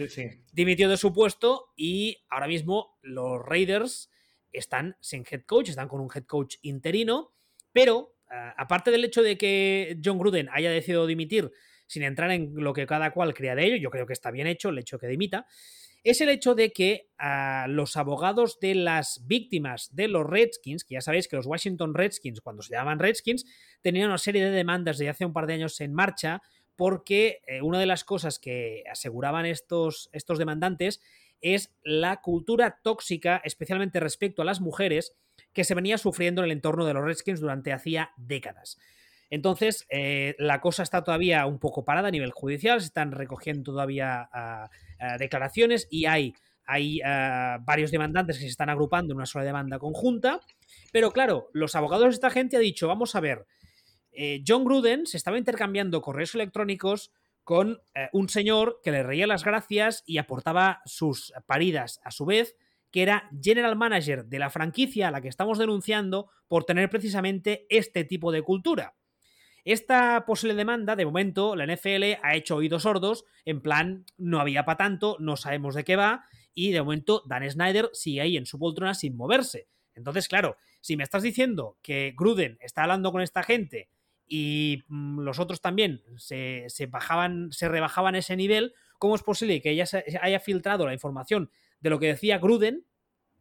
dimitió 0.52 0.90
de 0.90 0.98
su 0.98 1.14
puesto 1.14 1.72
y 1.76 2.18
ahora 2.28 2.46
mismo 2.46 2.98
los 3.00 3.40
Raiders 3.42 4.10
están 4.52 4.98
sin 5.00 5.24
head 5.30 5.44
coach, 5.46 5.70
están 5.70 5.88
con 5.88 6.02
un 6.02 6.10
head 6.14 6.24
coach 6.24 6.56
interino, 6.60 7.32
pero 7.72 8.16
aparte 8.58 8.90
del 8.90 9.06
hecho 9.06 9.22
de 9.22 9.38
que 9.38 9.98
John 10.04 10.18
Gruden 10.18 10.50
haya 10.52 10.70
decidido 10.70 11.06
dimitir, 11.06 11.50
sin 11.88 12.04
entrar 12.04 12.30
en 12.30 12.52
lo 12.54 12.72
que 12.72 12.86
cada 12.86 13.10
cual 13.10 13.34
crea 13.34 13.56
de 13.56 13.64
ello, 13.66 13.76
yo 13.76 13.90
creo 13.90 14.06
que 14.06 14.12
está 14.12 14.30
bien 14.30 14.46
hecho 14.46 14.68
el 14.68 14.78
hecho 14.78 14.98
que 14.98 15.08
dimita, 15.08 15.46
es 16.04 16.20
el 16.20 16.28
hecho 16.28 16.54
de 16.54 16.70
que 16.72 17.08
a 17.18 17.66
los 17.68 17.96
abogados 17.96 18.60
de 18.60 18.74
las 18.74 19.26
víctimas 19.26 19.94
de 19.94 20.08
los 20.08 20.26
Redskins, 20.26 20.84
que 20.84 20.94
ya 20.94 21.00
sabéis 21.00 21.26
que 21.26 21.36
los 21.36 21.46
Washington 21.46 21.94
Redskins, 21.94 22.40
cuando 22.40 22.62
se 22.62 22.72
llamaban 22.72 23.00
Redskins, 23.00 23.44
tenían 23.82 24.08
una 24.08 24.18
serie 24.18 24.44
de 24.44 24.50
demandas 24.50 24.98
de 24.98 25.08
hace 25.08 25.24
un 25.24 25.32
par 25.32 25.46
de 25.46 25.54
años 25.54 25.80
en 25.80 25.92
marcha, 25.92 26.40
porque 26.76 27.40
eh, 27.46 27.60
una 27.62 27.80
de 27.80 27.86
las 27.86 28.04
cosas 28.04 28.38
que 28.38 28.84
aseguraban 28.90 29.44
estos, 29.44 30.08
estos 30.12 30.38
demandantes 30.38 31.00
es 31.40 31.74
la 31.82 32.20
cultura 32.20 32.78
tóxica, 32.82 33.40
especialmente 33.44 34.00
respecto 34.00 34.42
a 34.42 34.44
las 34.44 34.60
mujeres, 34.60 35.16
que 35.52 35.64
se 35.64 35.74
venía 35.74 35.98
sufriendo 35.98 36.42
en 36.42 36.46
el 36.46 36.52
entorno 36.52 36.84
de 36.84 36.94
los 36.94 37.04
Redskins 37.04 37.40
durante 37.40 37.72
hacía 37.72 38.10
décadas. 38.16 38.78
Entonces, 39.30 39.86
eh, 39.90 40.34
la 40.38 40.60
cosa 40.60 40.82
está 40.82 41.04
todavía 41.04 41.44
un 41.46 41.58
poco 41.58 41.84
parada 41.84 42.08
a 42.08 42.12
nivel 42.12 42.32
judicial, 42.32 42.80
se 42.80 42.86
están 42.86 43.12
recogiendo 43.12 43.72
todavía 43.72 44.28
ah, 44.32 44.70
ah, 44.98 45.18
declaraciones 45.18 45.86
y 45.90 46.06
hay, 46.06 46.34
ah, 47.04 47.58
varios 47.62 47.90
demandantes 47.90 48.36
que 48.36 48.44
se 48.44 48.50
están 48.50 48.70
agrupando 48.70 49.12
en 49.12 49.16
una 49.16 49.26
sola 49.26 49.44
demanda 49.44 49.78
conjunta. 49.78 50.40
Pero 50.92 51.12
claro, 51.12 51.50
los 51.52 51.74
abogados 51.74 52.06
de 52.06 52.14
esta 52.14 52.30
gente 52.30 52.56
han 52.56 52.62
dicho, 52.62 52.88
vamos 52.88 53.14
a 53.14 53.20
ver, 53.20 53.46
eh, 54.12 54.42
John 54.46 54.64
Gruden 54.64 55.06
se 55.06 55.16
estaba 55.16 55.38
intercambiando 55.38 56.00
correos 56.00 56.34
electrónicos 56.34 57.12
con 57.44 57.80
eh, 57.94 58.08
un 58.12 58.28
señor 58.28 58.80
que 58.82 58.90
le 58.90 59.02
reía 59.02 59.26
las 59.26 59.44
gracias 59.44 60.02
y 60.06 60.18
aportaba 60.18 60.80
sus 60.86 61.32
paridas 61.46 62.00
a 62.02 62.10
su 62.10 62.26
vez, 62.26 62.56
que 62.90 63.02
era 63.02 63.30
general 63.42 63.76
manager 63.76 64.24
de 64.24 64.38
la 64.38 64.50
franquicia 64.50 65.08
a 65.08 65.10
la 65.10 65.20
que 65.20 65.28
estamos 65.28 65.58
denunciando 65.58 66.30
por 66.46 66.64
tener 66.64 66.90
precisamente 66.90 67.66
este 67.68 68.04
tipo 68.04 68.32
de 68.32 68.42
cultura. 68.42 68.97
Esta 69.68 70.24
posible 70.24 70.54
demanda, 70.54 70.96
de 70.96 71.04
momento, 71.04 71.54
la 71.54 71.66
NFL 71.66 72.22
ha 72.22 72.34
hecho 72.34 72.56
oídos 72.56 72.84
sordos, 72.84 73.26
en 73.44 73.60
plan, 73.60 74.06
no 74.16 74.40
había 74.40 74.64
para 74.64 74.78
tanto, 74.78 75.18
no 75.20 75.36
sabemos 75.36 75.74
de 75.74 75.84
qué 75.84 75.94
va, 75.94 76.24
y 76.54 76.72
de 76.72 76.80
momento 76.80 77.22
Dan 77.26 77.50
Snyder 77.50 77.90
sigue 77.92 78.22
ahí 78.22 78.38
en 78.38 78.46
su 78.46 78.58
poltrona 78.58 78.94
sin 78.94 79.14
moverse. 79.14 79.68
Entonces, 79.92 80.26
claro, 80.26 80.56
si 80.80 80.96
me 80.96 81.04
estás 81.04 81.22
diciendo 81.22 81.76
que 81.82 82.14
Gruden 82.16 82.56
está 82.62 82.84
hablando 82.84 83.12
con 83.12 83.20
esta 83.20 83.42
gente 83.42 83.90
y 84.26 84.84
mm, 84.88 85.20
los 85.20 85.38
otros 85.38 85.60
también 85.60 86.02
se, 86.16 86.66
bajaban, 86.88 87.52
se 87.52 87.68
rebajaban 87.68 88.14
ese 88.14 88.36
nivel, 88.36 88.72
¿cómo 88.98 89.16
es 89.16 89.22
posible 89.22 89.60
que 89.60 89.72
ella 89.72 89.84
se 89.84 90.02
haya 90.22 90.40
filtrado 90.40 90.86
la 90.86 90.94
información 90.94 91.50
de 91.80 91.90
lo 91.90 91.98
que 91.98 92.06
decía 92.06 92.38
Gruden? 92.38 92.86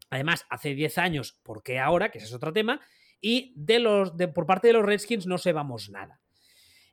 Además, 0.09 0.45
hace 0.49 0.75
10 0.75 0.97
años, 0.97 1.39
¿por 1.41 1.63
qué 1.63 1.80
ahora? 1.80 2.11
Que 2.11 2.17
ese 2.17 2.28
es 2.28 2.34
otro 2.34 2.51
tema. 2.51 2.82
Y 3.22 3.53
de 3.55 3.80
los, 3.80 4.15
de, 4.15 4.28
por 4.28 4.45
parte 4.45 4.68
de 4.68 4.74
los 4.74 4.86
Redskins 4.86 5.28
no 5.28 5.38
sepamos 5.38 5.89
nada. 5.89 6.20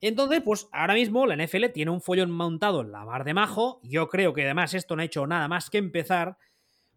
Entonces, 0.00 0.42
pues 0.44 0.68
ahora 0.72 0.94
mismo 0.94 1.26
la 1.26 1.36
NFL 1.36 1.66
tiene 1.72 1.90
un 1.90 2.02
follón 2.02 2.30
montado 2.30 2.82
en 2.82 2.92
la 2.92 3.04
mar 3.04 3.24
de 3.24 3.34
majo. 3.34 3.80
Yo 3.82 4.08
creo 4.08 4.34
que 4.34 4.44
además 4.44 4.74
esto 4.74 4.96
no 4.96 5.02
ha 5.02 5.06
hecho 5.06 5.26
nada 5.26 5.48
más 5.48 5.70
que 5.70 5.78
empezar 5.78 6.36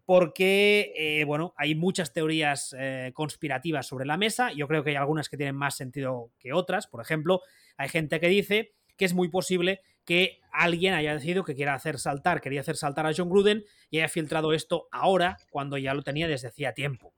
porque, 0.04 0.92
eh, 0.96 1.24
bueno, 1.24 1.52
hay 1.56 1.74
muchas 1.74 2.12
teorías 2.12 2.74
eh, 2.78 3.12
conspirativas 3.14 3.86
sobre 3.86 4.06
la 4.06 4.16
mesa. 4.16 4.52
Yo 4.52 4.66
creo 4.66 4.82
que 4.82 4.90
hay 4.90 4.96
algunas 4.96 5.28
que 5.28 5.36
tienen 5.36 5.54
más 5.54 5.76
sentido 5.76 6.32
que 6.38 6.52
otras. 6.52 6.86
Por 6.86 7.00
ejemplo, 7.00 7.42
hay 7.76 7.88
gente 7.88 8.18
que 8.20 8.28
dice 8.28 8.72
que 8.96 9.04
es 9.04 9.14
muy 9.14 9.28
posible 9.28 9.80
que 10.04 10.40
alguien 10.50 10.94
haya 10.94 11.12
decidido 11.12 11.44
que 11.44 11.54
quiera 11.54 11.74
hacer 11.74 11.98
saltar, 11.98 12.40
quería 12.40 12.60
hacer 12.60 12.76
saltar 12.76 13.06
a 13.06 13.12
John 13.14 13.28
Gruden 13.28 13.64
y 13.90 13.98
haya 13.98 14.08
filtrado 14.08 14.54
esto 14.54 14.88
ahora, 14.90 15.36
cuando 15.50 15.76
ya 15.76 15.92
lo 15.92 16.02
tenía 16.02 16.26
desde 16.26 16.48
hacía 16.48 16.72
tiempo. 16.72 17.12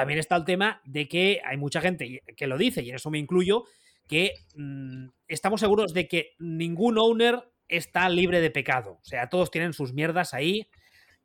También 0.00 0.18
está 0.18 0.34
el 0.34 0.46
tema 0.46 0.80
de 0.86 1.06
que 1.06 1.42
hay 1.44 1.58
mucha 1.58 1.82
gente 1.82 2.22
que 2.34 2.46
lo 2.46 2.56
dice, 2.56 2.82
y 2.82 2.88
en 2.88 2.96
eso 2.96 3.10
me 3.10 3.18
incluyo, 3.18 3.66
que 4.08 4.32
mm, 4.54 5.08
estamos 5.28 5.60
seguros 5.60 5.92
de 5.92 6.08
que 6.08 6.36
ningún 6.38 6.96
owner 6.96 7.52
está 7.68 8.08
libre 8.08 8.40
de 8.40 8.50
pecado. 8.50 8.92
O 8.92 9.04
sea, 9.04 9.28
todos 9.28 9.50
tienen 9.50 9.74
sus 9.74 9.92
mierdas 9.92 10.32
ahí 10.32 10.70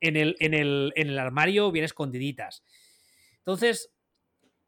en 0.01 0.17
el, 0.17 0.35
en 0.41 0.53
el, 0.53 1.17
armario 1.17 1.71
bien 1.71 1.85
escondiditas. 1.85 2.65
Entonces, 3.37 3.93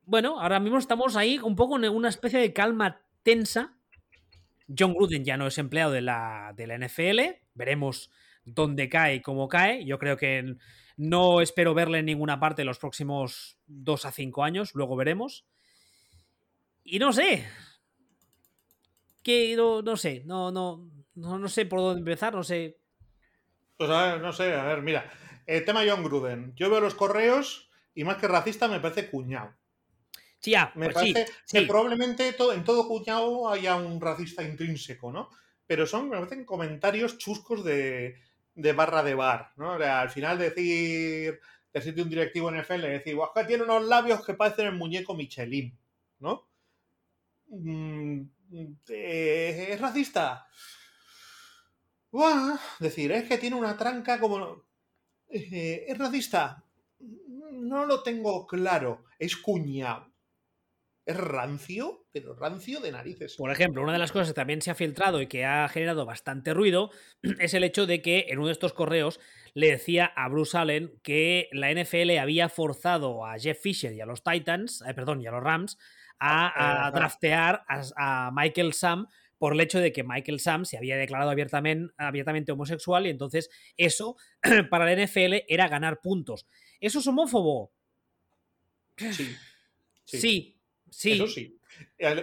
bueno, 0.04 0.40
ahora 0.40 0.62
mismo 0.62 0.78
estamos 0.78 1.18
ahí 1.18 1.38
un 1.40 1.58
poco 1.58 1.76
en 1.76 1.90
una 1.90 2.08
especie 2.08 2.40
de 2.40 2.54
calma 2.54 3.02
tensa. 3.24 3.78
John 4.70 4.94
Gruden 4.94 5.26
ya 5.26 5.36
no 5.36 5.48
es 5.48 5.58
empleado 5.58 5.92
de 5.92 6.00
la, 6.00 6.54
de 6.56 6.66
la 6.66 6.78
NFL. 6.78 7.42
Veremos 7.56 8.10
dónde 8.46 8.88
cae 8.88 9.16
y 9.16 9.22
cómo 9.22 9.50
cae. 9.50 9.84
Yo 9.84 10.00
creo 10.00 10.16
que 10.16 10.56
no 10.98 11.42
espero 11.42 11.76
verle 11.76 12.00
en 12.00 12.06
ninguna 12.06 12.40
parte 12.40 12.66
los 12.66 12.80
próximos 12.80 13.60
dos 13.68 14.06
a 14.06 14.12
cinco 14.12 14.44
años. 14.44 14.74
Luego 14.74 14.96
veremos. 14.96 15.46
Y 16.84 16.98
no 16.98 17.14
sé. 17.14 17.48
Que 19.24 19.56
no, 19.56 19.84
no 19.84 19.96
sé. 19.96 20.24
No, 20.26 20.52
no, 20.52 20.90
no, 21.14 21.38
no 21.38 21.48
sé 21.48 21.68
por 21.68 21.80
dónde 21.80 22.00
empezar. 22.00 22.34
No 22.34 22.44
sé. 22.44 22.80
Pues 23.78 23.90
a 23.92 24.14
ver, 24.14 24.22
no 24.22 24.34
sé, 24.34 24.56
a 24.56 24.64
ver, 24.64 24.82
mira. 24.82 25.10
El 25.46 25.64
tema 25.64 25.84
John 25.88 26.04
Gruden. 26.04 26.54
Yo 26.56 26.70
veo 26.70 26.82
los 26.82 26.96
correos 26.96 27.70
y 27.94 28.04
más 28.04 28.18
que 28.18 28.28
racista 28.28 28.68
me 28.68 28.80
parece 28.80 29.10
cuñado. 29.10 29.54
Sí, 30.40 30.52
ya, 30.52 30.72
me 30.76 30.90
pues 30.90 30.96
parece 30.96 31.26
que 31.48 31.62
probablemente 31.64 32.36
en 32.54 32.64
todo 32.64 32.88
cuñado 32.88 33.50
haya 33.50 33.76
un 33.76 34.00
racista 34.00 34.44
intrínseco, 34.44 35.12
¿no? 35.12 35.30
Pero 35.66 35.88
son, 35.88 36.10
me 36.10 36.18
parecen 36.18 36.46
comentarios 36.46 37.18
chuscos 37.18 37.64
de, 37.64 38.22
barra 38.74 39.04
de 39.04 39.16
bar, 39.16 39.52
¿no? 39.56 39.74
al 39.74 40.10
final 40.10 40.38
decir, 40.38 41.40
decirte 41.72 42.02
un 42.02 42.10
directivo 42.10 42.50
en 42.50 42.62
NFL, 42.62 42.82
decir, 42.82 43.18
que 43.36 43.44
tiene 43.46 43.64
unos 43.64 43.86
labios 43.86 44.26
que 44.26 44.34
parecen 44.34 44.68
el 44.68 44.76
muñeco 44.76 45.16
Michelin, 45.16 45.78
¿no? 46.20 46.48
Mm, 47.50 48.22
eh, 48.90 49.68
¿Es 49.72 49.82
racista? 49.82 50.48
decir, 52.80 53.12
es 53.12 53.28
que 53.28 53.38
tiene 53.38 53.56
una 53.56 53.78
tranca 53.78 54.20
como... 54.20 54.64
Eh, 55.30 55.86
¿Es 55.88 55.98
racista? 55.98 56.64
No 57.52 57.86
lo 57.86 58.02
tengo 58.02 58.48
claro. 58.48 59.06
Es 59.20 59.36
cuñado. 59.38 60.07
Es 61.08 61.16
rancio, 61.16 62.06
pero 62.12 62.36
rancio 62.36 62.82
de 62.82 62.92
narices. 62.92 63.38
Por 63.38 63.50
ejemplo, 63.50 63.82
una 63.82 63.94
de 63.94 63.98
las 63.98 64.12
cosas 64.12 64.28
que 64.28 64.34
también 64.34 64.62
se 64.62 64.72
ha 64.72 64.76
filtrado 64.76 65.22
y 65.22 65.28
que 65.28 65.46
ha 65.46 65.66
generado 65.70 66.06
bastante 66.06 66.54
ruido 66.54 66.92
es 67.40 67.54
el 67.54 67.64
hecho 67.64 67.86
de 67.86 68.02
que 68.02 68.26
en 68.28 68.40
uno 68.40 68.48
de 68.48 68.54
estos 68.54 68.74
correos 68.74 69.22
le 69.54 69.72
decía 69.72 70.06
a 70.06 70.28
Bruce 70.28 70.58
Allen 70.58 71.00
que 71.04 71.48
la 71.54 71.72
NFL 71.72 72.18
había 72.18 72.50
forzado 72.50 73.26
a 73.26 73.40
Jeff 73.40 73.58
Fisher 73.62 73.94
y 73.94 74.02
a 74.02 74.06
los 74.06 74.22
Titans, 74.22 74.84
eh, 74.86 74.94
perdón, 74.94 75.22
y 75.22 75.28
a 75.28 75.32
los 75.32 75.42
Rams 75.42 75.78
a, 76.20 76.92
draftear 76.94 77.64
a 77.70 78.32
Michael 78.34 78.74
Sam 78.74 79.08
por 79.38 79.54
el 79.54 79.62
hecho 79.62 79.80
de 79.80 79.94
que 79.94 80.04
Michael 80.04 80.42
Sam 80.42 80.66
se 80.66 80.76
había 80.76 80.98
declarado 80.98 81.30
abiertamente, 81.30 81.94
abiertamente 81.98 82.52
homosexual 82.52 83.08
y 83.08 83.12
entonces 83.12 83.50
eso 83.78 84.18
para 84.70 84.84
la 84.84 85.06
NFL 85.06 85.46
era 85.48 85.70
ganar 85.70 86.02
puntos. 86.02 86.48
¿Eso 86.82 87.00
es 87.00 87.08
homófobo? 87.08 87.72
Sí. 88.98 89.36
Sí, 90.10 90.22
sí. 90.22 90.57
Eso 90.90 91.28
sí. 91.28 91.60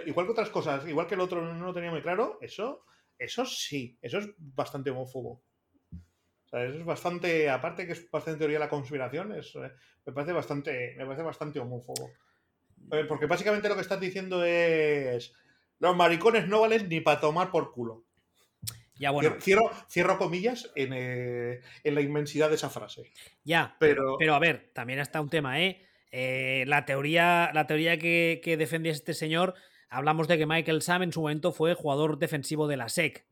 Igual 0.05 0.25
que 0.25 0.31
otras 0.31 0.49
cosas, 0.49 0.87
igual 0.87 1.07
que 1.07 1.15
el 1.15 1.21
otro 1.21 1.41
no 1.41 1.65
lo 1.65 1.73
tenía 1.73 1.91
muy 1.91 2.01
claro, 2.01 2.37
eso, 2.41 2.85
eso 3.17 3.45
sí, 3.45 3.97
eso 4.01 4.17
es 4.19 4.29
bastante 4.37 4.89
homófobo. 4.89 5.43
O 5.91 6.47
sea, 6.47 6.65
eso 6.65 6.79
es 6.79 6.85
bastante, 6.85 7.49
aparte 7.49 7.85
que 7.85 7.93
es 7.93 8.09
bastante 8.11 8.39
teoría 8.39 8.57
de 8.57 8.65
la 8.65 8.69
conspiración, 8.69 9.31
es, 9.33 9.55
eh, 9.55 9.71
me 10.05 10.13
parece 10.13 10.33
bastante, 10.33 10.95
me 10.97 11.05
parece 11.05 11.23
bastante 11.23 11.59
homófobo. 11.59 12.11
Eh, 12.91 13.05
porque 13.07 13.25
básicamente 13.25 13.69
lo 13.69 13.75
que 13.75 13.81
estás 13.81 13.99
diciendo 13.99 14.43
es 14.43 15.33
los 15.79 15.95
maricones 15.95 16.47
no 16.47 16.61
valen 16.61 16.87
ni 16.87 17.01
para 17.01 17.19
tomar 17.19 17.51
por 17.51 17.71
culo. 17.71 18.05
Ya, 18.97 19.11
bueno. 19.11 19.35
Cierro, 19.41 19.69
cierro 19.89 20.17
comillas 20.17 20.71
eh, 20.75 21.61
en, 21.83 21.95
la 21.95 22.01
inmensidad 22.01 22.49
de 22.49 22.55
esa 22.55 22.69
frase. 22.69 23.11
Ya, 23.43 23.75
pero, 23.77 24.15
pero 24.17 24.35
a 24.35 24.39
ver, 24.39 24.71
también 24.73 24.99
está 24.99 25.19
un 25.19 25.29
tema, 25.29 25.61
¿eh? 25.61 25.85
Eh 26.15 26.63
la 26.65 26.85
teoría, 26.85 27.51
la 27.53 27.67
teoría 27.67 27.97
que, 27.97 28.39
que 28.41 28.55
defendía 28.55 28.93
este 28.93 29.13
señor, 29.13 29.53
hablamos 29.89 30.29
de 30.29 30.37
que 30.37 30.45
Michael 30.45 30.81
Sam 30.81 31.03
en 31.03 31.11
su 31.11 31.21
momento 31.21 31.51
fue 31.51 31.73
jugador 31.73 32.17
defensivo 32.17 32.67
de 32.67 32.77
la 32.77 32.87
SEC. 32.87 33.27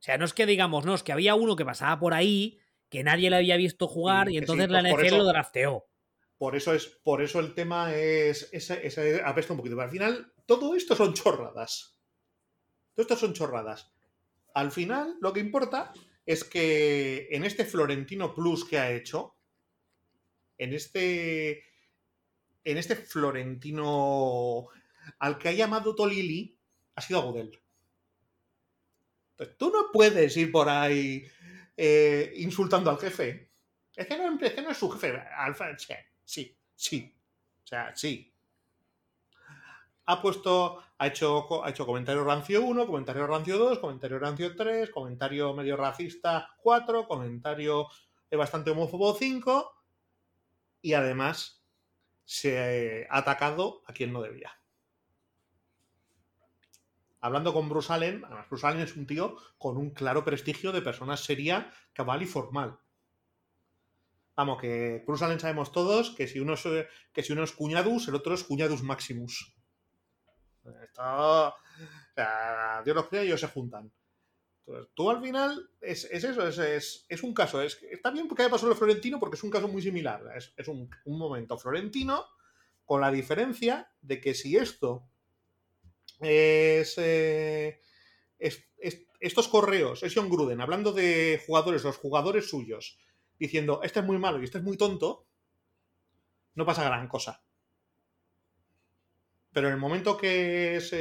O 0.00 0.02
sea, 0.02 0.16
no 0.16 0.24
es 0.24 0.32
que 0.32 0.46
digamos, 0.46 0.86
no, 0.86 0.94
es 0.94 1.02
que 1.02 1.12
había 1.12 1.34
uno 1.34 1.56
que 1.56 1.66
pasaba 1.66 2.00
por 2.00 2.14
ahí, 2.14 2.58
que 2.88 3.04
nadie 3.04 3.28
le 3.28 3.36
había 3.36 3.58
visto 3.58 3.86
jugar 3.86 4.30
y, 4.30 4.38
entonces 4.38 4.70
la 4.70 4.80
NFL 4.82 5.18
lo 5.18 5.24
drafteó. 5.24 5.86
Por 6.38 6.56
eso, 6.56 6.72
es, 6.72 6.86
por 6.86 7.20
eso 7.20 7.38
el 7.38 7.52
tema 7.52 7.94
es, 7.94 8.48
ese, 8.50 8.86
ese 8.86 9.20
apesta 9.22 9.52
un 9.52 9.58
poquito. 9.58 9.76
Pero 9.76 9.84
al 9.84 9.92
final, 9.92 10.32
todo 10.46 10.74
esto 10.74 10.96
son 10.96 11.12
chorradas. 11.12 11.98
Todo 12.94 13.02
esto 13.02 13.16
son 13.16 13.34
chorradas. 13.34 13.92
Al 14.54 14.72
final, 14.72 15.18
lo 15.20 15.34
que 15.34 15.40
importa 15.40 15.92
es 16.24 16.44
que 16.44 17.28
en 17.30 17.44
este 17.44 17.66
Florentino 17.66 18.34
Plus 18.34 18.64
que 18.64 18.78
ha 18.78 18.90
hecho, 18.90 19.36
en 20.56 20.72
este. 20.72 21.64
En 22.64 22.76
este 22.76 22.96
Florentino 22.96 24.68
al 25.18 25.38
que 25.38 25.48
ha 25.48 25.52
llamado 25.52 25.94
Tolili, 25.94 26.56
ha 26.94 27.00
sido 27.00 27.22
Godel. 27.22 27.58
Entonces, 29.32 29.56
tú 29.56 29.70
no 29.70 29.90
puedes 29.92 30.36
ir 30.36 30.52
por 30.52 30.68
ahí 30.68 31.24
eh, 31.76 32.32
insultando 32.36 32.90
al 32.90 32.98
jefe. 32.98 33.50
Es 33.96 34.06
que, 34.06 34.16
no, 34.16 34.38
es 34.70 34.76
su 34.76 34.90
jefe. 34.90 35.22
Sí, 36.24 36.56
sí. 36.76 37.14
O 37.64 37.66
sea, 37.66 37.94
sí 37.96 38.30
ha 40.10 40.20
puesto, 40.20 40.82
ha 40.98 41.06
hecho, 41.06 41.64
ha 41.64 41.70
hecho 41.70 41.86
comentario 41.86 42.24
rancio 42.24 42.62
1, 42.62 42.84
comentario 42.84 43.28
rancio 43.28 43.58
2, 43.58 43.78
comentario 43.78 44.18
rancio 44.18 44.56
3, 44.56 44.90
comentario 44.90 45.54
medio 45.54 45.76
racista 45.76 46.50
4, 46.62 47.06
comentario 47.06 47.86
bastante 48.32 48.70
homófobo 48.70 49.14
5 49.14 49.72
y 50.82 50.94
además 50.94 51.59
se 52.30 53.08
ha 53.10 53.18
atacado 53.18 53.82
a 53.86 53.92
quien 53.92 54.12
no 54.12 54.22
debía. 54.22 54.56
Hablando 57.20 57.52
con 57.52 57.68
Bruce 57.68 57.92
Allen, 57.92 58.24
además 58.24 58.48
Bruce 58.48 58.66
Allen 58.68 58.82
es 58.82 58.94
un 58.94 59.04
tío 59.04 59.36
con 59.58 59.76
un 59.76 59.90
claro 59.90 60.24
prestigio 60.24 60.70
de 60.70 60.80
persona 60.80 61.16
seria, 61.16 61.72
cabal 61.92 62.22
y 62.22 62.26
formal. 62.26 62.78
Vamos, 64.36 64.60
que 64.60 65.02
Bruce 65.04 65.24
Allen 65.24 65.40
sabemos 65.40 65.72
todos 65.72 66.10
que 66.10 66.28
si 66.28 66.38
uno 66.38 66.54
es, 66.54 66.64
es 66.64 67.52
cuñadus, 67.52 68.06
el 68.06 68.14
otro 68.14 68.32
es 68.34 68.44
cuñadus 68.44 68.84
maximus. 68.84 69.52
Esto, 70.84 71.54
Dios 72.84 72.96
los 72.96 73.08
cría 73.08 73.24
y 73.24 73.26
ellos 73.26 73.40
se 73.40 73.48
juntan. 73.48 73.92
Entonces, 74.66 74.92
tú 74.94 75.10
al 75.10 75.22
final 75.22 75.70
es, 75.80 76.04
eso, 76.04 76.46
es, 76.46 77.22
un 77.22 77.34
caso. 77.34 77.62
Es, 77.62 77.82
está 77.90 78.10
bien 78.10 78.28
porque 78.28 78.42
haya 78.42 78.50
pasado 78.50 78.70
el 78.70 78.78
Florentino 78.78 79.18
porque 79.18 79.36
es 79.36 79.42
un 79.42 79.50
caso 79.50 79.68
muy 79.68 79.82
similar. 79.82 80.22
Es, 80.36 80.68
un, 80.68 80.88
momento 81.06 81.58
Florentino 81.58 82.26
con 82.84 83.00
la 83.00 83.10
diferencia 83.10 83.90
de 84.00 84.20
que 84.20 84.34
si 84.34 84.56
esto 84.56 85.08
es, 86.20 86.96
eh, 86.98 87.80
estos 88.38 89.48
correos, 89.48 90.02
es 90.02 90.14
John 90.14 90.28
Gruden, 90.28 90.60
hablando 90.60 90.92
de 90.92 91.42
jugadores, 91.46 91.84
los 91.84 91.96
jugadores 91.96 92.48
suyos, 92.48 92.98
diciendo, 93.38 93.80
este 93.82 94.00
es 94.00 94.06
muy 94.06 94.18
malo 94.18 94.40
y 94.40 94.44
este 94.44 94.58
es 94.58 94.64
muy 94.64 94.76
tonto, 94.76 95.26
no 96.54 96.66
pasa 96.66 96.84
gran 96.84 97.08
cosa. 97.08 97.42
Pero 99.52 99.68
en 99.68 99.74
el 99.74 99.80
momento 99.80 100.16
que 100.16 100.76
es 100.76 100.92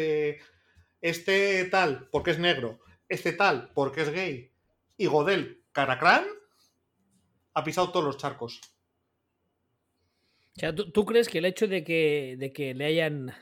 este 1.01 1.65
tal 1.65 2.09
porque 2.09 2.31
es 2.31 2.39
negro, 2.39 2.79
este 3.09 3.33
tal 3.33 3.71
porque 3.73 4.01
es 4.01 4.11
gay 4.11 4.51
y 4.97 5.05
Godel 5.07 5.61
caracrán, 5.71 6.25
ha 7.53 7.63
pisado 7.63 7.91
todos 7.91 8.05
los 8.05 8.17
charcos. 8.17 8.61
O 10.55 10.59
sea, 10.59 10.75
¿tú, 10.75 11.05
crees 11.05 11.29
que 11.29 11.37
el 11.37 11.45
hecho 11.45 11.67
de 11.67 11.83
que, 11.83 12.35
de 12.37 12.51
que 12.51 12.73
le 12.73 12.85
hayan 12.85 13.33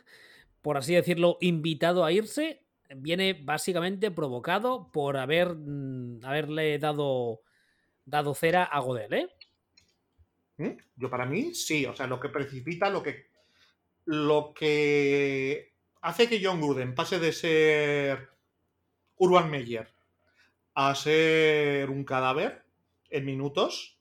por 0.68 0.76
así 0.76 0.94
decirlo, 0.94 1.38
invitado 1.40 2.04
a 2.04 2.12
irse, 2.12 2.62
viene 2.94 3.32
básicamente 3.34 4.12
provocado 4.12 4.92
por 4.92 5.16
haber, 5.16 5.56
mm, 5.56 6.26
haberle 6.26 6.78
dado, 6.78 7.42
dado 8.04 8.36
cera 8.36 8.66
a 8.66 8.82
Godel, 8.82 9.14
¿eh? 9.14 9.30
¿Mm? 10.58 10.72
Yo 10.98 11.10
para 11.10 11.26
mí 11.26 11.56
sí, 11.56 11.86
o 11.86 11.96
sea, 11.96 12.06
lo 12.06 12.20
que 12.20 12.28
precipita, 12.28 12.90
lo 12.90 13.02
que, 13.02 13.28
lo 14.04 14.54
que 14.54 15.72
hace 16.02 16.28
que 16.28 16.42
John 16.44 16.60
Gruden 16.60 16.94
pase 16.94 17.18
de 17.18 17.32
ser 17.32 18.30
Urban 19.18 19.50
Meyer 19.50 19.88
a 20.74 20.94
ser 20.96 21.90
un 21.90 22.04
cadáver 22.04 22.64
en 23.10 23.26
minutos 23.26 24.00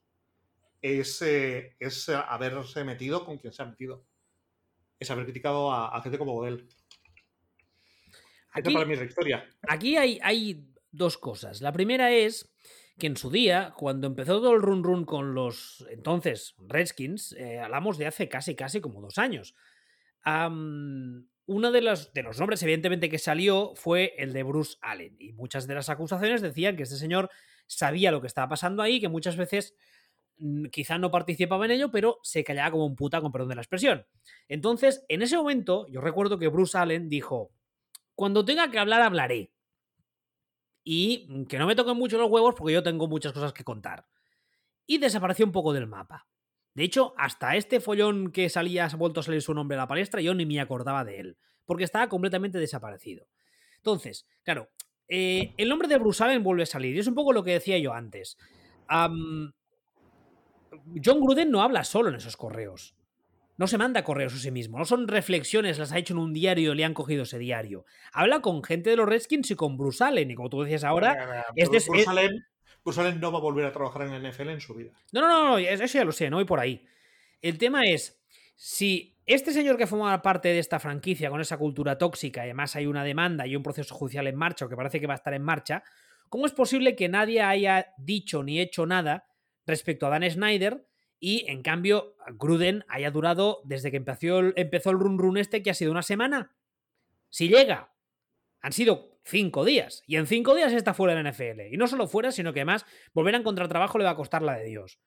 es, 0.83 1.23
eh, 1.23 1.75
es 1.81 2.09
haberse 2.09 2.85
metido 2.85 3.25
con 3.25 3.39
quien 3.39 3.53
se 3.53 3.63
ha 3.63 3.67
metido. 3.67 4.05
Es 4.99 5.11
haber 5.11 5.25
criticado 5.25 5.73
a, 5.73 6.01
gente 6.03 6.19
como 6.19 6.33
Godel. 6.33 6.69
Aquí, 8.53 8.73
para 8.73 8.87
mí 8.87 8.95
es 8.95 9.01
la 9.01 9.05
historia. 9.07 9.49
Aquí 9.69 9.97
hay, 9.97 10.19
hay 10.23 10.71
dos 10.91 11.19
cosas. 11.19 11.61
La 11.61 11.73
primera 11.73 12.11
es 12.13 12.55
que 12.99 13.07
en 13.07 13.17
su 13.17 13.31
día, 13.31 13.75
cuando 13.77 14.07
empezó 14.07 14.41
todo 14.41 14.55
el 14.55 14.63
run 14.63 14.83
run 14.83 15.05
con 15.05 15.35
los 15.35 15.87
entonces 15.91 16.55
Redskins, 16.59 17.33
eh, 17.33 17.61
hablamos 17.61 17.99
de 17.99 18.07
hace 18.07 18.29
casi, 18.29 18.55
casi 18.55 18.81
como 18.81 19.03
dos 19.03 19.19
años. 19.19 19.55
Uno 21.47 21.71
de 21.71 21.81
los, 21.81 22.11
nombres, 22.39 22.63
evidentemente, 22.63 23.09
que 23.09 23.19
salió 23.19 23.73
fue 23.77 24.15
el 24.19 24.33
de 24.33 24.43
Bruce 24.43 24.77
Allen. 24.81 25.17
Y 25.19 25.33
muchas 25.33 25.67
de 25.67 25.75
las 25.75 25.89
acusaciones 25.89 26.43
decían 26.43 26.77
que 26.77 26.83
este 26.83 26.97
señor 26.97 27.31
sabía 27.67 28.11
lo 28.11 28.21
que 28.21 28.27
estaba 28.27 28.49
pasando 28.49 28.83
ahí, 28.83 29.01
que 29.01 29.09
muchas 29.09 29.37
veces 29.37 29.75
mm, 30.39 30.67
quizá 30.67 30.99
no 30.99 31.11
participaba 31.11 31.65
en 31.65 31.71
ello, 31.71 31.91
pero 31.91 32.19
se 32.23 32.43
callaba 32.43 32.73
como 32.73 32.87
un 32.87 32.97
puta, 32.97 33.21
con 33.21 33.31
perdón 33.31 33.51
de 33.51 33.55
la 33.55 33.63
expresión. 33.63 34.07
Entonces, 34.49 35.05
en 35.09 35.23
ese 35.23 35.37
momento, 35.37 35.87
yo 35.89 36.01
recuerdo 36.01 36.39
que 36.39 36.49
Bruce 36.49 36.77
Allen 36.77 37.09
dijo: 37.09 37.53
Cuando 38.15 38.45
tenga 38.45 38.71
que 38.71 38.79
hablar, 38.79 39.03
hablaré 39.03 39.53
y 40.83 41.27
mm, 41.29 41.45
que 41.45 41.59
no 41.59 41.67
me 41.67 41.77
toquen 41.77 41.97
mucho 41.97 42.19
los 42.19 42.31
huevos 42.31 42.55
porque 42.57 42.75
yo 42.75 42.83
tengo 42.83 43.07
muchas 43.07 43.33
cosas 43.33 43.53
que 43.53 43.65
contar. 43.65 44.07
Y 44.85 44.99
desapareció 44.99 45.47
un 45.47 45.53
poco 45.53 45.73
del 45.73 45.87
mapa. 45.87 46.27
De 46.77 46.85
hecho, 46.85 47.15
hasta 47.17 47.57
este 47.57 47.81
follón 47.81 48.31
que 48.31 48.51
salía, 48.51 48.85
ha 48.85 48.97
vuelto 48.97 49.21
a 49.21 49.23
salir 49.23 49.41
su 49.41 49.55
nombre 49.55 49.79
a 49.79 49.81
la 49.81 49.89
palestra, 49.89 50.21
yo 50.21 50.35
ni 50.35 50.45
me 50.45 50.61
acordaba 50.61 51.07
de 51.07 51.21
él, 51.21 51.39
porque 51.65 51.85
estaba 51.85 52.07
completamente 52.11 52.59
desaparecido. 52.59 53.27
Entonces, 53.79 54.27
claro, 54.43 54.69
eh, 55.09 55.55
el 55.57 55.71
nombre 55.71 55.89
de 55.89 55.97
Bruce 55.97 56.23
Allen 56.23 56.43
vuelve 56.43 56.65
a 56.65 56.67
salir, 56.67 56.95
y 56.95 56.99
es 56.99 57.07
un 57.07 57.15
poco 57.15 57.33
lo 57.33 57.43
que 57.43 57.53
decía 57.53 57.79
yo 57.79 57.95
antes. 57.95 58.37
John 58.89 59.55
Gruden 61.03 61.51
no 61.51 61.63
habla 61.63 61.83
solo 61.83 62.11
en 62.11 62.17
esos 62.17 62.37
correos 62.37 62.95
no 63.59 63.67
se 63.67 63.79
manda 63.79 64.05
correos 64.05 64.35
a 64.35 64.39
sí 64.39 64.51
mismo, 64.51 64.79
no 64.79 64.85
son 64.85 65.09
reflexiones, 65.09 65.79
las 65.79 65.93
ha 65.93 65.99
hecho 65.99 66.13
en 66.13 66.19
un 66.19 66.35
diario, 66.35 66.75
le 66.75 66.85
han 66.85 66.93
cogido 66.93 67.23
ese 67.23 67.39
diario. 67.39 67.87
Habla 68.13 68.41
con 68.41 68.63
gente 68.63 68.91
de 68.91 68.97
los 68.97 69.09
Redskins 69.09 69.51
y 69.51 69.57
con 69.57 69.79
Bruce 69.79 70.05
Allen, 70.05 70.31
y 70.31 70.35
como 70.35 70.51
tú 70.51 70.61
decías 70.61 70.85
ahora, 70.85 71.47
este 71.55 71.79
es, 71.79 71.89
No 72.87 73.33
va 73.33 73.39
a 73.39 73.43
volver 73.43 73.65
a 73.65 73.73
trabajar 73.73 74.03
en 74.03 74.13
el 74.13 74.31
NFL 74.31 74.51
en 74.51 74.61
su 74.61 74.75
vida. 74.75 74.93
No, 75.13 75.21
no, 75.21 75.29
no, 75.29 75.59
eso 75.59 75.87
ya 75.87 76.05
lo 76.05 76.13
sé, 76.13 76.31
no 76.31 76.37
voy 76.37 76.45
por 76.45 76.61
ahí. 76.61 76.87
El 77.43 77.59
tema 77.59 77.85
es, 77.87 78.23
si 78.55 79.19
este 79.27 79.53
señor 79.53 79.77
que 79.77 79.87
forma 79.87 80.23
parte 80.23 80.49
de 80.49 80.61
esta 80.61 80.79
franquicia 80.79 81.31
con 81.31 81.41
esa 81.41 81.59
cultura 81.59 81.99
tóxica, 81.99 82.43
y 82.43 82.45
además 82.45 82.77
hay 82.77 82.87
una 82.87 83.03
demanda 83.03 83.47
y 83.47 83.57
un 83.57 83.63
proceso 83.63 83.95
judicial 83.95 84.27
en 84.29 84.37
marcha, 84.37 84.67
o 84.67 84.69
que 84.69 84.77
parece 84.77 85.01
que 85.01 85.07
va 85.07 85.15
a 85.15 85.17
estar 85.17 85.35
en 85.35 85.43
marcha, 85.43 85.83
¿cómo 86.29 86.47
es 86.47 86.53
posible 86.53 86.95
que 86.95 87.09
nadie 87.09 87.43
haya 87.43 87.93
dicho 87.99 88.43
ni 88.43 88.61
hecho 88.61 88.87
nada 88.87 89.27
respecto 89.67 90.07
a 90.07 90.11
Dan 90.11 90.31
Snyder? 90.31 90.87
Y 91.19 91.45
en 91.51 91.63
cambio, 91.63 92.15
Gruden 92.35 92.85
haya 92.89 93.11
durado 93.11 93.63
desde 93.65 93.91
que 93.91 93.97
empezó 93.97 94.39
el, 94.39 94.53
empezó 94.57 94.91
el 94.91 94.99
run 94.99 95.19
run 95.19 95.39
este, 95.39 95.63
que 95.63 95.71
ha 95.71 95.75
sido 95.75 95.91
una 95.91 96.03
semana. 96.03 96.55
Si 97.31 97.49
llega, 97.49 97.93
han 98.61 98.73
sido 98.73 99.16
cinco 99.27 99.65
días. 99.65 100.03
Y 100.07 100.17
en 100.17 100.27
cinco 100.27 100.55
días 100.55 100.73
está 100.73 100.95
fuera 100.95 101.15
de 101.15 101.23
la 101.23 101.31
NFL. 101.31 101.73
Y 101.73 101.77
no 101.77 101.87
solo 101.87 102.07
fuera, 102.09 102.33
sino 102.33 102.53
que 102.53 102.61
además 102.61 102.87
volver 103.13 103.35
a 103.35 103.39
encontrar 103.39 103.69
trabajo 103.69 103.99
le 103.99 104.05
va 104.05 104.11
a 104.11 104.17
costar 104.17 104.43
la 104.43 104.57
de 104.57 104.65
Dios. 104.65 104.99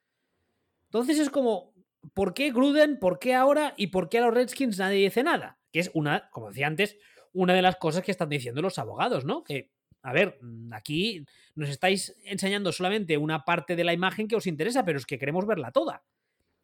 Entonces 0.86 1.20
es 1.20 1.30
como, 1.30 1.74
¿por 2.14 2.34
qué 2.34 2.52
Gruden? 2.52 3.00
¿Por 3.00 3.20
qué 3.20 3.34
ahora? 3.34 3.74
¿Y 3.78 3.88
por 3.88 4.10
qué 4.10 4.20
a 4.20 4.26
los 4.26 4.34
Redskins 4.34 4.78
nadie 4.78 5.04
dice 5.04 5.24
nada? 5.24 5.60
Que 5.72 5.80
es 5.80 5.92
una, 5.94 6.30
como 6.32 6.50
decía 6.50 6.68
antes, 6.68 6.98
una 7.32 7.54
de 7.54 7.62
las 7.62 7.78
cosas 7.78 8.04
que 8.04 8.12
están 8.12 8.30
diciendo 8.30 8.62
los 8.62 8.80
abogados, 8.80 9.26
¿no? 9.26 9.44
Que 9.44 9.72
a 10.02 10.14
ver, 10.14 10.38
mm, 10.42 10.74
aquí 10.74 11.26
nos 11.56 11.70
estáis 11.70 12.16
enseñando 12.24 12.72
solamente 12.72 13.18
una 13.18 13.44
parte 13.46 13.76
de 13.76 13.84
la 13.84 13.94
imagen 13.94 14.28
que 14.28 14.36
os 14.36 14.48
interesa, 14.48 14.86
pero 14.86 14.98
es 14.98 15.06
que 15.06 15.20
queremos 15.20 15.46
verla 15.46 15.72
toda. 15.72 16.04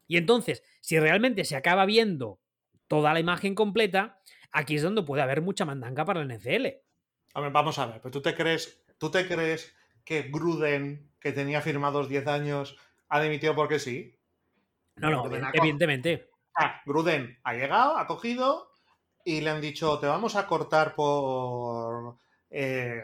Y 0.08 0.18
entonces, 0.18 0.64
si 0.82 0.99
realmente 0.99 1.43
se 1.45 1.56
acaba 1.56 1.86
viendo 1.86 2.39
toda 2.88 3.14
la 3.14 3.20
imagen 3.20 3.56
completa, 3.56 4.20
aquí 4.51 4.76
es 4.76 4.84
donde 4.84 5.03
puede 5.03 5.24
haber 5.24 5.41
mucha 5.41 5.66
mandanga 5.66 6.06
para 6.06 6.22
el 6.22 6.28
NFL. 6.32 6.84
Vamos 7.36 7.77
a 7.79 7.86
ver, 7.86 7.99
pero 8.01 8.11
tú 8.11 8.21
te 8.21 8.33
crees, 8.33 8.81
tú 8.97 9.11
te 9.11 9.27
crees 9.27 9.75
que 10.05 10.23
Gruden, 10.23 11.11
que 11.19 11.33
tenía 11.33 11.61
firmados 11.61 12.07
10 12.07 12.27
años, 12.27 12.77
ha 13.09 13.21
dimitido 13.21 13.53
porque 13.53 13.79
sí. 13.79 14.17
No, 14.95 15.09
no, 15.09 15.25
evidentemente. 15.53 16.29
Ah, 16.55 16.81
Gruden 16.86 17.38
ha 17.43 17.53
llegado, 17.53 17.97
ha 17.97 18.07
cogido 18.07 18.71
y 19.25 19.41
le 19.41 19.49
han 19.49 19.59
dicho, 19.59 19.99
te 19.99 20.07
vamos 20.07 20.38
a 20.38 20.47
cortar 20.47 20.95
por 20.95 22.15
eh, 22.49 23.03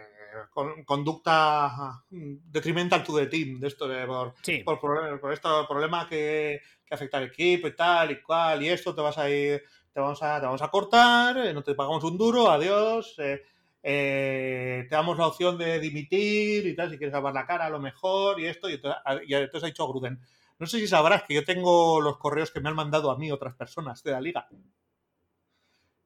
conducta 0.86 2.06
detrimental 2.10 3.04
to 3.04 3.18
the 3.18 3.28
team, 3.28 3.60
de 3.60 3.68
esto 3.68 3.88
de 3.88 4.06
por, 4.06 4.34
por, 4.80 5.20
por, 5.20 5.34
este 5.34 5.50
problema 5.68 6.08
que, 6.08 6.62
afecta 6.90 7.18
al 7.18 7.26
equipo 7.26 7.68
y 7.68 7.76
tal 7.76 8.12
y 8.12 8.22
cual, 8.22 8.62
y 8.64 8.70
esto 8.70 8.94
te 8.94 9.02
vas 9.02 9.18
a 9.18 9.30
ir, 9.30 9.64
te 9.94 10.00
vamos 10.00 10.22
a, 10.24 10.40
te 10.40 10.46
vamos 10.46 10.62
a 10.62 10.70
cortar, 10.70 11.38
eh, 11.38 11.54
no 11.54 11.64
te 11.64 11.74
pagamos 11.74 12.04
un 12.04 12.18
duro, 12.18 12.50
adiós, 12.50 13.16
eh, 13.20 13.44
eh, 13.84 14.86
te 14.90 14.96
damos 14.96 15.18
la 15.18 15.28
opción 15.28 15.58
de 15.58 15.80
dimitir 15.80 16.68
y 16.68 16.76
tal, 16.76 16.90
si 16.90 16.98
quieres 16.98 17.14
salvar 17.14 17.34
la 17.34 17.46
cara 17.46 17.66
a 17.66 17.70
lo 17.70 17.80
mejor, 17.80 18.40
y 18.40 18.48
esto, 18.48 18.70
y 18.70 18.74
entonces, 18.74 19.02
y 19.28 19.34
entonces 19.34 19.64
ha 19.64 19.68
dicho 19.68 19.88
Gruden. 19.88 20.20
No 20.60 20.68
sé 20.68 20.80
si 20.80 20.88
sabrás 20.88 21.24
que 21.24 21.34
yo 21.34 21.44
tengo 21.44 22.00
los 22.02 22.18
correos 22.18 22.52
que 22.52 22.60
me 22.60 22.70
han 22.70 22.76
mandado 22.76 23.10
a 23.10 23.18
mí 23.18 23.32
otras 23.32 23.56
personas 23.56 24.04
de 24.04 24.12
la 24.12 24.22
liga. 24.22 24.48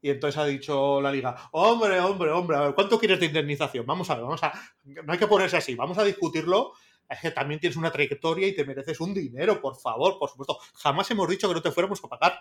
Y 0.01 0.11
entonces 0.11 0.39
ha 0.39 0.45
dicho 0.45 1.01
la 1.01 1.11
liga, 1.11 1.49
hombre, 1.51 1.99
hombre, 1.99 2.31
hombre, 2.31 2.57
a 2.57 2.61
ver, 2.61 2.75
¿cuánto 2.75 2.99
quieres 2.99 3.19
de 3.19 3.25
indemnización? 3.25 3.85
Vamos 3.85 4.09
a 4.09 4.15
ver, 4.15 4.23
vamos 4.23 4.43
a, 4.43 4.53
no 4.83 5.11
hay 5.11 5.19
que 5.19 5.27
ponerse 5.27 5.57
así, 5.57 5.75
vamos 5.75 5.97
a 5.97 6.03
discutirlo. 6.03 6.73
Es 7.09 7.19
que 7.19 7.31
también 7.31 7.59
tienes 7.59 7.77
una 7.77 7.91
trayectoria 7.91 8.47
y 8.47 8.55
te 8.55 8.65
mereces 8.65 8.99
un 8.99 9.13
dinero, 9.13 9.61
por 9.61 9.75
favor, 9.75 10.17
por 10.17 10.29
supuesto. 10.29 10.57
Jamás 10.75 11.09
hemos 11.11 11.27
dicho 11.27 11.47
que 11.47 11.53
no 11.53 11.61
te 11.61 11.71
fuéramos 11.71 12.03
a 12.03 12.07
pagar. 12.07 12.39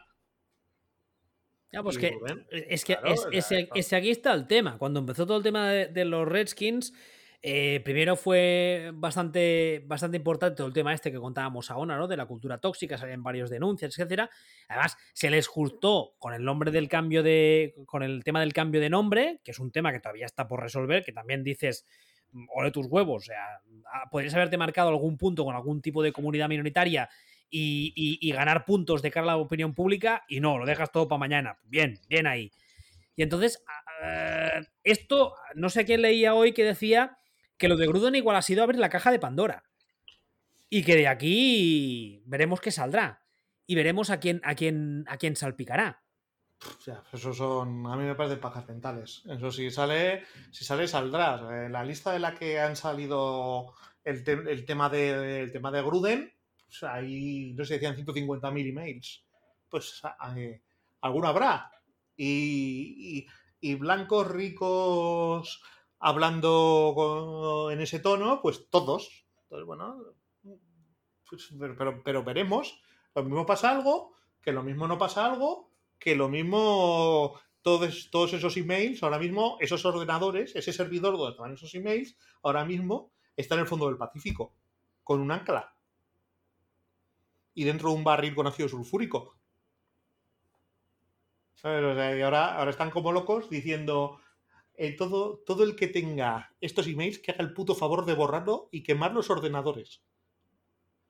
Ya, 1.73 1.83
pues 1.83 1.99
que, 1.99 2.17
es 2.51 2.85
que 2.85 2.97
ese, 3.75 3.97
aquí 3.97 4.11
está 4.11 4.33
el 4.33 4.47
tema. 4.47 4.79
Cuando 4.79 5.01
empezó 5.01 5.27
todo 5.27 5.39
el 5.39 5.43
tema 5.43 5.71
de 5.71 6.05
los 6.05 6.27
Redskins, 6.29 6.93
eh, 7.47 7.83
primero 7.85 8.17
fue 8.17 8.91
bastante, 8.95 9.83
bastante 9.85 10.17
importante 10.17 10.62
el 10.62 10.73
tema 10.73 10.95
este 10.95 11.12
que 11.12 11.19
contábamos 11.19 11.71
ahora, 11.71 11.99
¿no? 11.99 12.09
De 12.09 12.17
la 12.17 12.25
cultura 12.25 12.57
tóxica, 12.57 12.97
salían 12.97 13.23
varios 13.23 13.51
denuncias, 13.51 13.93
etcétera. 13.93 14.31
Además, 14.67 14.97
se 15.12 15.29
les 15.29 15.47
juntó 15.47 16.15
con 16.19 16.33
el 16.33 16.43
nombre 16.43 16.71
del 16.71 16.89
cambio 16.89 17.23
de. 17.23 17.75
con 17.85 18.03
el 18.03 18.25
tema 18.25 18.41
del 18.41 18.55
cambio 18.55 18.81
de 18.81 18.89
nombre, 18.89 19.41
que 19.45 19.51
es 19.51 19.59
un 19.59 19.71
tema 19.71 19.93
que 19.93 20.01
todavía 20.01 20.25
está 20.25 20.49
por 20.49 20.62
resolver, 20.62 21.05
que 21.05 21.12
también 21.12 21.45
dices. 21.45 21.85
Mm, 22.31 22.47
ole 22.57 22.71
tus 22.71 22.87
huevos. 22.87 23.25
O 23.25 23.27
sea, 23.27 23.61
ah, 23.93 24.09
podrías 24.11 24.33
haberte 24.33 24.57
marcado 24.57 24.89
algún 24.89 25.19
punto 25.19 25.45
con 25.45 25.55
algún 25.55 25.83
tipo 25.83 26.03
de 26.03 26.12
comunidad 26.12 26.49
minoritaria 26.49 27.11
y, 27.51 28.32
ganar 28.32 28.64
puntos 28.64 29.03
de 29.03 29.11
cara 29.11 29.24
a 29.24 29.26
la 29.28 29.36
opinión 29.36 29.74
pública, 29.74 30.24
y 30.28 30.40
no, 30.40 30.59
lo 30.59 30.66
dejas 30.66 30.92
todo 30.92 31.09
para 31.09 31.18
mañana. 31.18 31.59
Bien, 31.64 32.01
bien 32.09 32.26
ahí. 32.26 32.53
Y 33.16 33.22
entonces, 33.22 33.62
ah, 34.03 34.61
esto, 34.82 35.34
no 35.55 35.68
sé 35.68 35.84
quién 35.84 36.03
leía 36.03 36.34
hoy 36.34 36.53
que 36.53 36.64
decía 36.64 37.18
que 37.57 37.68
lo 37.68 37.76
de 37.76 37.86
Gruden 37.86 38.14
igual 38.14 38.36
ha 38.36 38.42
sido 38.42 38.62
abrir 38.62 38.80
la 38.80 38.88
caja 38.88 39.12
de 39.12 39.18
Pandora. 39.18 39.64
Y 40.68 40.82
que 40.82 40.97
de 40.97 41.07
aquí 41.07 42.22
veremos 42.26 42.61
qué 42.61 42.70
saldrá. 42.70 43.22
Y 43.66 43.76
veremos 43.76 44.11
a 44.11 44.18
quién, 44.18 44.40
a 44.45 44.55
quién, 44.55 45.05
a 45.09 45.16
quién 45.16 45.36
salpicará. 45.36 46.03
Eso 47.12 47.32
son. 47.32 47.86
A 47.86 47.97
mí 47.97 48.05
me 48.05 48.14
parecen 48.14 48.40
pajas 48.40 48.66
mentales. 48.68 49.22
Eso 49.26 49.51
si 49.51 49.70
sale, 49.70 50.24
si 50.51 50.64
sale, 50.64 50.88
saldrá. 50.88 51.68
la 51.68 51.84
lista 51.84 52.12
de 52.12 52.18
la 52.18 52.34
que 52.34 52.59
han 52.59 52.76
salido 52.76 53.74
el, 54.05 54.24
tema, 54.64 54.88
de, 54.88 55.49
tema 55.53 55.70
de 55.70 55.82
Gruden, 55.82 56.34
pues 56.81 56.93
ahí, 56.93 57.53
no 57.55 57.64
sé, 57.64 57.75
decían 57.75 57.97
150.000 57.97 58.68
emails. 58.68 59.25
Pues 59.68 60.03
eh, 60.37 60.62
alguno 61.01 61.29
habrá. 61.29 61.70
y, 62.16 63.27
y 63.61 63.75
blancos 63.77 64.31
ricos 64.31 65.62
hablando 65.99 67.70
en 67.70 67.81
ese 67.81 67.99
tono, 67.99 68.43
pues 68.43 68.68
todos. 68.68 69.27
Entonces, 69.45 69.66
bueno, 69.66 69.97
pues, 71.29 71.49
pero, 71.59 72.03
pero, 72.05 72.25
veremos. 72.25 72.79
Lo 73.14 73.25
mismo 73.25 73.47
pasa 73.47 73.70
algo, 73.70 74.12
que 74.43 74.53
lo 74.53 74.62
mismo 74.62 74.87
no 74.87 74.99
pasa 74.99 75.25
algo, 75.25 75.70
que 75.99 76.14
lo 76.14 76.29
mismo 76.29 77.41
todos, 77.62 78.11
todos 78.11 78.35
esos 78.35 78.57
emails, 78.59 79.03
ahora 79.03 79.18
mismo, 79.18 79.57
esos 79.61 79.85
ordenadores, 79.87 80.55
ese 80.57 80.72
servidor 80.72 81.16
donde 81.16 81.33
están 81.33 81.55
esos 81.55 81.75
emails, 81.75 82.18
ahora 82.43 82.66
mismo 82.66 83.12
está 83.35 83.55
en 83.55 83.62
el 83.62 83.66
fondo 83.66 83.87
del 83.87 83.97
Pacífico, 83.97 84.55
con 85.03 85.20
un 85.20 85.31
ancla. 85.31 85.74
Y 87.55 87.65
dentro 87.65 87.91
de 87.91 87.95
un 87.97 88.05
barril 88.05 88.35
con 88.35 88.47
ácido 88.47 88.69
sulfúrico. 88.69 89.37
ahora, 91.63 92.57
ahora 92.57 92.71
están 92.71 92.91
como 92.91 93.13
locos 93.13 93.49
diciendo 93.49 94.21
eh, 94.77 94.97
todo, 94.97 95.39
todo 95.47 95.63
el 95.63 95.77
que 95.77 95.87
tenga 95.87 96.53
estos 96.61 96.89
emails 96.89 97.21
que 97.21 97.31
haga 97.31 97.45
el 97.45 97.55
puto 97.55 97.75
favor 97.75 98.05
de 98.05 98.15
borrarlo 98.15 98.69
y 98.73 98.83
quemar 98.83 99.13
los 99.13 99.31
ordenadores. 99.31 100.03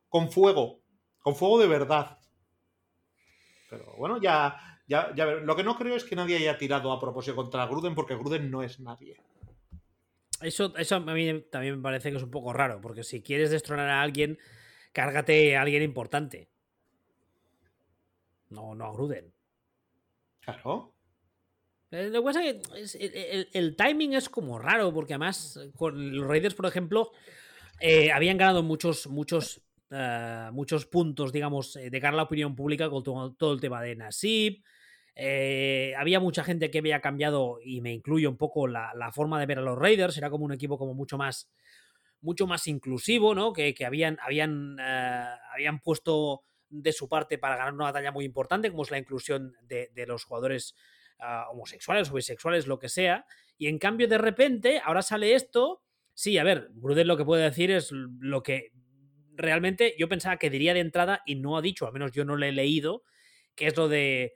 Con 0.09 0.31
fuego. 0.31 0.83
Con 1.21 1.35
fuego 1.35 1.59
de 1.59 1.67
verdad. 1.67 2.19
Pero 3.71 3.95
bueno, 3.97 4.21
ya, 4.21 4.81
ya, 4.87 5.15
ya 5.15 5.25
Lo 5.25 5.57
que 5.57 5.65
no 5.65 5.77
creo 5.77 5.97
es 5.97 6.05
que 6.05 6.15
nadie 6.15 6.37
haya 6.37 6.59
tirado 6.59 6.93
a 6.93 7.01
propósito 7.01 7.37
contra 7.37 7.67
Gruden 7.67 7.95
porque 7.95 8.17
Gruden 8.17 8.51
no 8.51 8.63
es 8.63 8.81
nadie. 8.81 9.17
Eso, 10.41 10.77
eso 10.77 10.97
a 10.97 11.01
mí 11.01 11.41
también 11.51 11.77
me 11.77 11.83
parece 11.83 12.11
que 12.11 12.19
es 12.19 12.23
un 12.23 12.31
poco 12.31 12.53
raro, 12.53 12.81
porque 12.83 13.03
si 13.03 13.23
quieres 13.23 13.51
destronar 13.51 13.89
a 13.89 14.03
alguien, 14.03 14.39
cárgate 14.95 15.57
a 15.57 15.63
alguien 15.63 15.83
importante. 15.83 16.49
No, 18.49 18.75
no 18.75 18.87
a 18.87 18.93
Gruden. 18.93 19.35
Claro. 20.41 20.95
Eh, 21.91 22.09
lo 22.11 22.21
que 22.21 22.25
pasa 22.25 22.45
es 22.45 22.97
que 22.97 23.49
el, 23.53 23.77
timing 23.77 24.15
es 24.15 24.29
como 24.29 24.59
raro, 24.59 24.93
porque 24.95 25.15
además 25.15 25.59
con 25.77 26.17
los 26.17 26.27
Raiders, 26.27 26.55
por 26.55 26.67
ejemplo, 26.67 27.13
eh, 27.81 28.13
habían 28.13 28.39
ganado 28.39 28.63
muchos, 28.63 29.07
muchos, 29.09 29.61
eh, 29.91 30.49
muchos 30.53 30.87
puntos, 30.87 31.33
digamos, 31.33 31.75
de 31.75 32.01
cara 32.01 32.15
a 32.15 32.17
la 32.17 32.23
opinión 32.23 32.55
pública 32.55 32.89
con 32.89 33.03
todo, 33.03 33.53
el 33.53 33.61
tema 33.61 33.83
de 33.83 33.97
Nasib. 33.97 34.63
había 35.97 36.21
mucha 36.21 36.45
gente 36.45 36.71
que 36.71 36.79
había 36.79 37.01
cambiado, 37.01 37.59
y 37.63 37.81
me 37.81 37.93
incluyo 37.93 38.31
un 38.31 38.37
poco, 38.37 38.67
la, 38.69 39.11
forma 39.13 39.41
de 39.41 39.47
ver 39.47 39.59
a 39.59 39.63
los 39.63 39.79
Raiders. 39.79 40.17
Era 40.17 40.31
como 40.31 40.45
un 40.45 40.53
equipo 40.53 40.79
como 40.79 40.95
mucho 40.95 41.19
más, 41.19 41.51
mucho 42.25 42.47
más 42.47 42.67
inclusivo, 42.67 43.35
¿no? 43.35 43.53
Que, 43.53 43.75
habían, 43.87 44.19
habían, 44.23 44.81
habían 44.81 45.81
puesto 45.81 46.43
de 46.71 46.93
su 46.93 47.09
parte 47.09 47.39
para 47.39 47.57
ganar 47.57 47.75
una 47.75 47.85
batalla 47.85 48.11
muy 48.11 48.25
importante, 48.25 48.71
como 48.71 48.83
es 48.83 48.91
la 48.91 48.99
inclusión 48.99 49.55
de, 49.63 49.91
los 50.07 50.25
jugadores 50.25 50.75
uh, 51.21 51.53
homosexuales 51.53 52.11
o 52.11 52.15
bisexuales, 52.15 52.67
lo 52.67 52.79
que 52.79 52.89
sea. 52.89 53.27
Y 53.59 53.69
en 53.69 53.79
cambio, 53.79 54.09
de 54.09 54.19
repente, 54.19 54.81
ahora 54.83 55.03
sale 55.03 55.35
esto. 55.35 55.83
Sí, 56.15 56.39
a 56.39 56.45
ver, 56.45 56.71
Gruden 56.75 57.07
lo 57.07 57.17
que 57.17 57.25
puede 57.25 57.45
decir 57.45 57.71
es 57.71 57.91
lo 57.93 58.43
que 58.43 58.73
realmente 59.37 59.95
yo 59.99 60.09
pensaba 60.09 60.39
que 60.39 60.51
diría 60.51 60.75
de 60.75 60.81
entrada 60.81 61.23
y 61.27 61.37
no 61.37 61.57
ha 61.59 61.63
dicho, 61.63 61.87
al 61.87 61.93
menos 61.93 62.13
yo 62.13 62.25
no 62.25 62.37
lo 62.37 62.47
he 62.47 62.53
leído, 62.53 63.03
que 63.55 63.67
es 63.67 63.77
lo 63.77 63.89
de 63.89 64.33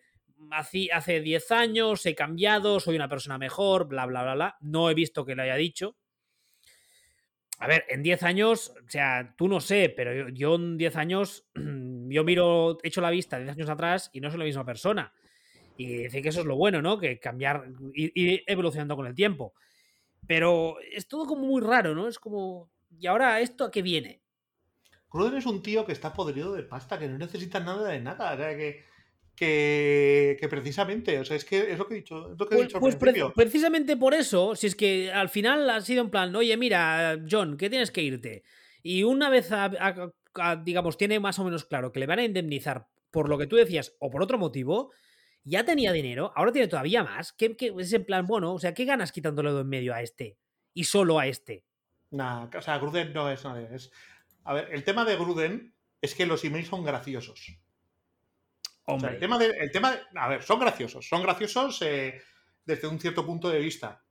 hace 0.51 1.21
10 1.21 1.51
años 1.53 2.05
he 2.05 2.15
cambiado, 2.15 2.81
soy 2.81 2.97
una 2.97 3.09
persona 3.09 3.39
mejor, 3.39 3.89
bla, 3.89 4.07
bla, 4.07 4.23
bla, 4.23 4.35
bla. 4.35 4.57
No 4.61 4.91
he 4.91 4.95
visto 4.95 5.25
que 5.25 5.35
lo 5.35 5.43
haya 5.43 5.57
dicho. 5.57 5.97
A 7.59 7.67
ver, 7.67 7.85
en 7.89 8.03
10 8.03 8.23
años, 8.23 8.73
o 8.87 8.89
sea, 8.89 9.35
tú 9.37 9.49
no 9.49 9.61
sé, 9.61 9.93
pero 9.95 10.29
yo, 10.29 10.55
en 10.55 10.79
10 10.79 10.97
años, 10.97 11.49
yo 11.55 12.25
miro, 12.25 12.79
hecho 12.83 13.01
la 13.01 13.11
vista 13.11 13.39
10 13.39 13.51
años 13.51 13.69
atrás 13.69 14.11
y 14.13 14.21
no 14.21 14.31
soy 14.31 14.39
la 14.39 14.45
misma 14.45 14.65
persona. 14.65 15.13
Y 15.77 16.05
dice 16.05 16.23
que 16.23 16.29
eso 16.29 16.41
es 16.41 16.47
lo 16.47 16.57
bueno, 16.57 16.83
¿no? 16.83 16.99
Que 16.99 17.19
cambiar, 17.19 17.69
ir, 17.95 18.43
evolucionando 18.47 18.97
con 18.97 19.07
el 19.07 19.15
tiempo. 19.15 19.55
Pero 20.27 20.77
es 20.81 21.09
todo 21.09 21.27
como 21.27 21.47
muy 21.47 21.61
raro, 21.63 21.95
¿no? 21.95 22.09
Es 22.09 22.19
como, 22.19 22.71
¿y 22.99 23.07
ahora 23.07 23.41
esto 23.41 23.65
a 23.65 23.71
qué 23.71 23.83
viene? 23.83 24.21
Cruden 25.09 25.37
es 25.37 25.47
un 25.47 25.63
tío 25.63 25.87
que 25.87 25.93
está 25.93 26.13
podrido 26.13 26.53
de 26.53 26.65
pasta, 26.65 26.99
que 26.99 27.09
no 27.09 27.17
necesita 27.17 27.61
nada 27.61 27.89
de 27.89 28.01
nada. 28.01 28.35
O 28.35 28.37
sea, 28.37 28.57
que 28.57 28.85
que, 29.39 30.47
precisamente, 30.51 31.19
o 31.21 31.25
sea, 31.25 31.37
es 31.37 31.45
que 31.45 31.71
es 31.71 31.79
lo 31.79 31.87
que 31.87 31.95
he 31.95 31.97
dicho. 31.99 32.33
Es 32.33 32.39
lo 32.39 32.47
que 32.47 32.55
he 32.55 32.59
pues, 32.59 32.69
dicho 32.69 32.81
pues 32.81 32.97
precisamente 33.35 33.97
por 33.97 34.13
eso, 34.13 34.57
si 34.57 34.67
es 34.67 34.75
que 34.75 35.13
al 35.13 35.29
final 35.29 35.71
ha 35.71 35.81
sido 35.81 36.03
en 36.03 36.11
plan, 36.11 36.35
oye, 36.35 36.57
mira, 36.57 37.19
John, 37.31 37.57
que 37.57 37.71
tienes 37.71 37.93
que 37.93 38.03
irte. 38.03 38.43
Y 38.83 39.05
una 39.05 39.31
vez, 39.31 39.51
digamos, 40.65 40.97
tiene 40.97 41.21
más 41.21 41.39
o 41.39 41.45
menos 41.45 41.65
claro 41.65 41.93
que 41.93 42.01
le 42.01 42.07
van 42.07 42.19
a 42.19 42.25
indemnizar 42.25 42.89
por 43.11 43.29
lo 43.29 43.39
que 43.39 43.47
tú 43.47 43.57
decías 43.57 43.95
o 44.01 44.11
por 44.11 44.23
otro 44.23 44.39
motivo, 44.39 44.93
ya 45.45 45.65
tenía 45.65 45.93
dinero, 45.93 46.33
ahora 46.35 46.53
tiene 46.53 46.69
todavía 46.69 47.05
más. 47.05 47.33
que, 47.33 47.57
es 47.79 47.93
en 47.93 48.05
plan, 48.05 48.27
bueno, 48.27 48.55
o 48.55 48.59
sea, 48.59 48.75
¿qué 48.75 48.85
ganas 48.85 49.13
quitándole 49.13 49.53
de 49.53 49.61
en 49.61 49.69
medio 49.69 49.95
a 49.95 50.03
este? 50.03 50.37
Y 50.75 50.85
solo 50.85 51.19
a 51.19 51.27
este. 51.27 51.65
Nah, 52.11 52.49
o 52.57 52.63
sea, 52.63 52.79
Gruden 52.79 53.13
no 53.13 53.31
es, 53.31 53.45
es. 53.73 53.93
A 54.45 54.55
ver, 54.55 54.69
el 54.73 54.83
tema 54.83 55.05
de 55.05 55.17
Gruden 55.17 55.75
es 56.01 56.15
que 56.15 56.27
los 56.27 56.45
emails 56.45 56.69
son 56.69 56.85
graciosos 56.85 57.59
el 58.97 59.19
tema, 59.19 59.39
de, 59.39 59.47
el 59.47 59.71
tema 59.71 59.99
a 60.15 60.29
ver, 60.29 60.43
son 60.43 60.61
graciosos, 60.61 61.07
son 61.07 61.23
graciosos 61.23 61.83
eh, 61.83 62.23
desde 62.65 62.89
un 62.89 62.99
cierto 62.99 63.27
punto 63.27 63.49
de 63.51 63.59
vista. 63.59 64.03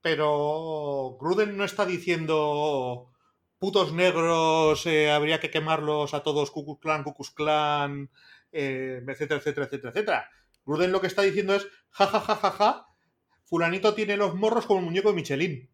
Pero 0.00 1.16
Gruden 1.20 1.56
no 1.56 1.64
está 1.64 1.84
diciendo 1.84 3.12
putos 3.58 3.92
negros, 3.92 4.86
eh, 4.86 5.10
habría 5.10 5.40
que 5.40 5.50
quemarlos 5.50 6.14
a 6.14 6.22
todos, 6.22 6.52
Cucus 6.52 6.78
Clan, 6.78 7.02
Cucus 7.02 7.32
Clan, 7.32 8.10
eh, 8.52 9.02
etcétera, 9.06 9.40
etcétera, 9.40 9.66
etcétera, 9.66 9.90
etcétera. 9.90 10.30
Gruden 10.64 10.92
lo 10.92 11.00
que 11.00 11.08
está 11.08 11.22
diciendo 11.22 11.54
es, 11.54 11.66
ja, 11.90 12.06
ja, 12.06 12.20
ja, 12.20 12.36
ja, 12.36 12.50
ja, 12.52 12.86
fulanito 13.44 13.94
tiene 13.94 14.16
los 14.16 14.34
morros 14.34 14.66
como 14.66 14.80
el 14.80 14.86
muñeco 14.86 15.08
de 15.08 15.14
Michelin. 15.16 15.70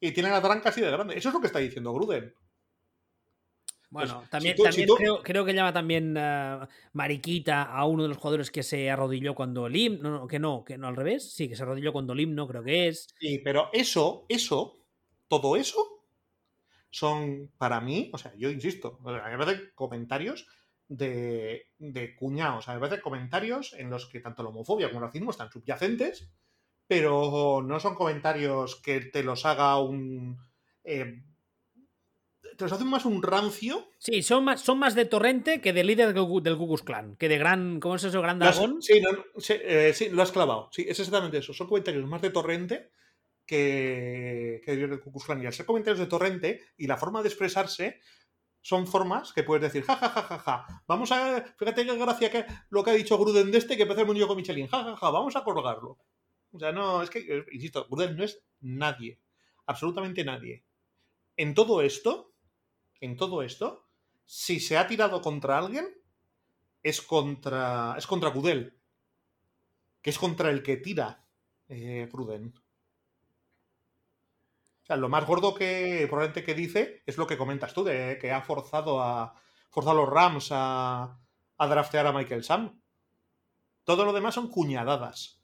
Y 0.00 0.12
tiene 0.12 0.30
la 0.30 0.42
tranca 0.42 0.70
así 0.70 0.80
de 0.80 0.90
grande. 0.90 1.16
Eso 1.16 1.28
es 1.28 1.34
lo 1.34 1.40
que 1.40 1.46
está 1.46 1.58
diciendo 1.58 1.92
Gruden. 1.92 2.34
Pues, 3.90 4.08
bueno, 4.08 4.24
también, 4.30 4.54
creo, 5.24 5.44
que 5.44 5.52
llama 5.52 5.72
también 5.72 6.14
eh, 6.16 6.58
Mariquita 6.92 7.64
a 7.64 7.84
uno 7.86 8.04
de 8.04 8.08
los 8.08 8.18
jugadores 8.18 8.52
que 8.52 8.62
se 8.62 8.88
arrodilló 8.88 9.34
cuando 9.34 9.68
Lim. 9.68 10.00
No, 10.00 10.10
no, 10.10 10.26
que 10.28 10.38
no, 10.38 10.64
que 10.64 10.78
no 10.78 10.86
al 10.86 10.96
revés. 10.96 11.32
Sí, 11.32 11.48
que 11.48 11.56
se 11.56 11.64
arrodilló 11.64 11.92
cuando 11.92 12.14
Lim, 12.14 12.34
no 12.34 12.46
creo 12.46 12.62
que 12.62 12.86
es. 12.86 13.08
Sí, 13.18 13.40
pero 13.42 13.68
eso, 13.72 14.26
eso, 14.28 14.78
todo 15.26 15.56
eso, 15.56 16.04
son 16.90 17.50
para 17.58 17.80
mí, 17.80 18.10
o 18.12 18.18
sea, 18.18 18.32
yo 18.36 18.50
insisto, 18.50 19.00
a 19.04 19.36
parece 19.38 19.72
comentarios 19.74 20.46
de, 20.88 21.68
de 21.78 22.14
cuñados, 22.16 22.68
a 22.68 22.78
parece 22.78 23.00
comentarios 23.00 23.74
en 23.74 23.90
los 23.90 24.06
que 24.06 24.20
tanto 24.20 24.42
la 24.42 24.50
homofobia 24.50 24.88
como 24.88 25.00
el 25.00 25.06
racismo 25.06 25.30
están 25.30 25.50
subyacentes, 25.50 26.30
pero 26.86 27.62
no 27.64 27.80
son 27.80 27.94
comentarios 27.94 28.76
que 28.76 29.00
te 29.00 29.22
los 29.22 29.46
haga 29.46 29.80
un. 29.80 30.38
Eh, 30.82 31.22
te 32.60 32.64
los 32.64 32.72
hacen 32.72 32.88
más 32.88 33.06
un 33.06 33.22
rancio. 33.22 33.88
Sí, 33.96 34.22
son 34.22 34.44
más, 34.44 34.60
son 34.60 34.78
más 34.78 34.94
de 34.94 35.06
torrente 35.06 35.62
que 35.62 35.72
de 35.72 35.82
líder 35.82 36.12
del, 36.12 36.26
Ku 36.26 36.76
Clan, 36.84 37.16
que 37.16 37.26
de 37.26 37.38
gran. 37.38 37.80
¿Cómo 37.80 37.96
es 37.96 38.04
eso? 38.04 38.20
Gran 38.20 38.38
dragón. 38.38 38.82
Sí, 38.82 39.00
eh, 39.48 39.92
sí, 39.94 40.10
lo 40.10 40.20
has 40.20 40.30
clavado. 40.30 40.68
Sí, 40.70 40.82
es 40.82 40.98
exactamente 40.98 41.38
eso. 41.38 41.54
Son 41.54 41.66
comentarios 41.66 42.06
más 42.06 42.20
de 42.20 42.28
torrente 42.28 42.90
que, 43.46 44.60
que 44.62 44.76
del 44.76 45.00
Ku 45.00 45.10
Clan. 45.12 45.42
Y 45.42 45.46
al 45.46 45.54
ser 45.54 45.64
comentarios 45.64 46.00
de 46.00 46.06
torrente 46.06 46.60
y 46.76 46.86
la 46.86 46.98
forma 46.98 47.22
de 47.22 47.28
expresarse. 47.28 48.00
Son 48.62 48.86
formas 48.86 49.32
que 49.32 49.42
puedes 49.42 49.62
decir, 49.62 49.84
ja, 49.84 49.96
ja, 49.96 50.10
ja, 50.10 50.22
ja, 50.22 50.38
ja. 50.38 50.82
Vamos 50.86 51.10
a. 51.12 51.42
Fíjate 51.58 51.86
qué 51.86 51.96
gracia 51.96 52.30
que 52.30 52.44
lo 52.68 52.84
que 52.84 52.90
ha 52.90 52.94
dicho 52.94 53.16
Gruden 53.16 53.50
de 53.50 53.56
este 53.56 53.74
que 53.74 53.84
empezó 53.84 54.02
el 54.02 54.06
mundo 54.06 54.28
con 54.28 54.36
Michelin. 54.36 54.66
Ja, 54.66 54.84
ja, 54.84 54.96
ja, 54.96 55.10
vamos 55.10 55.34
a 55.34 55.42
colgarlo. 55.42 55.96
O 56.52 56.58
sea, 56.58 56.70
no, 56.70 57.02
es 57.02 57.08
que, 57.08 57.20
eh, 57.20 57.46
insisto, 57.52 57.86
Gruden 57.88 58.18
no 58.18 58.24
es 58.24 58.42
nadie. 58.60 59.18
Absolutamente 59.64 60.24
nadie. 60.24 60.66
En 61.38 61.54
todo 61.54 61.80
esto, 61.80 62.29
en 63.00 63.16
todo 63.16 63.42
esto, 63.42 63.86
si 64.24 64.60
se 64.60 64.78
ha 64.78 64.86
tirado 64.86 65.20
contra 65.22 65.58
alguien, 65.58 65.86
es 66.82 67.02
contra, 67.02 67.94
es 67.98 68.06
contra 68.06 68.30
Gudel, 68.30 68.78
que 70.02 70.10
es 70.10 70.18
contra 70.18 70.50
el 70.50 70.62
que 70.62 70.76
tira 70.76 71.26
eh. 71.68 72.08
O 72.12 72.52
sea, 74.86 74.96
lo 74.96 75.08
más 75.08 75.24
gordo 75.24 75.54
que 75.54 76.06
probablemente 76.08 76.44
que 76.44 76.54
dice 76.54 77.02
es 77.06 77.16
lo 77.16 77.26
que 77.26 77.38
comentas 77.38 77.72
tú, 77.72 77.84
de 77.84 78.18
que 78.20 78.32
ha 78.32 78.42
forzado 78.42 79.00
a, 79.00 79.34
forzado 79.70 79.98
a 79.98 80.02
los 80.02 80.10
Rams 80.12 80.48
a, 80.50 81.18
a 81.58 81.66
draftear 81.66 82.06
a 82.06 82.12
Michael 82.12 82.42
Sam. 82.42 82.80
Todo 83.84 84.04
lo 84.04 84.12
demás 84.12 84.34
son 84.34 84.48
cuñadadas. 84.48 85.40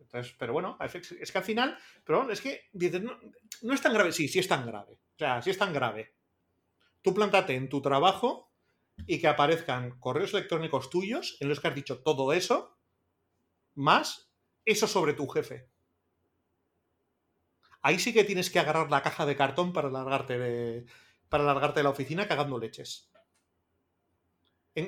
Entonces, 0.00 0.34
pero 0.38 0.52
bueno, 0.52 0.78
es 0.80 1.30
que 1.30 1.38
al 1.38 1.44
final, 1.44 1.78
pero 2.04 2.30
es 2.30 2.40
que 2.40 2.70
no, 2.72 3.18
no, 3.62 3.74
es 3.74 3.82
tan 3.82 3.92
grave. 3.92 4.10
Sí, 4.12 4.26
sí 4.26 4.38
es 4.38 4.48
tan 4.48 4.66
grave. 4.66 4.94
O 4.94 5.18
sea, 5.18 5.42
sí 5.42 5.50
es 5.50 5.58
tan 5.58 5.72
grave. 5.72 6.14
Tú 7.02 7.14
plántate 7.14 7.54
en 7.54 7.68
tu 7.68 7.80
trabajo 7.80 8.52
y 9.06 9.20
que 9.20 9.28
aparezcan 9.28 9.98
correos 10.00 10.34
electrónicos 10.34 10.90
tuyos 10.90 11.36
en 11.40 11.48
los 11.48 11.60
que 11.60 11.68
has 11.68 11.74
dicho 11.74 12.02
todo 12.02 12.32
eso, 12.32 12.78
más 13.74 14.32
eso 14.64 14.86
sobre 14.86 15.14
tu 15.14 15.26
jefe. 15.28 15.70
Ahí 17.80 17.98
sí 17.98 18.12
que 18.12 18.24
tienes 18.24 18.50
que 18.50 18.58
agarrar 18.58 18.90
la 18.90 19.02
caja 19.02 19.24
de 19.24 19.36
cartón 19.36 19.72
para 19.72 19.88
largarte 19.88 20.38
de, 20.38 20.86
para 21.28 21.44
largarte 21.44 21.80
de 21.80 21.84
la 21.84 21.90
oficina 21.90 22.26
cagando 22.26 22.58
leches. 22.58 23.10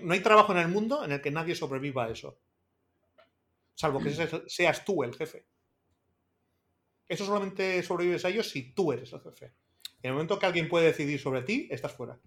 no 0.02 0.12
hay 0.12 0.20
trabajo 0.20 0.52
en 0.52 0.58
el 0.58 0.68
mundo 0.68 1.04
en 1.04 1.12
el 1.12 1.20
que 1.20 1.30
nadie 1.30 1.54
sobreviva 1.54 2.04
a 2.04 2.10
eso. 2.10 2.40
Salvo 3.74 4.00
que 4.00 4.44
seas 4.48 4.84
tú 4.84 5.02
el 5.04 5.14
jefe. 5.14 5.46
Eso 7.08 7.24
solamente 7.24 7.82
sobrevives 7.82 8.24
a 8.24 8.28
ellos 8.28 8.50
si 8.50 8.74
tú 8.74 8.92
eres 8.92 9.12
el 9.12 9.20
jefe. 9.20 9.54
En 10.02 10.08
el 10.08 10.12
momento 10.14 10.38
que 10.38 10.46
alguien 10.46 10.68
puede 10.68 10.86
decidir 10.86 11.18
sobre 11.18 11.42
ti, 11.42 11.68
estás 11.70 11.92
fuera. 11.92 12.18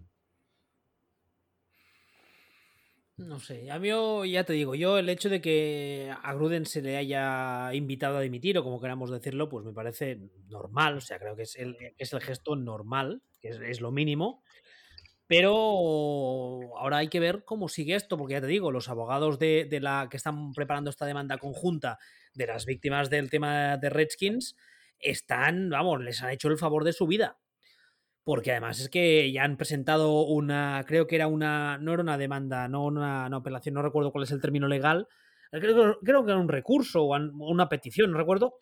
No 3.16 3.38
sé, 3.38 3.70
a 3.70 3.78
mí 3.78 3.90
ya 4.28 4.42
te 4.42 4.54
digo, 4.54 4.74
yo 4.74 4.98
el 4.98 5.08
hecho 5.08 5.28
de 5.28 5.40
que 5.40 6.12
a 6.20 6.34
Gruden 6.34 6.66
se 6.66 6.82
le 6.82 6.96
haya 6.96 7.72
invitado 7.72 8.16
a 8.16 8.20
dimitir, 8.20 8.58
o 8.58 8.64
como 8.64 8.80
queramos 8.80 9.08
decirlo, 9.08 9.48
pues 9.48 9.64
me 9.64 9.72
parece 9.72 10.18
normal, 10.48 10.96
o 10.96 11.00
sea, 11.00 11.20
creo 11.20 11.36
que 11.36 11.42
es 11.42 11.54
el, 11.54 11.76
es 11.96 12.12
el 12.12 12.20
gesto 12.20 12.56
normal, 12.56 13.22
que 13.40 13.50
es, 13.50 13.80
lo 13.80 13.92
mínimo, 13.92 14.42
pero 15.28 15.54
ahora 16.76 16.96
hay 16.96 17.08
que 17.08 17.20
ver 17.20 17.44
cómo 17.44 17.68
sigue 17.68 17.94
esto, 17.94 18.18
porque 18.18 18.34
ya 18.34 18.40
te 18.40 18.48
digo, 18.48 18.72
los 18.72 18.88
abogados 18.88 19.38
de, 19.38 19.68
la 19.80 20.08
que 20.10 20.16
están 20.16 20.52
preparando 20.52 20.90
esta 20.90 21.06
demanda 21.06 21.38
conjunta 21.38 22.00
de 22.34 22.48
las 22.48 22.66
víctimas 22.66 23.10
del 23.10 23.30
tema 23.30 23.76
de 23.76 23.90
Redskins 23.90 24.56
están, 24.98 25.70
vamos, 25.70 26.02
les 26.02 26.20
han 26.20 26.30
hecho 26.30 26.48
el 26.48 26.58
favor 26.58 26.82
de 26.82 26.92
su 26.92 27.06
vida. 27.06 27.38
Porque 28.24 28.52
además 28.52 28.80
es 28.80 28.88
que 28.88 29.30
ya 29.30 29.44
han 29.44 29.58
presentado 29.58 30.22
una, 30.22 30.82
creo 30.86 31.06
que 31.06 31.16
era 31.16 31.26
una, 31.26 31.78
no 31.78 31.92
era 31.92 32.02
una 32.02 32.16
demanda, 32.16 32.68
no 32.68 32.86
una, 32.86 33.26
apelación, 33.26 33.74
no 33.74 33.82
recuerdo 33.82 34.12
cuál 34.12 34.24
es 34.24 34.30
el 34.30 34.40
término 34.40 34.66
legal, 34.66 35.08
creo, 35.50 36.00
que 36.00 36.08
era 36.10 36.38
un 36.38 36.48
recurso 36.48 37.04
o 37.04 37.16
una 37.16 37.68
petición, 37.68 38.10
no 38.10 38.18
recuerdo, 38.18 38.54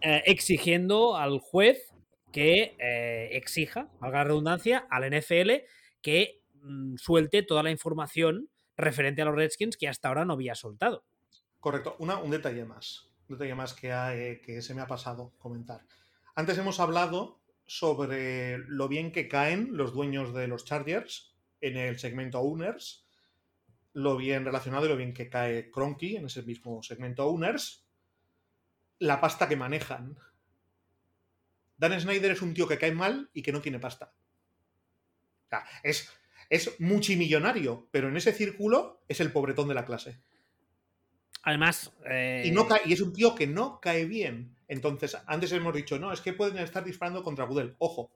eh, 0.00 0.22
exigiendo 0.26 1.16
al 1.16 1.38
juez 1.38 1.94
que 2.32 2.76
eh, 2.80 3.28
exija, 3.36 3.88
valga 4.00 4.18
la 4.18 4.24
redundancia, 4.24 4.86
al 4.90 5.08
NFL 5.08 5.50
que 6.02 6.42
mm, 6.54 6.96
suelte 6.96 7.44
toda 7.44 7.62
la 7.62 7.70
información 7.70 8.48
referente 8.76 9.22
a 9.22 9.26
los 9.26 9.36
Redskins 9.36 9.76
que 9.76 9.88
hasta 9.88 10.08
ahora 10.08 10.24
no 10.24 10.32
había 10.32 10.56
soltado. 10.56 11.04
Correcto. 11.60 11.94
Una, 12.00 12.18
un 12.18 12.30
detalle 12.30 12.64
más. 12.64 13.08
Un 13.28 13.36
detalle 13.36 13.54
más 13.54 13.72
que, 13.72 14.42
que 14.44 14.60
se 14.60 14.74
me 14.74 14.82
ha 14.82 14.86
pasado 14.86 15.32
comentar. 15.38 15.82
Antes 16.34 16.58
hemos 16.58 16.80
hablado 16.80 17.40
sobre 17.66 18.58
lo 18.58 18.88
bien 18.88 19.12
que 19.12 19.28
caen 19.28 19.76
los 19.76 19.92
dueños 19.92 20.34
de 20.34 20.48
los 20.48 20.64
Chargers 20.64 21.34
en 21.60 21.76
el 21.76 21.98
segmento 21.98 22.40
Owners, 22.40 23.06
lo 23.92 24.16
bien 24.16 24.44
relacionado 24.44 24.86
y 24.86 24.88
lo 24.88 24.96
bien 24.96 25.14
que 25.14 25.30
cae 25.30 25.70
Cronky 25.70 26.16
en 26.16 26.26
ese 26.26 26.42
mismo 26.42 26.82
segmento 26.82 27.26
Owners, 27.26 27.86
la 28.98 29.20
pasta 29.20 29.48
que 29.48 29.56
manejan. 29.56 30.18
Dan 31.76 32.00
Snyder 32.00 32.32
es 32.32 32.42
un 32.42 32.54
tío 32.54 32.68
que 32.68 32.78
cae 32.78 32.92
mal 32.92 33.30
y 33.32 33.42
que 33.42 33.52
no 33.52 33.60
tiene 33.60 33.78
pasta. 33.78 34.12
O 35.46 35.48
sea, 35.48 35.64
es, 35.82 36.10
es 36.50 36.80
multimillonario, 36.80 37.88
pero 37.90 38.08
en 38.08 38.16
ese 38.16 38.32
círculo 38.32 39.02
es 39.08 39.20
el 39.20 39.32
pobretón 39.32 39.68
de 39.68 39.74
la 39.74 39.84
clase. 39.84 40.20
Además. 41.44 41.92
Y, 42.44 42.50
no 42.50 42.66
y 42.84 42.92
es 42.92 43.00
un 43.00 43.12
tío 43.12 43.34
que 43.34 43.46
no 43.46 43.80
cae 43.80 44.06
bien. 44.06 44.56
Entonces, 44.66 45.16
antes 45.26 45.52
hemos 45.52 45.74
dicho, 45.74 45.98
no, 45.98 46.12
es 46.12 46.20
que 46.20 46.32
pueden 46.32 46.58
estar 46.58 46.84
disparando 46.84 47.22
contra 47.22 47.44
Budel. 47.44 47.76
Ojo. 47.78 48.10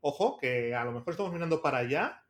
Ojo, 0.00 0.36
que 0.38 0.74
a 0.74 0.84
lo 0.84 0.92
mejor 0.92 1.12
estamos 1.12 1.32
mirando 1.32 1.62
para 1.62 1.78
allá, 1.78 2.24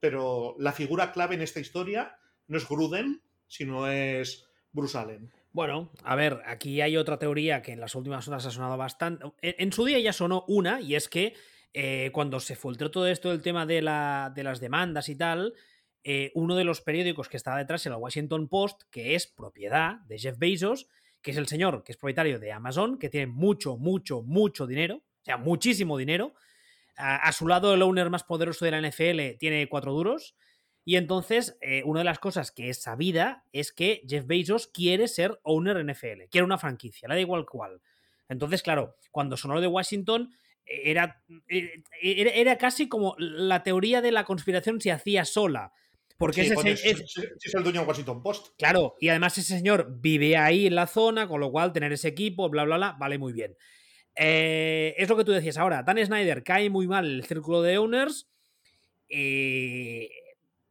pero 0.00 0.54
la 0.58 0.72
figura 0.72 1.12
clave 1.12 1.34
en 1.34 1.42
esta 1.42 1.60
historia 1.60 2.16
no 2.46 2.56
es 2.56 2.68
Gruden, 2.68 3.20
sino 3.48 3.88
es 3.88 4.46
Bruce 4.72 4.96
Allen. 4.96 5.30
Bueno, 5.52 5.90
a 6.04 6.16
ver, 6.16 6.40
aquí 6.46 6.80
hay 6.80 6.96
otra 6.96 7.18
teoría 7.18 7.60
que 7.60 7.72
en 7.72 7.80
las 7.80 7.94
últimas 7.94 8.26
horas 8.28 8.46
ha 8.46 8.50
sonado 8.50 8.78
bastante. 8.78 9.26
En, 9.42 9.72
su 9.72 9.84
día 9.84 9.98
ya 9.98 10.12
sonó 10.14 10.44
una, 10.48 10.80
y 10.80 10.94
es 10.94 11.08
que 11.08 11.34
eh, 11.74 12.10
cuando 12.12 12.40
se 12.40 12.56
filtró 12.56 12.90
todo 12.90 13.06
esto 13.06 13.28
del 13.30 13.42
tema 13.42 13.66
de, 13.66 13.82
la, 13.82 14.32
de 14.34 14.44
las 14.44 14.60
demandas 14.60 15.10
y 15.10 15.16
tal, 15.16 15.54
eh, 16.04 16.32
uno 16.34 16.56
de 16.56 16.64
los 16.64 16.80
periódicos 16.80 17.28
que 17.28 17.36
estaba 17.36 17.58
detrás 17.58 17.86
el 17.86 17.94
Washington 17.94 18.48
Post, 18.48 18.82
que 18.90 19.14
es 19.14 19.26
propiedad 19.26 20.00
de 20.08 20.18
Jeff 20.18 20.38
Bezos, 20.38 20.88
que 21.22 21.30
es 21.30 21.36
el 21.36 21.46
señor 21.46 21.84
que 21.84 21.92
es 21.92 21.98
propietario 21.98 22.38
de 22.38 22.52
Amazon, 22.52 22.98
que 22.98 23.08
tiene 23.08 23.28
mucho, 23.28 23.76
mucho, 23.76 24.22
mucho 24.22 24.66
dinero, 24.66 24.96
o 24.96 25.24
sea, 25.24 25.36
muchísimo 25.36 25.96
dinero. 25.96 26.34
A, 26.96 27.32
su 27.32 27.48
lado, 27.48 27.72
el 27.72 27.82
owner 27.82 28.10
más 28.10 28.22
poderoso 28.22 28.64
de 28.64 28.70
la 28.70 28.80
NFL 28.80 29.38
tiene 29.38 29.66
cuatro 29.68 29.92
duros. 29.92 30.36
Y 30.84 30.96
entonces, 30.96 31.56
eh, 31.60 31.82
una 31.84 32.00
de 32.00 32.04
las 32.04 32.18
cosas 32.18 32.50
que 32.50 32.68
es 32.68 32.82
sabida 32.82 33.44
es 33.52 33.72
que 33.72 34.02
Jeff 34.06 34.26
Bezos 34.26 34.66
quiere 34.66 35.08
ser 35.08 35.40
owner 35.42 35.82
NFL, 35.84 36.24
quiere 36.30 36.44
una 36.44 36.58
franquicia, 36.58 37.08
le 37.08 37.14
da 37.14 37.20
igual 37.20 37.46
cuál. 37.46 37.80
Entonces, 38.28 38.62
claro, 38.62 38.96
cuando 39.10 39.36
sonó 39.36 39.60
de 39.60 39.68
Washington, 39.68 40.34
eh, 40.66 40.90
era, 40.90 41.22
era, 42.00 42.58
casi 42.58 42.88
como 42.88 43.14
la 43.18 43.62
teoría 43.62 44.00
de 44.00 44.12
la 44.12 44.24
conspiración 44.24 44.80
se 44.80 44.90
hacía 44.90 45.24
sola. 45.24 45.72
Porque 46.22 46.42
ese 46.42 46.54
es, 46.54 47.54
el 47.54 47.64
dueño 47.64 47.80
de 47.80 47.86
Washington 47.88 48.22
Post. 48.22 48.54
Claro, 48.56 48.94
y 49.00 49.08
además 49.08 49.36
ese 49.38 49.56
señor 49.56 49.88
vive 50.00 50.36
ahí 50.36 50.68
en 50.68 50.76
la 50.76 50.86
zona, 50.86 51.26
con 51.26 51.40
lo 51.40 51.50
cual 51.50 51.72
tener 51.72 51.92
ese 51.92 52.06
equipo, 52.06 52.48
bla, 52.48 52.62
bla, 52.62 52.76
bla, 52.76 52.96
vale 52.96 53.18
muy 53.18 53.32
bien. 53.32 53.56
Eh, 54.14 54.94
es 54.98 55.08
lo 55.08 55.16
que 55.16 55.24
tú 55.24 55.32
decías 55.32 55.58
ahora. 55.58 55.82
Dan 55.82 55.98
Snyder 55.98 56.44
cae 56.44 56.70
muy 56.70 56.86
mal 56.86 57.06
el 57.06 57.24
círculo 57.24 57.60
de 57.60 57.76
owners. 57.76 58.30
Eh, 59.08 60.10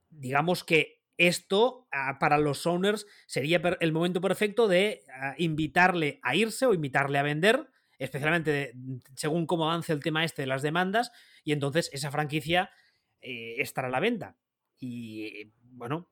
digamos 0.09 0.63
que 0.63 1.01
esto 1.17 1.85
ah, 1.91 2.17
para 2.17 2.37
los 2.37 2.65
owners 2.65 3.05
sería 3.27 3.61
el 3.81 3.91
momento 3.91 4.21
perfecto 4.21 4.69
de 4.69 5.03
ah, 5.13 5.35
invitarle 5.37 6.21
a 6.23 6.33
irse 6.33 6.65
o 6.65 6.73
invitarle 6.73 7.19
a 7.19 7.23
vender, 7.23 7.67
especialmente 7.99 8.71
según 9.17 9.45
cómo 9.47 9.69
avance 9.69 9.91
el 9.91 10.01
tema 10.01 10.23
este 10.23 10.43
de 10.43 10.47
las 10.47 10.61
demandas, 10.61 11.11
y 11.43 11.51
entonces 11.51 11.89
esa 11.91 12.09
franquicia 12.09 12.71
eh, 13.19 13.55
estará 13.57 13.89
a 13.89 13.91
la 13.91 13.99
venta. 13.99 14.37
Y 14.83 15.51
bueno, 15.61 16.07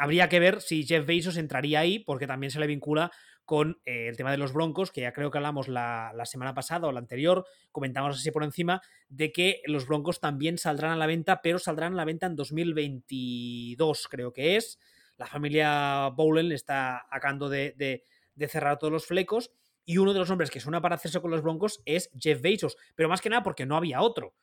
habría 0.00 0.28
que 0.28 0.40
ver 0.40 0.60
si 0.60 0.84
Jeff 0.84 1.06
Bezos 1.06 1.36
entraría 1.36 1.78
ahí, 1.78 2.00
porque 2.00 2.26
también 2.26 2.50
se 2.50 2.58
le 2.58 2.66
vincula 2.66 3.12
con 3.44 3.80
eh, 3.84 4.08
el 4.08 4.16
tema 4.16 4.32
de 4.32 4.36
los 4.36 4.52
Broncos, 4.52 4.90
que 4.90 5.02
ya 5.02 5.12
creo 5.12 5.30
que 5.30 5.38
hablamos 5.38 5.68
la, 5.68 6.12
semana 6.24 6.52
pasada 6.52 6.88
o 6.88 6.92
la 6.92 6.98
anterior, 6.98 7.46
comentamos 7.70 8.16
así 8.16 8.32
por 8.32 8.42
encima, 8.42 8.82
de 9.08 9.30
que 9.30 9.62
los 9.66 9.86
Broncos 9.86 10.18
también 10.18 10.58
saldrán 10.58 10.90
a 10.90 10.96
la 10.96 11.06
venta, 11.06 11.40
pero 11.40 11.60
saldrán 11.60 11.92
a 11.92 11.96
la 11.96 12.04
venta 12.04 12.26
en 12.26 12.34
2022, 12.34 14.08
creo 14.08 14.32
que 14.32 14.56
es. 14.56 14.80
La 15.16 15.26
familia 15.26 16.08
Bowlen 16.08 16.50
está 16.50 17.06
acabando 17.12 17.48
de, 17.48 17.74
de 17.76 18.48
cerrar 18.48 18.78
todos 18.78 18.92
los 18.92 19.06
flecos. 19.06 19.52
Y 19.84 19.98
uno 19.98 20.12
de 20.12 20.18
los 20.18 20.30
hombres 20.30 20.50
que 20.50 20.60
suena 20.60 20.80
para 20.80 20.96
hacerse 20.96 21.20
con 21.20 21.30
los 21.30 21.42
Broncos 21.42 21.80
es 21.84 22.10
Jeff 22.18 22.40
Bezos, 22.40 22.76
pero 22.96 23.08
más 23.08 23.20
que 23.20 23.30
nada 23.30 23.44
porque 23.44 23.66
no 23.66 23.76
había 23.76 24.02
otro 24.02 24.34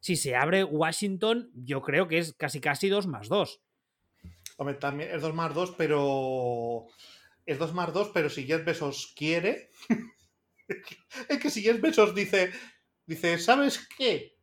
si 0.00 0.16
se 0.16 0.34
abre 0.34 0.64
Washington, 0.64 1.50
yo 1.54 1.82
creo 1.82 2.08
que 2.08 2.18
es 2.18 2.34
casi 2.34 2.60
casi 2.60 2.88
2 2.88 3.06
más 3.06 3.28
2. 3.28 3.60
Hombre, 4.56 4.74
también 4.76 5.10
es 5.10 5.22
2 5.22 5.34
más 5.34 5.54
2, 5.54 5.74
pero. 5.76 6.86
Es 7.46 7.58
2 7.58 7.74
más 7.74 7.92
2, 7.92 8.10
pero 8.12 8.28
si 8.28 8.46
Jeff 8.46 8.64
Bezos 8.64 9.12
quiere. 9.16 9.70
es 11.28 11.38
que 11.38 11.50
si 11.50 11.62
Jeff 11.62 11.80
Bezos 11.80 12.14
dice. 12.14 12.50
Dice, 13.06 13.38
¿sabes 13.38 13.88
qué? 13.96 14.36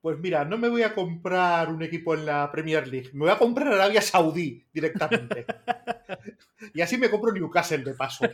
Pues 0.00 0.18
mira, 0.18 0.44
no 0.44 0.58
me 0.58 0.68
voy 0.68 0.82
a 0.82 0.94
comprar 0.94 1.70
un 1.70 1.82
equipo 1.82 2.12
en 2.12 2.26
la 2.26 2.52
Premier 2.52 2.86
League, 2.86 3.08
me 3.14 3.20
voy 3.20 3.30
a 3.30 3.38
comprar 3.38 3.68
Arabia 3.68 4.02
Saudí 4.02 4.62
directamente. 4.70 5.46
y 6.74 6.82
así 6.82 6.98
me 6.98 7.08
compro 7.08 7.32
Newcastle 7.32 7.78
de 7.78 7.94
paso. 7.94 8.26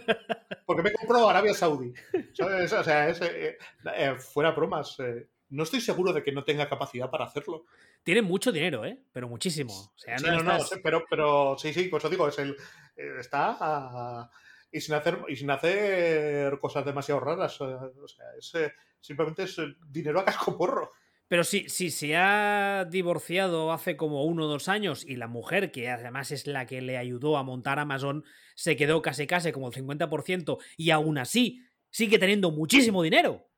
Porque 0.67 0.83
me 0.83 0.89
he 0.89 0.95
comprado 0.95 1.31
Arabia 1.31 1.55
Saudí. 1.55 1.93
O 2.13 2.83
sea, 2.83 3.09
es, 3.09 3.21
eh, 3.21 3.57
eh, 3.95 4.15
fuera 4.17 4.51
bromas. 4.51 4.99
Eh, 4.99 5.29
no 5.51 5.65
estoy 5.65 5.81
seguro 5.81 6.13
de 6.13 6.23
que 6.23 6.33
no 6.33 6.45
tenga 6.45 6.69
capacidad 6.69 7.11
para 7.11 7.25
hacerlo. 7.25 7.67
Tiene 8.03 8.23
mucho 8.23 8.53
dinero, 8.53 8.85
¿eh? 8.85 8.99
Pero 9.13 9.29
muchísimo. 9.29 9.93
sí, 9.97 10.11
no, 10.23 10.43
no, 10.43 10.59
pero, 10.83 11.05
pero 11.11 11.57
sí, 11.59 11.75
sí, 11.75 11.89
pues 11.89 12.03
eso 12.03 12.11
digo, 12.11 12.29
es 12.29 12.39
el, 12.39 12.57
eh, 12.97 13.17
está 13.19 14.31
y, 14.71 14.81
sin 14.81 14.95
hacer, 14.95 15.19
y 15.29 15.37
sin 15.37 15.51
hacer 15.51 16.59
cosas 16.61 16.85
demasiado 16.85 17.21
raras. 17.21 17.61
O 17.61 18.09
sea, 18.09 18.27
es, 18.39 18.55
eh, 18.55 18.73
simplemente 19.01 19.43
es 19.43 19.57
dinero 19.89 20.21
a 20.21 20.25
casco 20.25 20.57
porro. 20.57 20.93
Pero 21.27 21.45
si, 21.45 21.69
si 21.69 21.91
se 21.91 22.17
ha 22.17 22.87
divorciado 22.91 23.73
hace 23.73 23.97
como 23.97 24.25
uno 24.25 24.47
o 24.47 24.49
dos 24.49 24.69
años 24.69 25.05
y 25.07 25.15
la 25.15 25.29
mujer, 25.29 25.71
que 25.71 25.89
además 25.89 26.33
es 26.33 26.47
la 26.47 26.67
que 26.67 26.81
le 26.81 26.97
ayudó 26.97 27.37
a 27.37 27.45
montar 27.45 27.79
Amazon, 27.79 28.25
se 28.57 28.77
quedó 28.77 29.01
casi 29.01 29.27
casi 29.27 29.53
como 29.53 29.69
el 29.69 29.75
50% 29.75 30.59
y 30.77 30.91
aún 30.91 31.19
así 31.19 31.65
sigue 31.89 32.19
teniendo 32.19 32.51
muchísimo 32.51 33.03
dinero 33.03 33.50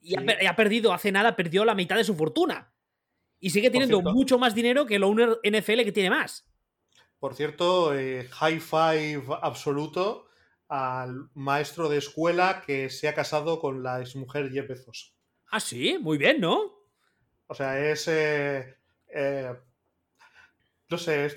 y, 0.00 0.14
ha, 0.46 0.56
perdido, 0.56 0.92
hace 0.92 1.12
nada, 1.12 1.36
perdió 1.36 1.64
la 1.64 1.74
mitad 1.74 1.96
de 1.96 2.04
su 2.04 2.14
fortuna. 2.14 2.72
Y 3.38 3.50
sigue 3.50 3.70
teniendo 3.70 4.02
mucho 4.02 4.38
más 4.38 4.54
dinero 4.54 4.86
que 4.86 4.96
el 4.96 5.04
owner 5.04 5.38
NFL 5.44 5.82
que 5.84 5.92
tiene 5.92 6.10
más. 6.10 6.46
Por 7.18 7.34
cierto, 7.34 7.94
eh, 7.94 8.28
high 8.30 8.60
five 8.60 9.24
absoluto 9.42 10.26
al 10.68 11.28
maestro 11.34 11.88
de 11.88 11.98
escuela 11.98 12.62
que 12.64 12.88
se 12.90 13.08
ha 13.08 13.14
casado 13.14 13.60
con 13.60 13.82
la 13.82 14.00
exmujer 14.00 14.50
Jeff 14.50 14.68
Bezos. 14.68 15.14
Ah, 15.50 15.60
sí, 15.60 15.98
muy 16.00 16.16
bien, 16.16 16.40
¿no? 16.40 16.80
O 17.46 17.54
sea, 17.54 17.78
es. 17.90 18.06
Eh, 18.08 18.76
eh, 19.08 19.52
no 20.88 20.98
sé, 20.98 21.36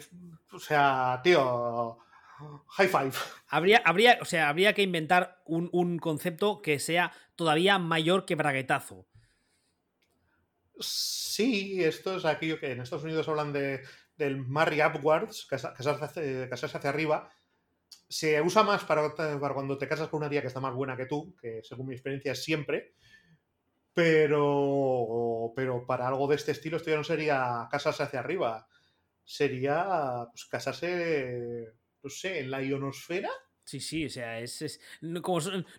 o 0.51 0.59
sea, 0.59 1.19
tío. 1.23 1.97
High 2.69 2.87
five. 2.87 3.11
Habría, 3.47 3.81
habría, 3.85 4.17
o 4.21 4.25
sea, 4.25 4.49
habría 4.49 4.73
que 4.73 4.81
inventar 4.81 5.41
un, 5.45 5.99
concepto 5.99 6.61
que 6.61 6.79
sea 6.79 7.11
todavía 7.35 7.77
mayor 7.77 8.25
que 8.25 8.35
braguetazo. 8.35 9.07
Sí, 10.79 11.83
esto 11.83 12.17
es 12.17 12.25
aquello 12.25 12.59
que 12.59 12.71
en 12.71 12.81
Estados 12.81 13.03
Unidos 13.03 13.27
hablan 13.27 13.53
de, 13.53 13.81
del 14.17 14.37
marry 14.37 14.81
upwards, 14.81 15.45
casarse 15.45 15.79
hacia, 15.79 16.49
casarse 16.49 16.77
hacia 16.77 16.89
arriba. 16.89 17.29
Se 18.09 18.41
usa 18.41 18.63
más 18.63 18.83
para, 18.83 19.13
para, 19.15 19.53
cuando 19.53 19.77
te 19.77 19.87
casas 19.87 20.07
con 20.07 20.19
una 20.19 20.29
tía 20.29 20.41
que 20.41 20.47
está 20.47 20.59
más 20.59 20.73
buena 20.73 20.97
que 20.97 21.05
tú, 21.05 21.35
que 21.39 21.61
según 21.63 21.87
mi 21.87 21.93
experiencia 21.93 22.31
es 22.31 22.43
siempre. 22.43 22.95
Pero, 23.93 25.53
pero 25.55 25.85
para 25.85 26.07
algo 26.07 26.27
de 26.27 26.35
este 26.35 26.51
estilo, 26.51 26.77
esto 26.77 26.89
ya 26.89 26.97
no 26.97 27.03
sería 27.03 27.67
casarse 27.69 28.03
hacia 28.03 28.19
arriba. 28.19 28.67
Sería 29.23 30.27
pues, 30.31 30.45
casarse 30.45 31.73
no 32.03 32.09
sé, 32.09 32.39
en 32.39 32.51
la 32.51 32.61
ionosfera. 32.61 33.29
Sí, 33.63 33.79
sí, 33.79 34.05
o 34.05 34.09
sea, 34.09 34.39
es, 34.39 34.79
no, 35.01 35.21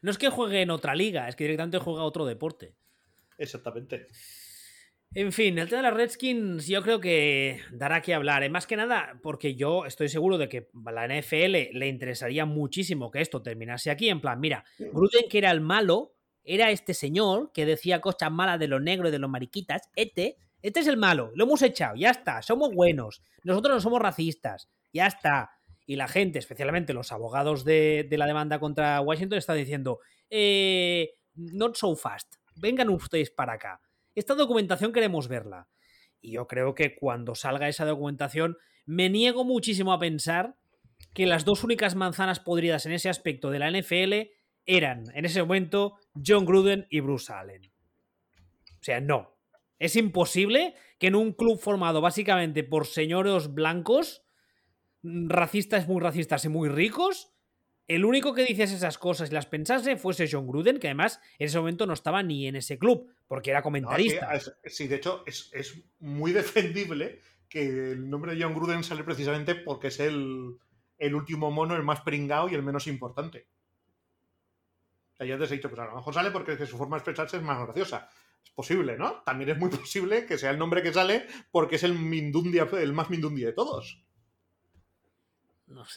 es 0.02 0.18
que 0.18 0.30
juegue 0.30 0.62
en 0.62 0.70
otra 0.70 0.94
liga, 0.94 1.28
es 1.28 1.36
que 1.36 1.44
directamente 1.44 1.78
juega 1.78 2.02
otro 2.02 2.24
deporte. 2.24 2.74
Exactamente. 3.36 4.06
En 5.16 5.32
fin, 5.32 5.58
el 5.58 5.68
tema 5.68 5.82
de 5.82 5.88
las 5.90 5.94
Redskins 5.94 6.66
yo 6.66 6.82
creo 6.82 6.98
que 6.98 7.60
dará 7.70 8.02
que 8.02 8.14
hablar. 8.14 8.42
¿eh? 8.42 8.48
Más 8.48 8.66
que 8.66 8.74
nada 8.74 9.20
porque 9.22 9.54
yo 9.54 9.84
estoy 9.84 10.08
seguro 10.08 10.38
de 10.38 10.48
que 10.48 10.68
a 10.84 10.90
la 10.90 11.06
NFL 11.06 11.78
le 11.78 11.86
interesaría 11.86 12.46
muchísimo 12.46 13.12
que 13.12 13.20
esto 13.20 13.40
terminase 13.40 13.92
aquí. 13.92 14.08
En 14.08 14.20
plan, 14.20 14.40
mira, 14.40 14.64
Gruden, 14.78 15.28
que 15.28 15.38
era 15.38 15.52
el 15.52 15.60
malo, 15.60 16.14
era 16.42 16.72
este 16.72 16.94
señor 16.94 17.52
que 17.52 17.64
decía 17.64 18.00
cosas 18.00 18.32
malas 18.32 18.58
de 18.58 18.66
los 18.66 18.82
negros 18.82 19.10
y 19.10 19.12
de 19.12 19.20
los 19.20 19.30
mariquitas. 19.30 19.82
Este, 19.94 20.36
este 20.62 20.80
es 20.80 20.88
el 20.88 20.96
malo. 20.96 21.30
Lo 21.36 21.44
hemos 21.44 21.62
echado. 21.62 21.94
Ya 21.94 22.10
está. 22.10 22.42
Somos 22.42 22.74
buenos. 22.74 23.22
Nosotros 23.44 23.76
no 23.76 23.80
somos 23.80 24.00
racistas. 24.00 24.68
Ya 24.92 25.06
está. 25.06 25.53
Y 25.86 25.96
la 25.96 26.08
gente, 26.08 26.38
especialmente 26.38 26.94
los 26.94 27.12
abogados 27.12 27.64
de, 27.64 28.06
la 28.10 28.26
demanda 28.26 28.58
contra 28.58 29.00
Washington, 29.00 29.38
está 29.38 29.54
diciendo, 29.54 30.00
eh, 30.30 31.14
not 31.34 31.76
so 31.76 31.94
fast. 31.94 32.36
Vengan 32.56 32.88
ustedes 32.88 33.30
para 33.30 33.54
acá 33.54 33.80
esta 34.14 34.34
documentación 34.34 34.92
queremos 34.92 35.28
verla. 35.28 35.68
Y 36.20 36.32
yo 36.32 36.46
creo 36.46 36.74
que 36.74 36.94
cuando 36.94 37.34
salga 37.34 37.68
esa 37.68 37.84
documentación, 37.84 38.56
me 38.86 39.10
niego 39.10 39.44
muchísimo 39.44 39.92
a 39.92 39.98
pensar 39.98 40.56
que 41.12 41.26
las 41.26 41.44
dos 41.44 41.64
únicas 41.64 41.94
manzanas 41.96 42.40
podridas 42.40 42.86
en 42.86 42.92
ese 42.92 43.08
aspecto 43.08 43.50
de 43.50 43.58
la 43.58 43.70
NFL 43.70 44.30
eran, 44.66 45.04
en 45.14 45.24
ese 45.24 45.42
momento, 45.42 45.98
John 46.24 46.46
Gruden 46.46 46.86
y 46.90 47.00
Bruce 47.00 47.32
Allen. 47.32 47.72
O 48.80 48.84
sea, 48.84 49.00
no. 49.00 49.34
Es 49.78 49.96
imposible 49.96 50.74
que 50.98 51.08
en 51.08 51.16
un 51.16 51.32
club 51.32 51.58
formado 51.58 52.00
básicamente 52.00 52.62
por 52.62 52.86
señores 52.86 53.52
blancos, 53.52 54.23
racistas 55.04 55.86
muy 55.86 56.00
racistas 56.00 56.44
y 56.44 56.48
muy 56.48 56.68
ricos, 56.68 57.30
el 57.86 58.04
único 58.06 58.32
que 58.32 58.44
dices 58.44 58.72
esas 58.72 58.96
cosas 58.96 59.30
y 59.30 59.34
las 59.34 59.46
pensase 59.46 59.96
fuese 59.96 60.28
John 60.30 60.46
Gruden, 60.46 60.78
que 60.78 60.88
además 60.88 61.20
en 61.38 61.46
ese 61.46 61.58
momento 61.58 61.86
no 61.86 61.92
estaba 61.92 62.22
ni 62.22 62.46
en 62.46 62.56
ese 62.56 62.78
club, 62.78 63.12
porque 63.28 63.50
era 63.50 63.62
comentarista. 63.62 64.30
sí, 64.64 64.88
de 64.88 64.96
hecho, 64.96 65.22
es, 65.26 65.84
muy 66.00 66.32
defendible 66.32 67.20
que 67.48 67.92
el 67.92 68.08
nombre 68.08 68.34
de 68.34 68.42
John 68.42 68.54
Gruden 68.54 68.82
sale 68.82 69.04
precisamente 69.04 69.54
porque 69.54 69.88
es 69.88 70.00
el, 70.00 70.56
último 71.12 71.50
mono, 71.50 71.76
el 71.76 71.82
más 71.82 72.00
pringado 72.00 72.48
y 72.48 72.54
el 72.54 72.62
menos 72.62 72.86
importante. 72.86 73.46
O 75.12 75.16
sea, 75.16 75.26
ya 75.26 75.38
te 75.38 75.44
he 75.44 75.48
dicho, 75.48 75.68
pues 75.68 75.80
a 75.80 75.84
lo 75.84 75.94
mejor 75.94 76.14
sale 76.14 76.30
porque 76.30 76.56
su 76.66 76.78
forma 76.78 76.96
de 76.96 77.00
expresarse 77.00 77.36
es 77.36 77.42
más 77.42 77.60
graciosa. 77.60 78.08
Es 78.42 78.50
posible, 78.50 78.96
¿no? 78.96 79.22
También 79.22 79.50
es 79.50 79.58
muy 79.58 79.68
posible 79.70 80.24
que 80.24 80.38
sea 80.38 80.50
el 80.50 80.58
nombre 80.58 80.82
que 80.82 80.92
sale 80.92 81.26
porque 81.52 81.76
es 81.76 81.84
el 81.84 81.92
el 81.92 82.92
más 82.94 83.10
mindundia 83.10 83.46
de 83.46 83.52
todos. 83.52 84.03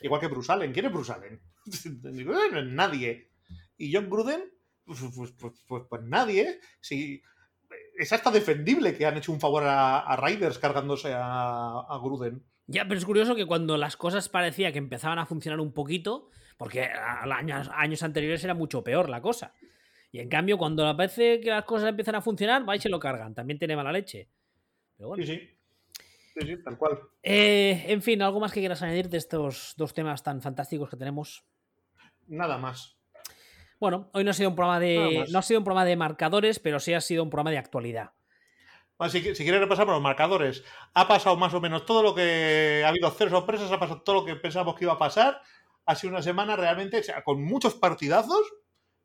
Igual 0.01 0.22
que 0.22 0.28
Bruce 0.28 0.51
Allen. 0.51 0.74
¿Quién 0.74 0.86
es 0.86 0.91
Bruce 0.91 1.11
Allen? 1.11 1.41
nadie. 2.76 3.32
¿Y 3.78 3.93
John 3.93 4.09
Gruden? 4.09 4.51
Pues, 4.86 4.99
pues, 5.15 5.34
pues, 5.68 5.84
pues, 5.89 6.03
nadie. 6.03 6.59
Si, 6.80 7.22
es 7.97 8.13
hasta 8.13 8.32
defendible 8.32 8.95
que 8.95 9.05
han 9.05 9.18
hecho 9.18 9.32
un 9.32 9.39
favor 9.39 9.63
a, 9.63 9.99
a 9.99 10.15
Riders 10.15 10.59
cargándose 10.59 11.11
a, 11.13 11.99
Gruden. 12.01 12.43
Ya, 12.68 12.86
pero 12.86 12.97
es 12.97 13.05
curioso 13.05 13.36
que 13.36 13.45
cuando 13.45 13.78
las 13.78 13.97
cosas 13.97 14.30
parecía 14.30 14.72
que 14.72 14.78
empezaban 14.78 15.20
a 15.20 15.26
funcionar 15.26 15.59
un 15.59 15.74
poquito, 15.74 16.30
porque 16.57 16.84
a 16.84 17.24
años, 17.24 17.70
años 17.74 18.03
anteriores 18.03 18.43
era 18.43 18.53
mucho 18.53 18.84
peor 18.84 19.09
la 19.09 19.22
cosa. 19.22 19.53
Y 20.11 20.20
en 20.20 20.30
cambio, 20.30 20.57
cuando 20.57 20.95
parece 20.95 21.39
que 21.39 21.49
las 21.49 21.65
cosas 21.65 21.89
empiezan 21.89 22.15
a 22.15 22.22
funcionar, 22.22 22.68
va 22.68 22.76
y 22.76 22.80
se 22.80 22.89
lo 22.89 22.99
cargan. 22.99 23.36
También 23.36 23.59
tiene 23.59 23.76
mala 23.76 23.91
leche. 23.91 24.30
Pero 24.95 25.09
bueno. 25.09 25.26
Sí, 25.26 25.36
sí. 25.36 25.57
Sí, 26.39 26.47
sí, 26.47 26.63
tal 26.63 26.77
cual. 26.77 26.99
Eh, 27.23 27.85
en 27.88 28.01
fin, 28.01 28.21
¿algo 28.21 28.39
más 28.39 28.51
que 28.51 28.59
quieras 28.59 28.81
añadir 28.83 29.09
de 29.09 29.17
estos 29.17 29.73
dos 29.77 29.93
temas 29.93 30.21
tan 30.23 30.41
fantásticos 30.41 30.89
que 30.89 30.97
tenemos? 30.97 31.45
Nada 32.27 32.57
más. 32.57 32.97
Bueno, 33.79 34.09
hoy 34.13 34.23
no 34.23 34.31
ha 34.31 34.33
sido 34.33 34.49
un 34.49 34.55
programa 34.55 34.79
de. 34.79 35.25
No 35.31 35.39
ha 35.39 35.41
sido 35.41 35.59
un 35.59 35.63
programa 35.63 35.85
de 35.85 35.95
marcadores, 35.95 36.59
pero 36.59 36.79
sí 36.79 36.93
ha 36.93 37.01
sido 37.01 37.23
un 37.23 37.29
programa 37.29 37.51
de 37.51 37.57
actualidad. 37.57 38.11
Bueno, 38.97 39.11
si, 39.11 39.21
quieres 39.21 39.61
repasar 39.61 39.85
por 39.85 39.93
los 39.93 40.03
marcadores, 40.03 40.63
ha 40.93 41.07
pasado 41.07 41.38
más 41.38 41.53
o 41.53 41.61
menos 41.61 41.85
todo 41.85 42.03
lo 42.03 42.15
que. 42.15 42.83
Ha 42.85 42.89
habido 42.89 43.09
cero 43.11 43.31
sorpresas, 43.31 43.71
ha 43.71 43.79
pasado 43.79 44.01
todo 44.01 44.17
lo 44.17 44.25
que 44.25 44.35
pensábamos 44.35 44.75
que 44.75 44.85
iba 44.85 44.93
a 44.93 44.99
pasar. 44.99 45.41
Ha 45.85 45.95
sido 45.95 46.13
una 46.13 46.21
semana 46.21 46.55
realmente, 46.55 46.99
o 46.99 47.03
sea, 47.03 47.23
con 47.23 47.43
muchos 47.43 47.75
partidazos, 47.75 48.41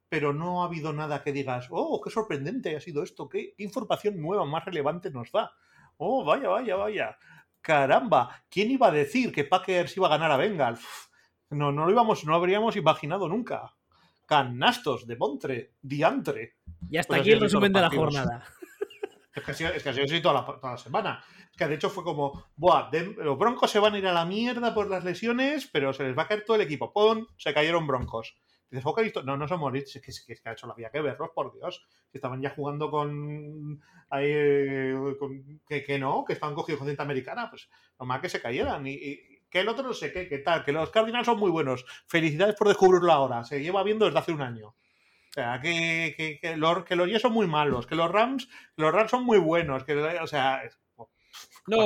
pero 0.09 0.33
no 0.33 0.63
ha 0.63 0.67
habido 0.67 0.93
nada 0.93 1.23
que 1.23 1.33
digas, 1.33 1.69
oh, 1.71 2.01
qué 2.03 2.11
sorprendente 2.11 2.75
ha 2.77 2.81
sido 2.81 3.03
esto, 3.03 3.29
qué 3.29 3.55
información 3.59 4.21
nueva, 4.21 4.45
más 4.45 4.65
relevante 4.65 5.11
nos 5.11 5.31
da. 5.33 5.53
Oh, 5.97 6.25
vaya, 6.25 6.49
vaya, 6.49 6.77
vaya. 6.77 7.19
Caramba, 7.61 8.45
¿quién 8.51 8.71
iba 8.71 8.89
a 8.89 8.93
decir 8.93 9.33
que 9.33 9.45
Packers 9.45 9.97
iba 9.97 10.09
a 10.09 10.11
ganar 10.11 10.31
a 10.33 10.37
Bengals? 10.37 10.85
No, 11.51 11.71
no 11.71 11.85
lo 11.85 11.91
íbamos, 11.91 12.25
no 12.25 12.35
habríamos 12.35 12.77
imaginado 12.77 13.29
nunca. 13.29 13.75
Canastos 14.27 15.07
de 15.07 15.17
Montre, 15.17 15.75
diantre. 15.81 16.57
Y 16.91 16.97
hasta 16.97 17.17
aquí 17.17 17.33
el 17.33 17.41
resumen 17.41 17.73
de 17.73 17.81
la 17.81 17.91
jornada. 17.91 18.45
Es 19.35 19.43
que, 19.43 19.51
así, 19.53 19.65
es 19.65 19.83
que 19.83 19.89
ha 19.89 19.95
sido 19.95 20.21
toda 20.21 20.35
la, 20.35 20.45
toda 20.45 20.73
la, 20.73 20.77
semana. 20.77 21.25
Es 21.51 21.57
que 21.57 21.67
de 21.67 21.77
hecho 21.77 21.89
fue 21.89 22.05
como, 22.05 22.45
Buah, 22.55 22.91
los 23.17 23.39
Broncos 23.39 23.71
se 23.71 23.79
van 23.79 23.95
a 23.95 23.99
ir 23.99 24.07
a 24.07 24.13
la 24.13 24.27
mierda 24.27 24.75
por 24.75 24.91
las 24.91 25.05
lesiones, 25.05 25.71
pero 25.73 25.95
se 25.95 26.05
les 26.05 26.17
va 26.17 26.25
a 26.25 26.29
caer 26.29 26.45
todo 26.45 26.57
el 26.57 26.63
equipo. 26.63 26.93
¡Pum! 26.93 27.27
Se 27.39 27.55
cayeron 27.55 27.87
Broncos. 27.87 28.37
Dices, 28.73 29.25
No, 29.25 29.37
no 29.37 29.47
son 29.47 29.61
Moritz, 29.61 29.97
es 29.97 30.03
que, 30.03 30.11
es 30.33 30.41
que, 30.41 30.49
ha 30.49 30.53
hecho 30.53 30.67
la 30.67 30.73
había 30.73 30.91
que 30.91 31.03
verlos, 31.03 31.31
por 31.35 31.53
Dios. 31.53 31.87
Que 32.11 32.19
estaban 32.19 32.41
ya 32.41 32.51
jugando 32.51 32.91
con. 32.91 33.83
que, 34.11 35.99
no, 36.01 36.25
que 36.25 36.33
estaban 36.33 36.55
cogidos 36.55 36.79
con 36.79 36.89
cinta 36.89 37.03
americana, 37.03 37.51
pues 37.51 37.69
nomás 37.99 38.21
que 38.21 38.31
se 38.31 38.41
cayeran. 38.41 38.87
Y, 38.87 39.41
que 39.51 39.61
el 39.61 39.69
otro 39.69 39.85
no 39.85 39.93
sé 39.93 40.11
qué, 40.11 40.27
qué 40.27 40.39
tal, 40.39 40.65
que 40.65 40.73
los 40.73 40.89
Cardinals 40.89 41.27
son 41.27 41.39
muy 41.39 41.51
buenos. 41.51 41.85
Felicidades 42.07 42.55
por 42.57 42.69
descubrirlo 42.69 43.13
ahora. 43.13 43.45
Se 43.45 43.63
lleva 43.63 43.83
viendo 43.83 44.07
desde 44.07 44.19
hace 44.19 44.33
un 44.33 44.41
año. 44.41 44.69
O 44.69 45.35
sea, 45.35 45.61
que, 45.61 46.15
que, 46.17 46.39
que 46.41 46.57
los, 46.57 46.85
que 46.85 46.97
los 46.97 47.21
son 47.21 47.33
muy 47.33 47.47
malos, 47.47 47.87
que 47.87 47.95
los 47.95 48.11
Rams, 48.11 48.49
los 48.77 48.93
Rams 48.93 49.11
son 49.11 49.25
muy 49.25 49.39
buenos, 49.39 49.85
que, 49.85 49.95
o 49.95 50.27
sea, 50.27 50.63
no, 51.67 51.79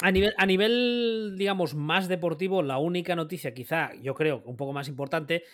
a, 0.00 0.10
nivel, 0.10 0.34
a 0.36 0.46
nivel, 0.46 1.34
digamos, 1.36 1.74
más 1.74 2.08
deportivo, 2.08 2.62
la 2.62 2.78
única 2.78 3.16
noticia, 3.16 3.52
quizá, 3.52 3.92
yo 4.00 4.14
creo, 4.14 4.42
un 4.44 4.56
poco 4.56 4.72
más 4.72 4.88
importante, 4.88 5.44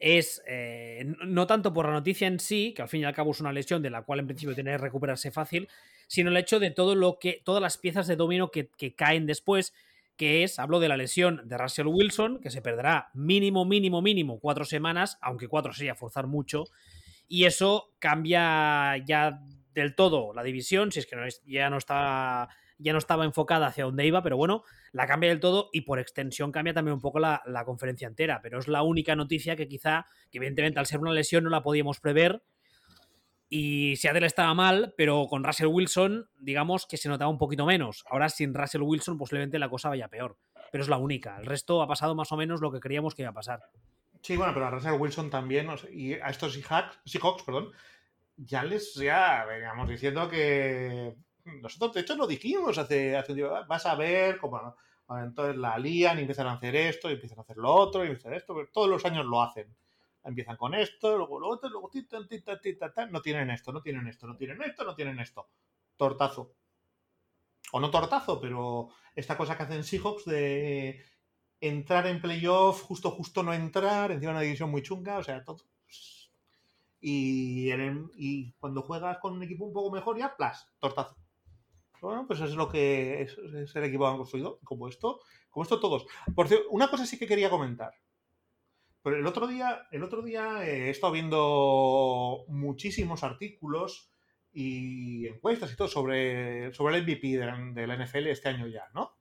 es 0.00 0.42
eh, 0.46 1.04
no 1.26 1.46
tanto 1.46 1.74
por 1.74 1.86
la 1.86 1.92
noticia 1.92 2.26
en 2.26 2.40
sí, 2.40 2.72
que 2.74 2.82
al 2.82 2.88
fin 2.88 3.02
y 3.02 3.04
al 3.04 3.14
cabo 3.14 3.32
es 3.32 3.40
una 3.40 3.52
lesión 3.52 3.82
de 3.82 3.90
la 3.90 4.02
cual 4.02 4.20
en 4.20 4.26
principio 4.26 4.54
tiene 4.54 4.72
que 4.72 4.78
recuperarse 4.78 5.30
fácil, 5.30 5.68
sino 6.08 6.30
el 6.30 6.36
hecho 6.38 6.58
de 6.58 6.70
todo 6.70 6.94
lo 6.94 7.18
que, 7.18 7.42
todas 7.44 7.62
las 7.62 7.76
piezas 7.76 8.06
de 8.06 8.16
dominio 8.16 8.50
que, 8.50 8.94
caen 8.96 9.26
después, 9.26 9.74
que 10.16 10.42
es, 10.42 10.58
hablo 10.58 10.80
de 10.80 10.88
la 10.88 10.96
lesión 10.96 11.42
de 11.44 11.58
Russell 11.58 11.86
Wilson, 11.86 12.40
que 12.40 12.50
se 12.50 12.62
perderá 12.62 13.10
mínimo, 13.12 13.66
mínimo, 13.66 14.00
mínimo 14.00 14.40
cuatro 14.40 14.64
semanas, 14.64 15.18
aunque 15.20 15.48
cuatro 15.48 15.72
sería 15.74 15.94
forzar 15.94 16.26
mucho, 16.26 16.64
y 17.28 17.44
eso 17.44 17.92
cambia 17.98 18.96
ya 19.06 19.42
del 19.74 19.94
todo 19.94 20.32
la 20.32 20.42
división, 20.42 20.92
si 20.92 21.00
es 21.00 21.06
que 21.06 21.16
ya 21.44 21.68
no 21.68 21.76
está 21.76 22.48
ya 22.80 22.92
no 22.92 22.98
estaba 22.98 23.24
enfocada 23.24 23.66
hacia 23.66 23.84
donde 23.84 24.06
iba, 24.06 24.22
pero 24.22 24.36
bueno, 24.36 24.64
la 24.92 25.06
cambia 25.06 25.30
del 25.30 25.40
todo 25.40 25.68
y 25.72 25.82
por 25.82 25.98
extensión 25.98 26.50
cambia 26.52 26.74
también 26.74 26.94
un 26.94 27.00
poco 27.00 27.18
la, 27.18 27.42
conferencia 27.64 28.08
entera. 28.08 28.40
Pero 28.42 28.58
es 28.58 28.68
la 28.68 28.82
única 28.82 29.14
noticia 29.14 29.56
que 29.56 29.68
quizá, 29.68 30.06
que 30.30 30.38
evidentemente 30.38 30.78
al 30.78 30.86
ser 30.86 31.00
una 31.00 31.12
lesión 31.12 31.44
no 31.44 31.50
la 31.50 31.62
podíamos 31.62 32.00
prever. 32.00 32.42
Y 33.48 33.96
Seattle 33.96 34.26
estaba 34.26 34.54
mal, 34.54 34.94
pero 34.96 35.26
con 35.28 35.44
Russell 35.44 35.66
Wilson, 35.66 36.28
digamos 36.38 36.86
que 36.86 36.96
se 36.96 37.08
notaba 37.08 37.30
un 37.30 37.38
poquito 37.38 37.66
menos. 37.66 38.04
Ahora 38.08 38.28
sin 38.28 38.54
Russell 38.54 38.82
Wilson 38.82 39.18
posiblemente 39.18 39.58
la 39.58 39.68
cosa 39.68 39.88
vaya 39.88 40.08
peor. 40.08 40.36
Pero 40.70 40.82
es 40.82 40.88
la 40.88 40.98
única. 40.98 41.36
El 41.38 41.46
resto 41.46 41.82
ha 41.82 41.88
pasado 41.88 42.14
más 42.14 42.30
o 42.30 42.36
menos 42.36 42.60
lo 42.60 42.70
que 42.70 42.78
creíamos 42.78 43.14
que 43.14 43.22
iba 43.22 43.30
a 43.30 43.34
pasar. 43.34 43.60
Sí, 44.22 44.36
bueno, 44.36 44.52
pero 44.54 44.66
a 44.66 44.70
Russell 44.70 45.00
Wilson 45.00 45.30
también, 45.30 45.68
y 45.92 46.14
a 46.14 46.28
estos 46.28 46.52
Seahawks 46.52 47.42
perdón, 47.42 47.72
ya 48.36 48.64
les 48.64 48.94
ya 48.94 49.44
veníamos 49.46 49.88
diciendo 49.88 50.28
que 50.28 51.14
nosotros, 51.62 51.94
de 51.94 52.00
hecho, 52.00 52.16
lo 52.16 52.26
dijimos 52.26 52.78
hace, 52.78 53.16
hace 53.16 53.32
un 53.32 53.38
tiempo. 53.38 53.54
Vas 53.68 53.86
a 53.86 53.94
ver 53.94 54.38
cómo 54.38 54.76
entonces 55.18 55.56
la 55.56 55.76
lían 55.78 56.18
y 56.18 56.20
empiezan 56.20 56.46
a 56.46 56.52
hacer 56.52 56.76
esto, 56.76 57.10
y 57.10 57.14
empiezan 57.14 57.38
a 57.38 57.42
hacer 57.42 57.56
lo 57.56 57.74
otro, 57.74 58.04
y 58.04 58.08
empiezan 58.08 58.34
esto. 58.34 58.54
Todos 58.72 58.88
los 58.88 59.04
años 59.04 59.26
lo 59.26 59.42
hacen. 59.42 59.74
Empiezan 60.22 60.56
con 60.56 60.74
esto, 60.74 61.16
luego 61.16 61.40
lo 61.40 61.48
otro, 61.48 61.68
luego 61.70 61.90
no 63.10 63.22
tienen 63.22 63.50
esto, 63.50 63.72
no 63.72 63.82
tienen 63.82 64.06
esto, 64.06 64.26
no 64.26 64.36
tienen 64.36 64.62
esto, 64.62 64.84
no 64.84 64.94
tienen 64.94 65.18
esto. 65.18 65.48
Tortazo. 65.96 66.52
O 67.72 67.80
no 67.80 67.90
tortazo, 67.90 68.40
pero 68.40 68.90
esta 69.14 69.36
cosa 69.36 69.56
que 69.56 69.62
hacen 69.62 69.84
Seahawks 69.84 70.26
de 70.26 71.02
entrar 71.60 72.06
en 72.06 72.20
playoff, 72.20 72.82
justo, 72.82 73.10
justo 73.10 73.42
no 73.42 73.52
entrar, 73.52 74.12
encima 74.12 74.32
una 74.32 74.40
división 74.40 74.70
muy 74.70 74.82
chunga, 74.82 75.18
o 75.18 75.24
sea, 75.24 75.42
todo. 75.44 75.64
Y, 77.00 77.72
y 78.16 78.52
cuando 78.58 78.82
juegas 78.82 79.18
con 79.18 79.32
un 79.32 79.42
equipo 79.42 79.64
un 79.64 79.72
poco 79.72 79.90
mejor, 79.90 80.18
ya, 80.18 80.36
plas, 80.36 80.70
tortazo. 80.78 81.16
Bueno, 82.00 82.26
pues 82.26 82.40
es 82.40 82.54
lo 82.54 82.68
que 82.68 83.22
es, 83.22 83.36
el 83.76 83.84
equipo 83.84 84.06
han 84.06 84.16
construido, 84.16 84.58
como 84.64 84.88
esto, 84.88 85.20
como 85.50 85.64
esto 85.64 85.80
todos. 85.80 86.06
Por 86.34 86.48
cierto, 86.48 86.68
una 86.70 86.88
cosa 86.88 87.04
sí 87.04 87.18
que 87.18 87.26
quería 87.26 87.50
comentar. 87.50 87.92
Pero 89.02 89.16
el 89.16 89.26
otro 89.26 89.46
día, 89.46 89.86
el 89.90 90.02
otro 90.02 90.22
día 90.22 90.66
eh, 90.66 90.86
he 90.86 90.90
estado 90.90 91.12
viendo 91.12 92.44
muchísimos 92.48 93.22
artículos 93.22 94.12
y 94.52 95.26
encuestas 95.26 95.72
y 95.72 95.76
todo 95.76 95.88
sobre, 95.88 96.72
sobre 96.74 96.96
el 96.96 97.02
MVP 97.04 97.38
de 97.38 97.86
la, 97.86 97.96
NFL 97.96 98.26
este 98.26 98.48
año 98.48 98.66
ya, 98.66 98.88
¿no? 98.94 99.18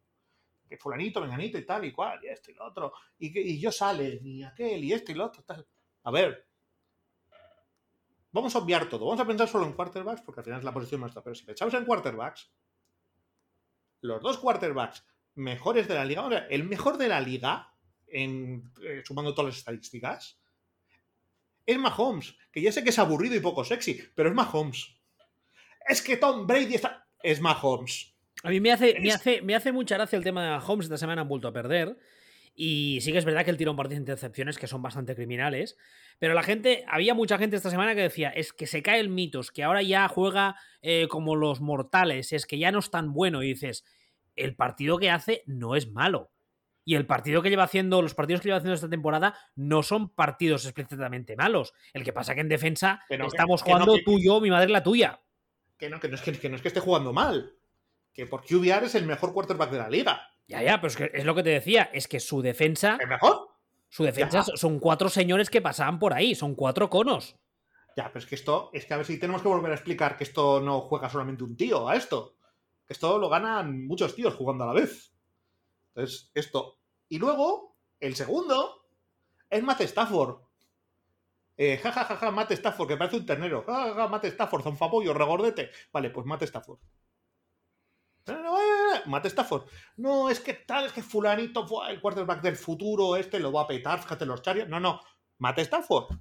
Que 0.67 0.77
fulanito, 0.77 1.21
venganito 1.21 1.57
y 1.57 1.65
tal 1.65 1.85
y 1.85 1.91
cual, 1.91 2.19
y 2.23 2.27
esto 2.27 2.51
y 2.51 2.55
lo 2.55 2.65
otro. 2.65 2.93
Y, 3.17 3.37
y 3.39 3.59
yo 3.59 3.71
sale, 3.71 4.19
y 4.21 4.43
aquel, 4.43 4.83
y 4.83 4.93
esto 4.93 5.11
y 5.11 5.15
lo 5.15 5.25
otro, 5.25 5.43
tal. 5.43 5.65
A 6.03 6.11
ver. 6.11 6.47
vamos 8.31 8.55
a 8.55 8.59
obviar 8.59 8.89
todo, 8.89 9.05
vamos 9.05 9.19
a 9.19 9.25
pensar 9.25 9.47
solo 9.47 9.65
en 9.65 9.73
quarterbacks, 9.73 10.21
porque 10.21 10.41
al 10.41 10.45
final 10.45 10.59
es 10.59 10.65
la 10.65 10.73
posición 10.73 11.01
nuestra, 11.01 11.23
pero 11.23 11.35
si 11.35 11.45
pensamos 11.45 11.73
en 11.73 11.85
quarterbacks, 11.85 12.51
los 14.01 14.21
dos 14.21 14.37
quarterbacks 14.37 15.05
mejores 15.35 15.87
de 15.87 15.93
la 15.93 16.05
liga, 16.05 16.47
el 16.49 16.63
mejor 16.63 16.97
de 16.97 17.07
la 17.07 17.19
liga, 17.21 17.73
en, 18.07 18.71
eh, 18.83 19.01
sumando 19.05 19.33
todas 19.33 19.49
las 19.49 19.57
estadísticas, 19.57 20.39
es 21.65 21.77
Mahomes, 21.77 22.35
que 22.51 22.61
ya 22.61 22.71
sé 22.71 22.83
que 22.83 22.89
es 22.89 22.99
aburrido 22.99 23.35
y 23.35 23.39
poco 23.39 23.63
sexy, 23.63 24.01
pero 24.15 24.29
es 24.29 24.35
Mahomes. 24.35 24.95
Es 25.87 26.01
que 26.01 26.17
Tom 26.17 26.47
Brady 26.47 26.75
está... 26.75 27.07
Es 27.21 27.41
Mahomes. 27.41 28.15
A 28.43 28.49
mí 28.49 28.59
me 28.59 28.71
hace, 28.71 28.99
me 28.99 29.11
hace, 29.11 29.41
me 29.41 29.55
hace 29.55 29.71
mucha 29.71 29.95
gracia 29.95 30.17
el 30.17 30.23
tema 30.23 30.43
de 30.43 30.49
Mahomes. 30.51 30.85
Esta 30.85 30.97
semana 30.97 31.21
han 31.21 31.27
vuelto 31.27 31.47
a 31.47 31.53
perder. 31.53 31.97
Y 32.61 32.99
sí 32.99 33.13
que 33.13 33.19
es 33.19 33.23
verdad 33.23 33.45
que 33.45 33.51
él 33.51 33.57
tira 33.57 33.71
un 33.71 33.77
par 33.77 33.87
de 33.87 33.95
intercepciones 33.95 34.57
que 34.57 34.67
son 34.67 34.81
bastante 34.81 35.15
criminales. 35.15 35.77
Pero 36.19 36.33
la 36.33 36.43
gente, 36.43 36.83
había 36.89 37.13
mucha 37.13 37.37
gente 37.37 37.55
esta 37.55 37.69
semana 37.69 37.95
que 37.95 38.01
decía, 38.01 38.31
es 38.31 38.51
que 38.51 38.67
se 38.67 38.83
cae 38.83 38.99
el 38.99 39.07
mitos, 39.07 39.49
que 39.49 39.63
ahora 39.63 39.81
ya 39.81 40.09
juega 40.09 40.57
eh, 40.81 41.07
como 41.07 41.37
los 41.37 41.61
mortales, 41.61 42.33
es 42.33 42.45
que 42.45 42.57
ya 42.57 42.73
no 42.73 42.79
es 42.79 42.91
tan 42.91 43.13
bueno. 43.13 43.43
Y 43.43 43.47
dices, 43.47 43.85
el 44.35 44.57
partido 44.57 44.97
que 44.97 45.09
hace 45.09 45.43
no 45.45 45.77
es 45.77 45.89
malo. 45.89 46.33
Y 46.83 46.95
el 46.95 47.05
partido 47.05 47.41
que 47.41 47.49
lleva 47.49 47.63
haciendo, 47.63 48.01
los 48.01 48.13
partidos 48.13 48.41
que 48.41 48.49
lleva 48.49 48.57
haciendo 48.57 48.75
esta 48.75 48.89
temporada 48.89 49.35
no 49.55 49.81
son 49.81 50.09
partidos 50.09 50.65
explícitamente 50.65 51.37
malos. 51.37 51.73
El 51.93 52.03
que 52.03 52.11
pasa 52.11 52.35
que 52.35 52.41
en 52.41 52.49
defensa 52.49 52.99
estamos 53.07 53.61
jugando 53.61 53.95
tú, 54.03 54.19
yo, 54.19 54.41
mi 54.41 54.49
madre 54.49 54.67
la 54.67 54.83
tuya. 54.83 55.21
Que 55.77 55.89
no, 55.89 56.01
que 56.01 56.09
no, 56.09 56.15
es 56.15 56.21
que, 56.21 56.49
no 56.49 56.57
es 56.57 56.61
que 56.61 56.67
esté 56.67 56.81
jugando 56.81 57.13
mal. 57.13 57.55
Que 58.11 58.25
por 58.25 58.43
QBR 58.43 58.83
es 58.83 58.95
el 58.95 59.05
mejor 59.05 59.31
quarterback 59.31 59.71
de 59.71 59.77
la 59.77 59.89
liga. 59.89 60.29
Ya, 60.49 60.63
ya, 60.63 60.81
pero 60.81 60.87
es, 60.87 60.97
que 60.97 61.11
es 61.13 61.25
lo 61.25 61.35
que 61.35 61.43
te 61.43 61.51
decía, 61.51 61.91
es 61.93 62.07
que 62.07 62.19
su 62.19 62.41
defensa. 62.41 62.97
¿El 62.99 63.07
mejor? 63.07 63.49
Su 63.87 64.03
defensa 64.03 64.43
son 64.43 64.79
cuatro 64.79 65.07
señores 65.07 65.49
que 65.49 65.61
pasaban 65.61 65.99
por 65.99 66.11
ahí, 66.11 66.33
son 66.33 66.55
cuatro 66.55 66.89
conos. 66.89 67.35
Ya, 67.95 68.07
pero 68.07 68.19
es 68.19 68.25
que 68.25 68.33
esto, 68.33 68.71
es 68.73 68.85
que 68.85 68.93
a 68.95 68.97
ver 68.97 69.05
si 69.05 69.19
tenemos 69.19 69.43
que 69.43 69.47
volver 69.47 69.71
a 69.71 69.75
explicar 69.75 70.17
que 70.17 70.23
esto 70.23 70.59
no 70.59 70.81
juega 70.81 71.07
solamente 71.07 71.43
un 71.43 71.55
tío 71.55 71.87
a 71.87 71.95
esto. 71.95 72.35
Que 72.87 72.93
esto 72.93 73.19
lo 73.19 73.29
ganan 73.29 73.85
muchos 73.85 74.15
tíos 74.15 74.33
jugando 74.33 74.63
a 74.63 74.67
la 74.67 74.73
vez. 74.73 75.13
Entonces, 75.89 76.31
esto. 76.33 76.79
Y 77.09 77.19
luego, 77.19 77.75
el 77.99 78.15
segundo 78.15 78.87
es 79.51 79.61
Matt 79.61 79.81
Stafford. 79.81 80.41
Eh, 81.57 81.77
ja, 81.77 81.91
ja, 81.91 82.05
ja, 82.05 82.15
ja, 82.15 82.31
Matt 82.31 82.51
Stafford, 82.51 82.87
que 82.87 82.97
parece 82.97 83.17
un 83.17 83.25
ternero. 83.25 83.63
Ja, 83.67 83.89
ja, 83.89 83.93
ja, 83.93 84.07
Matt 84.07 84.25
Stafford, 84.25 84.63
zonfapollo, 84.63 85.13
regordete. 85.13 85.69
Vale, 85.91 86.09
pues 86.09 86.25
Matt 86.25 86.41
Stafford. 86.41 86.79
Matt 89.05 89.25
Stafford. 89.25 89.63
No, 89.97 90.29
es 90.29 90.39
que 90.39 90.53
tal, 90.53 90.85
es 90.85 90.91
que 90.91 91.03
fulanito, 91.03 91.65
el 91.87 92.01
quarterback 92.01 92.41
del 92.41 92.55
futuro, 92.55 93.15
este 93.15 93.39
lo 93.39 93.51
va 93.51 93.63
a 93.63 93.67
petar, 93.67 94.01
fíjate 94.01 94.25
los 94.25 94.41
Chargers. 94.41 94.69
No, 94.69 94.79
no, 94.79 95.01
Matt 95.37 95.59
Stafford. 95.59 96.17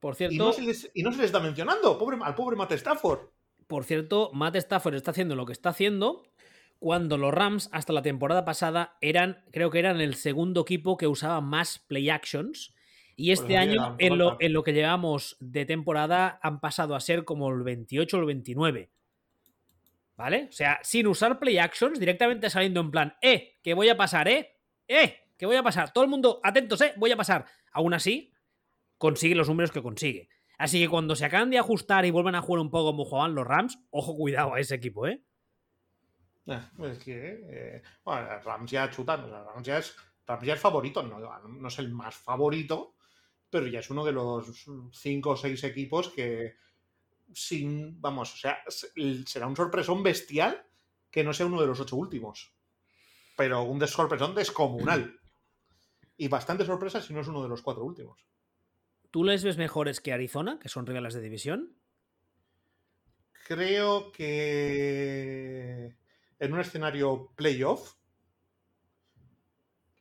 Por 0.00 0.14
cierto... 0.16 0.34
Y 0.34 0.38
no 0.38 0.52
se 0.52 0.62
les, 0.62 0.90
y 0.94 1.02
no 1.02 1.12
se 1.12 1.18
les 1.18 1.26
está 1.26 1.40
mencionando 1.40 1.98
pobre, 1.98 2.18
al 2.22 2.34
pobre 2.34 2.56
Matt 2.56 2.72
Stafford. 2.72 3.30
Por 3.66 3.84
cierto, 3.84 4.30
Matt 4.32 4.56
Stafford 4.56 4.94
está 4.94 5.12
haciendo 5.12 5.34
lo 5.34 5.46
que 5.46 5.52
está 5.52 5.70
haciendo 5.70 6.24
cuando 6.78 7.16
los 7.16 7.32
Rams 7.32 7.70
hasta 7.72 7.94
la 7.94 8.02
temporada 8.02 8.44
pasada 8.44 8.98
eran, 9.00 9.42
creo 9.52 9.70
que 9.70 9.78
eran 9.78 10.02
el 10.02 10.16
segundo 10.16 10.60
equipo 10.60 10.98
que 10.98 11.06
usaba 11.06 11.40
más 11.40 11.78
play 11.78 12.10
actions. 12.10 12.74
Y 13.16 13.28
pues 13.28 13.40
este 13.40 13.56
año, 13.56 13.96
en 13.98 14.18
lo, 14.18 14.36
en 14.38 14.52
lo, 14.52 14.62
que 14.64 14.74
llevamos 14.74 15.38
de 15.40 15.64
temporada, 15.64 16.38
han 16.42 16.60
pasado 16.60 16.94
a 16.94 17.00
ser 17.00 17.24
como 17.24 17.48
el 17.48 17.62
28 17.62 18.16
o 18.16 18.20
el 18.20 18.26
29. 18.26 18.90
¿Vale? 20.16 20.46
O 20.48 20.52
sea, 20.52 20.78
sin 20.82 21.06
usar 21.08 21.38
play 21.38 21.58
actions, 21.58 21.98
directamente 21.98 22.48
saliendo 22.48 22.80
en 22.80 22.90
plan, 22.90 23.16
eh, 23.20 23.58
que 23.62 23.74
voy 23.74 23.88
a 23.88 23.96
pasar, 23.96 24.28
eh, 24.28 24.56
eh, 24.86 25.24
que 25.36 25.46
voy 25.46 25.56
a 25.56 25.62
pasar. 25.62 25.92
Todo 25.92 26.04
el 26.04 26.10
mundo, 26.10 26.40
atentos, 26.42 26.80
eh, 26.80 26.94
voy 26.96 27.10
a 27.10 27.16
pasar. 27.16 27.46
Aún 27.72 27.94
así, 27.94 28.32
consigue 28.98 29.34
los 29.34 29.48
números 29.48 29.72
que 29.72 29.82
consigue. 29.82 30.28
Así 30.56 30.80
que 30.80 30.88
cuando 30.88 31.16
se 31.16 31.24
acaban 31.24 31.50
de 31.50 31.58
ajustar 31.58 32.04
y 32.04 32.10
vuelvan 32.10 32.36
a 32.36 32.42
jugar 32.42 32.60
un 32.60 32.70
poco 32.70 32.92
como 32.92 33.04
jugaban 33.04 33.34
los 33.34 33.46
Rams, 33.46 33.78
ojo, 33.90 34.16
cuidado 34.16 34.54
a 34.54 34.60
ese 34.60 34.76
equipo, 34.76 35.06
¿eh? 35.06 35.22
eh 36.46 36.60
es 36.84 36.98
que, 36.98 37.40
eh, 37.50 37.82
bueno, 38.04 38.38
Rams 38.40 38.70
ya 38.70 38.88
chutan, 38.90 39.28
Rams 39.28 39.66
ya 39.66 39.78
es, 39.78 39.96
Rams 40.26 40.44
ya 40.44 40.54
es 40.54 40.60
favorito, 40.60 41.02
no, 41.02 41.18
no 41.18 41.68
es 41.68 41.78
el 41.80 41.90
más 41.92 42.14
favorito, 42.14 42.94
pero 43.50 43.66
ya 43.66 43.80
es 43.80 43.90
uno 43.90 44.04
de 44.04 44.12
los 44.12 44.64
cinco 44.92 45.30
o 45.30 45.36
seis 45.36 45.64
equipos 45.64 46.10
que, 46.10 46.54
sin, 47.34 48.00
vamos, 48.00 48.34
o 48.34 48.36
sea, 48.36 48.58
será 49.26 49.46
un 49.46 49.56
sorpresón 49.56 50.02
bestial 50.02 50.66
que 51.10 51.24
no 51.24 51.32
sea 51.32 51.46
uno 51.46 51.60
de 51.60 51.66
los 51.66 51.80
ocho 51.80 51.96
últimos. 51.96 52.52
Pero 53.36 53.62
un 53.62 53.86
sorpresón 53.86 54.34
descomunal. 54.34 55.20
Y 56.16 56.28
bastante 56.28 56.64
sorpresa 56.64 57.00
si 57.02 57.12
no 57.12 57.22
es 57.22 57.26
uno 57.26 57.42
de 57.42 57.48
los 57.48 57.60
cuatro 57.60 57.84
últimos. 57.84 58.24
¿Tú 59.10 59.24
les 59.24 59.42
ves 59.42 59.56
mejores 59.56 60.00
que 60.00 60.12
Arizona, 60.12 60.60
que 60.60 60.68
son 60.68 60.86
rivales 60.86 61.12
de 61.12 61.20
división? 61.20 61.76
Creo 63.48 64.12
que 64.12 65.96
en 66.38 66.52
un 66.52 66.60
escenario 66.60 67.32
playoff, 67.34 67.96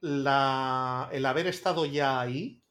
la, 0.02 1.10
el 1.12 1.26
haber 1.26 1.48
estado 1.48 1.88
ya 1.88 2.22
ahí. 2.22 2.62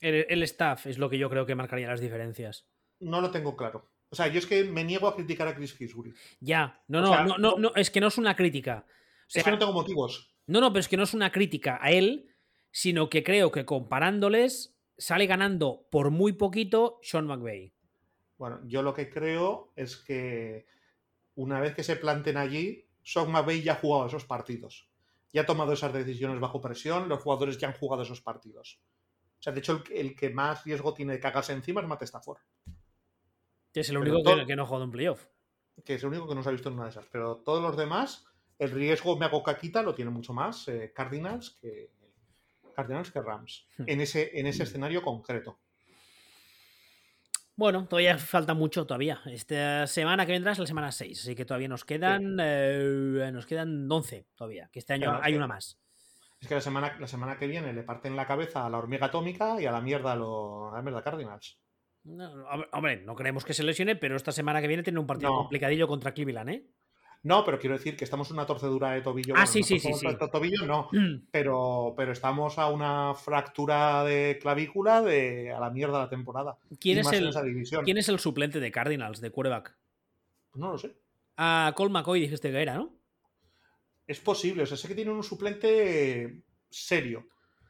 El, 0.00 0.26
el, 0.28 0.42
staff 0.42 0.86
es 0.86 0.98
lo 0.98 1.08
que 1.08 1.16
yo 1.16 1.30
creo 1.30 1.46
que 1.46 1.54
marcaría 1.54 1.88
las 1.88 2.00
diferencias 2.00 2.68
no 3.00 3.20
lo 3.20 3.30
tengo 3.30 3.56
claro. 3.56 3.88
O 4.08 4.16
sea, 4.16 4.28
yo 4.28 4.38
es 4.38 4.46
que 4.46 4.64
me 4.64 4.84
niego 4.84 5.08
a 5.08 5.14
criticar 5.14 5.48
a 5.48 5.54
Chris 5.54 5.74
Kingsbury. 5.74 6.14
Ya, 6.40 6.80
no, 6.88 7.00
no, 7.00 7.38
no, 7.38 7.56
no, 7.58 7.72
es 7.74 7.90
que 7.90 8.00
no 8.00 8.06
es 8.08 8.18
una 8.18 8.36
crítica. 8.36 8.86
es 9.32 9.42
que 9.42 9.50
no 9.50 9.58
tengo 9.58 9.72
motivos. 9.72 10.34
No, 10.46 10.60
no, 10.60 10.72
pero 10.72 10.80
es 10.80 10.88
que 10.88 10.96
no 10.96 11.02
es 11.02 11.14
una 11.14 11.32
crítica 11.32 11.78
a 11.82 11.90
él, 11.90 12.34
sino 12.70 13.10
que 13.10 13.24
creo 13.24 13.50
que 13.50 13.64
comparándoles 13.64 14.76
sale 14.96 15.26
ganando 15.26 15.86
por 15.90 16.10
muy 16.10 16.32
poquito 16.32 16.98
Sean 17.02 17.26
McVay. 17.26 17.74
Bueno, 18.38 18.60
yo 18.64 18.82
lo 18.82 18.94
que 18.94 19.10
creo 19.10 19.72
es 19.76 19.96
que 19.96 20.66
una 21.34 21.60
vez 21.60 21.74
que 21.74 21.82
se 21.82 21.96
planten 21.96 22.36
allí, 22.36 22.86
Sean 23.02 23.30
McVay 23.30 23.62
ya 23.62 23.72
ha 23.72 23.76
jugado 23.76 24.06
esos 24.06 24.24
partidos. 24.24 24.88
Ya 25.32 25.42
ha 25.42 25.46
tomado 25.46 25.72
esas 25.72 25.92
decisiones 25.92 26.40
bajo 26.40 26.60
presión, 26.60 27.08
los 27.08 27.20
jugadores 27.20 27.58
ya 27.58 27.68
han 27.68 27.74
jugado 27.74 28.02
esos 28.02 28.20
partidos. 28.20 28.80
O 29.38 29.42
sea, 29.42 29.52
de 29.52 29.60
hecho, 29.60 29.82
el, 29.92 30.14
que 30.16 30.30
más 30.30 30.64
riesgo 30.64 30.94
tiene 30.94 31.14
de 31.14 31.20
cagarse 31.20 31.52
encima 31.52 31.80
es 31.80 31.86
Matt 31.86 32.02
Stafford. 32.02 32.38
Que 33.76 33.80
es 33.80 33.90
el 33.90 33.98
único 33.98 34.22
que, 34.46 34.56
no 34.56 34.62
ha 34.62 34.66
jugado 34.66 34.84
en 34.86 34.90
playoff. 34.90 35.26
Que 35.84 35.96
es 35.96 36.02
el 36.02 36.08
único 36.08 36.26
que 36.26 36.34
no 36.34 36.42
se 36.42 36.48
ha 36.48 36.52
visto 36.52 36.70
en 36.70 36.76
una 36.76 36.84
de 36.84 36.88
esas. 36.92 37.04
Pero 37.12 37.42
todos 37.44 37.60
los 37.62 37.76
demás, 37.76 38.24
el 38.58 38.70
riesgo 38.70 39.18
me 39.18 39.26
hago 39.26 39.42
caquita 39.42 39.82
lo 39.82 39.94
tiene 39.94 40.10
mucho 40.10 40.32
más 40.32 40.66
eh, 40.68 40.94
Cardinals 40.94 41.50
que 41.60 41.90
Cardinals 42.74 43.10
que 43.10 43.20
Rams. 43.20 43.66
Hmm. 43.76 43.84
En 43.86 44.00
ese, 44.00 44.30
en 44.32 44.46
ese 44.46 44.62
escenario 44.62 45.02
concreto. 45.02 45.58
Bueno, 47.54 47.86
todavía 47.86 48.16
falta 48.16 48.54
mucho 48.54 48.86
todavía. 48.86 49.20
Esta 49.26 49.86
semana 49.86 50.24
que 50.24 50.32
vendrá 50.32 50.52
es 50.52 50.58
la 50.58 50.66
semana 50.66 50.90
6, 50.90 51.20
así 51.20 51.34
que 51.34 51.44
todavía 51.44 51.68
nos 51.68 51.84
quedan 51.84 52.38
eh, 52.40 53.28
nos 53.30 53.44
quedan 53.44 53.92
11 53.92 54.26
todavía, 54.34 54.70
que 54.72 54.78
este 54.78 54.94
año 54.94 55.20
hay 55.20 55.34
una 55.34 55.48
más. 55.48 55.78
Es 56.40 56.48
que 56.48 56.54
la 56.54 56.62
semana, 56.62 56.96
la 56.98 57.08
semana 57.08 57.38
que 57.38 57.46
viene 57.46 57.74
le 57.74 57.82
parten 57.82 58.16
la 58.16 58.26
cabeza 58.26 58.64
a 58.64 58.70
la 58.70 58.78
hormiga 58.78 59.08
atómica 59.08 59.60
y 59.60 59.66
a 59.66 59.70
la 59.70 59.82
mierda 59.82 60.12
a, 60.12 60.16
la 60.16 60.80
mierda 60.80 61.02
Cardinals. 61.02 61.58
No, 62.06 62.46
hombre, 62.72 63.02
no 63.04 63.16
creemos 63.16 63.44
que 63.44 63.52
se 63.52 63.64
lesione, 63.64 63.96
pero 63.96 64.16
esta 64.16 64.32
semana 64.32 64.60
que 64.60 64.68
viene 64.68 64.82
tiene 64.82 65.00
un 65.00 65.06
partido 65.06 65.34
complicadillo 65.34 65.88
contra 65.88 66.14
Cleveland, 66.14 66.50
¿eh? 66.50 66.66
No, 67.24 67.44
pero 67.44 67.58
quiero 67.58 67.76
decir 67.76 67.96
que 67.96 68.04
estamos 68.04 68.30
en 68.30 68.34
una 68.36 68.46
torcedura 68.46 68.92
de 68.92 69.00
tobillo. 69.00 69.34
Ah, 69.36 69.46
sí, 69.46 69.64
sí, 69.64 69.80
sí, 69.80 69.92
sí. 69.94 70.06
tobillo 70.30 70.64
no, 70.64 70.88
mm. 70.92 71.26
pero, 71.32 71.92
pero 71.96 72.12
estamos 72.12 72.56
a 72.58 72.68
una 72.68 73.14
fractura 73.14 74.04
de 74.04 74.38
clavícula 74.40 75.02
de 75.02 75.50
a 75.50 75.58
la 75.58 75.70
mierda 75.70 75.98
la 75.98 76.08
temporada. 76.08 76.56
¿Quién, 76.78 76.98
es 76.98 77.10
el, 77.10 77.34
¿Quién 77.84 77.98
es 77.98 78.08
el 78.08 78.20
suplente 78.20 78.60
de 78.60 78.70
Cardinals, 78.70 79.20
de 79.20 79.30
quarterback? 79.30 79.76
no 80.54 80.70
lo 80.70 80.78
sé. 80.78 80.96
A 81.36 81.72
Cole 81.74 81.90
McCoy 81.90 82.20
dijiste 82.20 82.50
que 82.50 82.62
era, 82.62 82.76
¿no? 82.76 82.94
Es 84.06 84.20
posible, 84.20 84.62
o 84.62 84.66
sea, 84.66 84.76
sé 84.76 84.86
que 84.86 84.94
tiene 84.94 85.10
un 85.10 85.24
suplente 85.24 86.42
serio. 86.70 87.26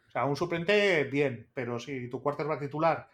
O 0.07 0.11
sea, 0.11 0.27
un 0.27 0.37
suplente 0.37 1.05
bien, 1.05 1.49
pero 1.55 1.79
si 1.79 2.11
tu 2.11 2.21
quarterback 2.21 2.61
titular 2.61 3.09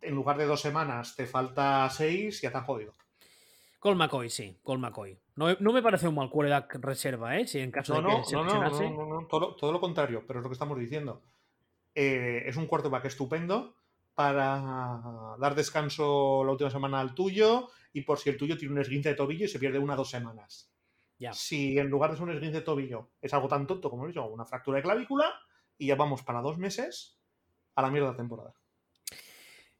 en 0.00 0.14
lugar 0.14 0.38
de 0.38 0.46
dos 0.46 0.60
semanas 0.60 1.16
te 1.16 1.26
falta 1.26 1.88
seis, 1.90 2.40
ya 2.40 2.50
te 2.50 2.58
han 2.58 2.64
jodido. 2.64 2.94
Col 3.78 3.96
McCoy, 3.96 4.28
sí, 4.28 4.58
Col 4.62 4.78
McCoy. 4.78 5.18
No, 5.36 5.72
me 5.72 5.82
parece 5.82 6.08
un 6.08 6.16
mal 6.16 6.30
quarterback 6.30 6.76
reserva, 6.80 7.38
¿eh? 7.38 7.46
Si 7.46 7.60
en 7.60 7.70
caso 7.70 7.94
de 7.94 8.00
que 8.00 8.06
no, 8.32 8.44
no, 8.44 8.44
no, 8.44 9.20
no, 9.20 9.26
todo, 9.28 9.54
todo, 9.54 9.70
lo 9.70 9.80
contrario, 9.80 10.24
pero 10.26 10.40
es 10.40 10.42
lo 10.42 10.48
que 10.48 10.54
estamos 10.54 10.78
diciendo. 10.78 11.22
Eh, 11.94 12.42
es 12.46 12.56
un 12.56 12.66
quarterback 12.66 13.04
estupendo 13.04 13.76
para 14.14 15.36
dar 15.38 15.54
descanso 15.54 16.42
la 16.44 16.50
última 16.50 16.70
semana 16.70 16.98
al 16.98 17.14
tuyo 17.14 17.68
y 17.92 18.02
por 18.02 18.18
si 18.18 18.30
el 18.30 18.36
tuyo 18.36 18.58
tiene 18.58 18.74
un 18.74 18.80
esguince 18.80 19.10
de 19.10 19.14
tobillo 19.14 19.44
y 19.44 19.48
se 19.48 19.60
pierde 19.60 19.78
una 19.78 19.94
o 19.94 19.98
dos 19.98 20.10
semanas. 20.10 20.72
Ya. 21.18 21.32
Si 21.32 21.78
en 21.78 21.88
lugar 21.88 22.10
de 22.10 22.16
ser 22.16 22.24
un 22.24 22.32
esguince 22.32 22.58
de 22.58 22.64
tobillo 22.64 23.10
es 23.22 23.32
algo 23.32 23.46
tan 23.46 23.66
tonto 23.66 23.90
como 23.90 24.04
he 24.04 24.08
dicho, 24.08 24.26
una 24.26 24.44
fractura 24.44 24.78
de 24.78 24.82
clavícula 24.82 25.32
y 25.76 25.86
ya 25.86 25.94
vamos 25.94 26.22
para 26.22 26.40
dos 26.40 26.58
meses 26.58 27.20
a 27.76 27.82
la 27.82 27.90
mierda 27.90 28.10
de 28.10 28.16
temporada. 28.16 28.54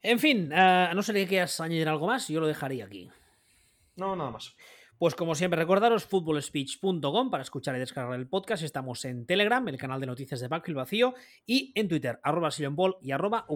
En 0.02 0.18
fin, 0.18 0.52
eh, 0.52 0.88
a 0.90 0.94
no 0.94 1.02
ser 1.02 1.16
que 1.16 1.26
quieras 1.26 1.60
añadir 1.60 1.88
algo 1.88 2.06
más, 2.06 2.28
yo 2.28 2.40
lo 2.40 2.46
dejaría 2.46 2.84
aquí. 2.84 3.10
No, 3.96 4.14
nada 4.14 4.30
más. 4.30 4.54
Pues 4.98 5.14
como 5.14 5.36
siempre, 5.36 5.60
recordaros 5.60 6.04
footballspeech.com 6.06 7.30
para 7.30 7.42
escuchar 7.42 7.76
y 7.76 7.78
descargar 7.78 8.18
el 8.18 8.26
podcast. 8.26 8.64
Estamos 8.64 9.04
en 9.04 9.26
Telegram, 9.26 9.66
el 9.68 9.78
canal 9.78 10.00
de 10.00 10.06
noticias 10.06 10.40
de 10.40 10.48
Backfield 10.48 10.76
Vacío, 10.76 11.14
y 11.46 11.72
en 11.76 11.88
Twitter, 11.88 12.18
arroba 12.22 12.50
y 13.00 13.12
arroba 13.12 13.46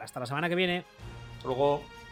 Hasta 0.00 0.20
la 0.20 0.26
semana 0.26 0.48
que 0.48 0.54
viene. 0.56 0.84
Luego. 1.44 2.03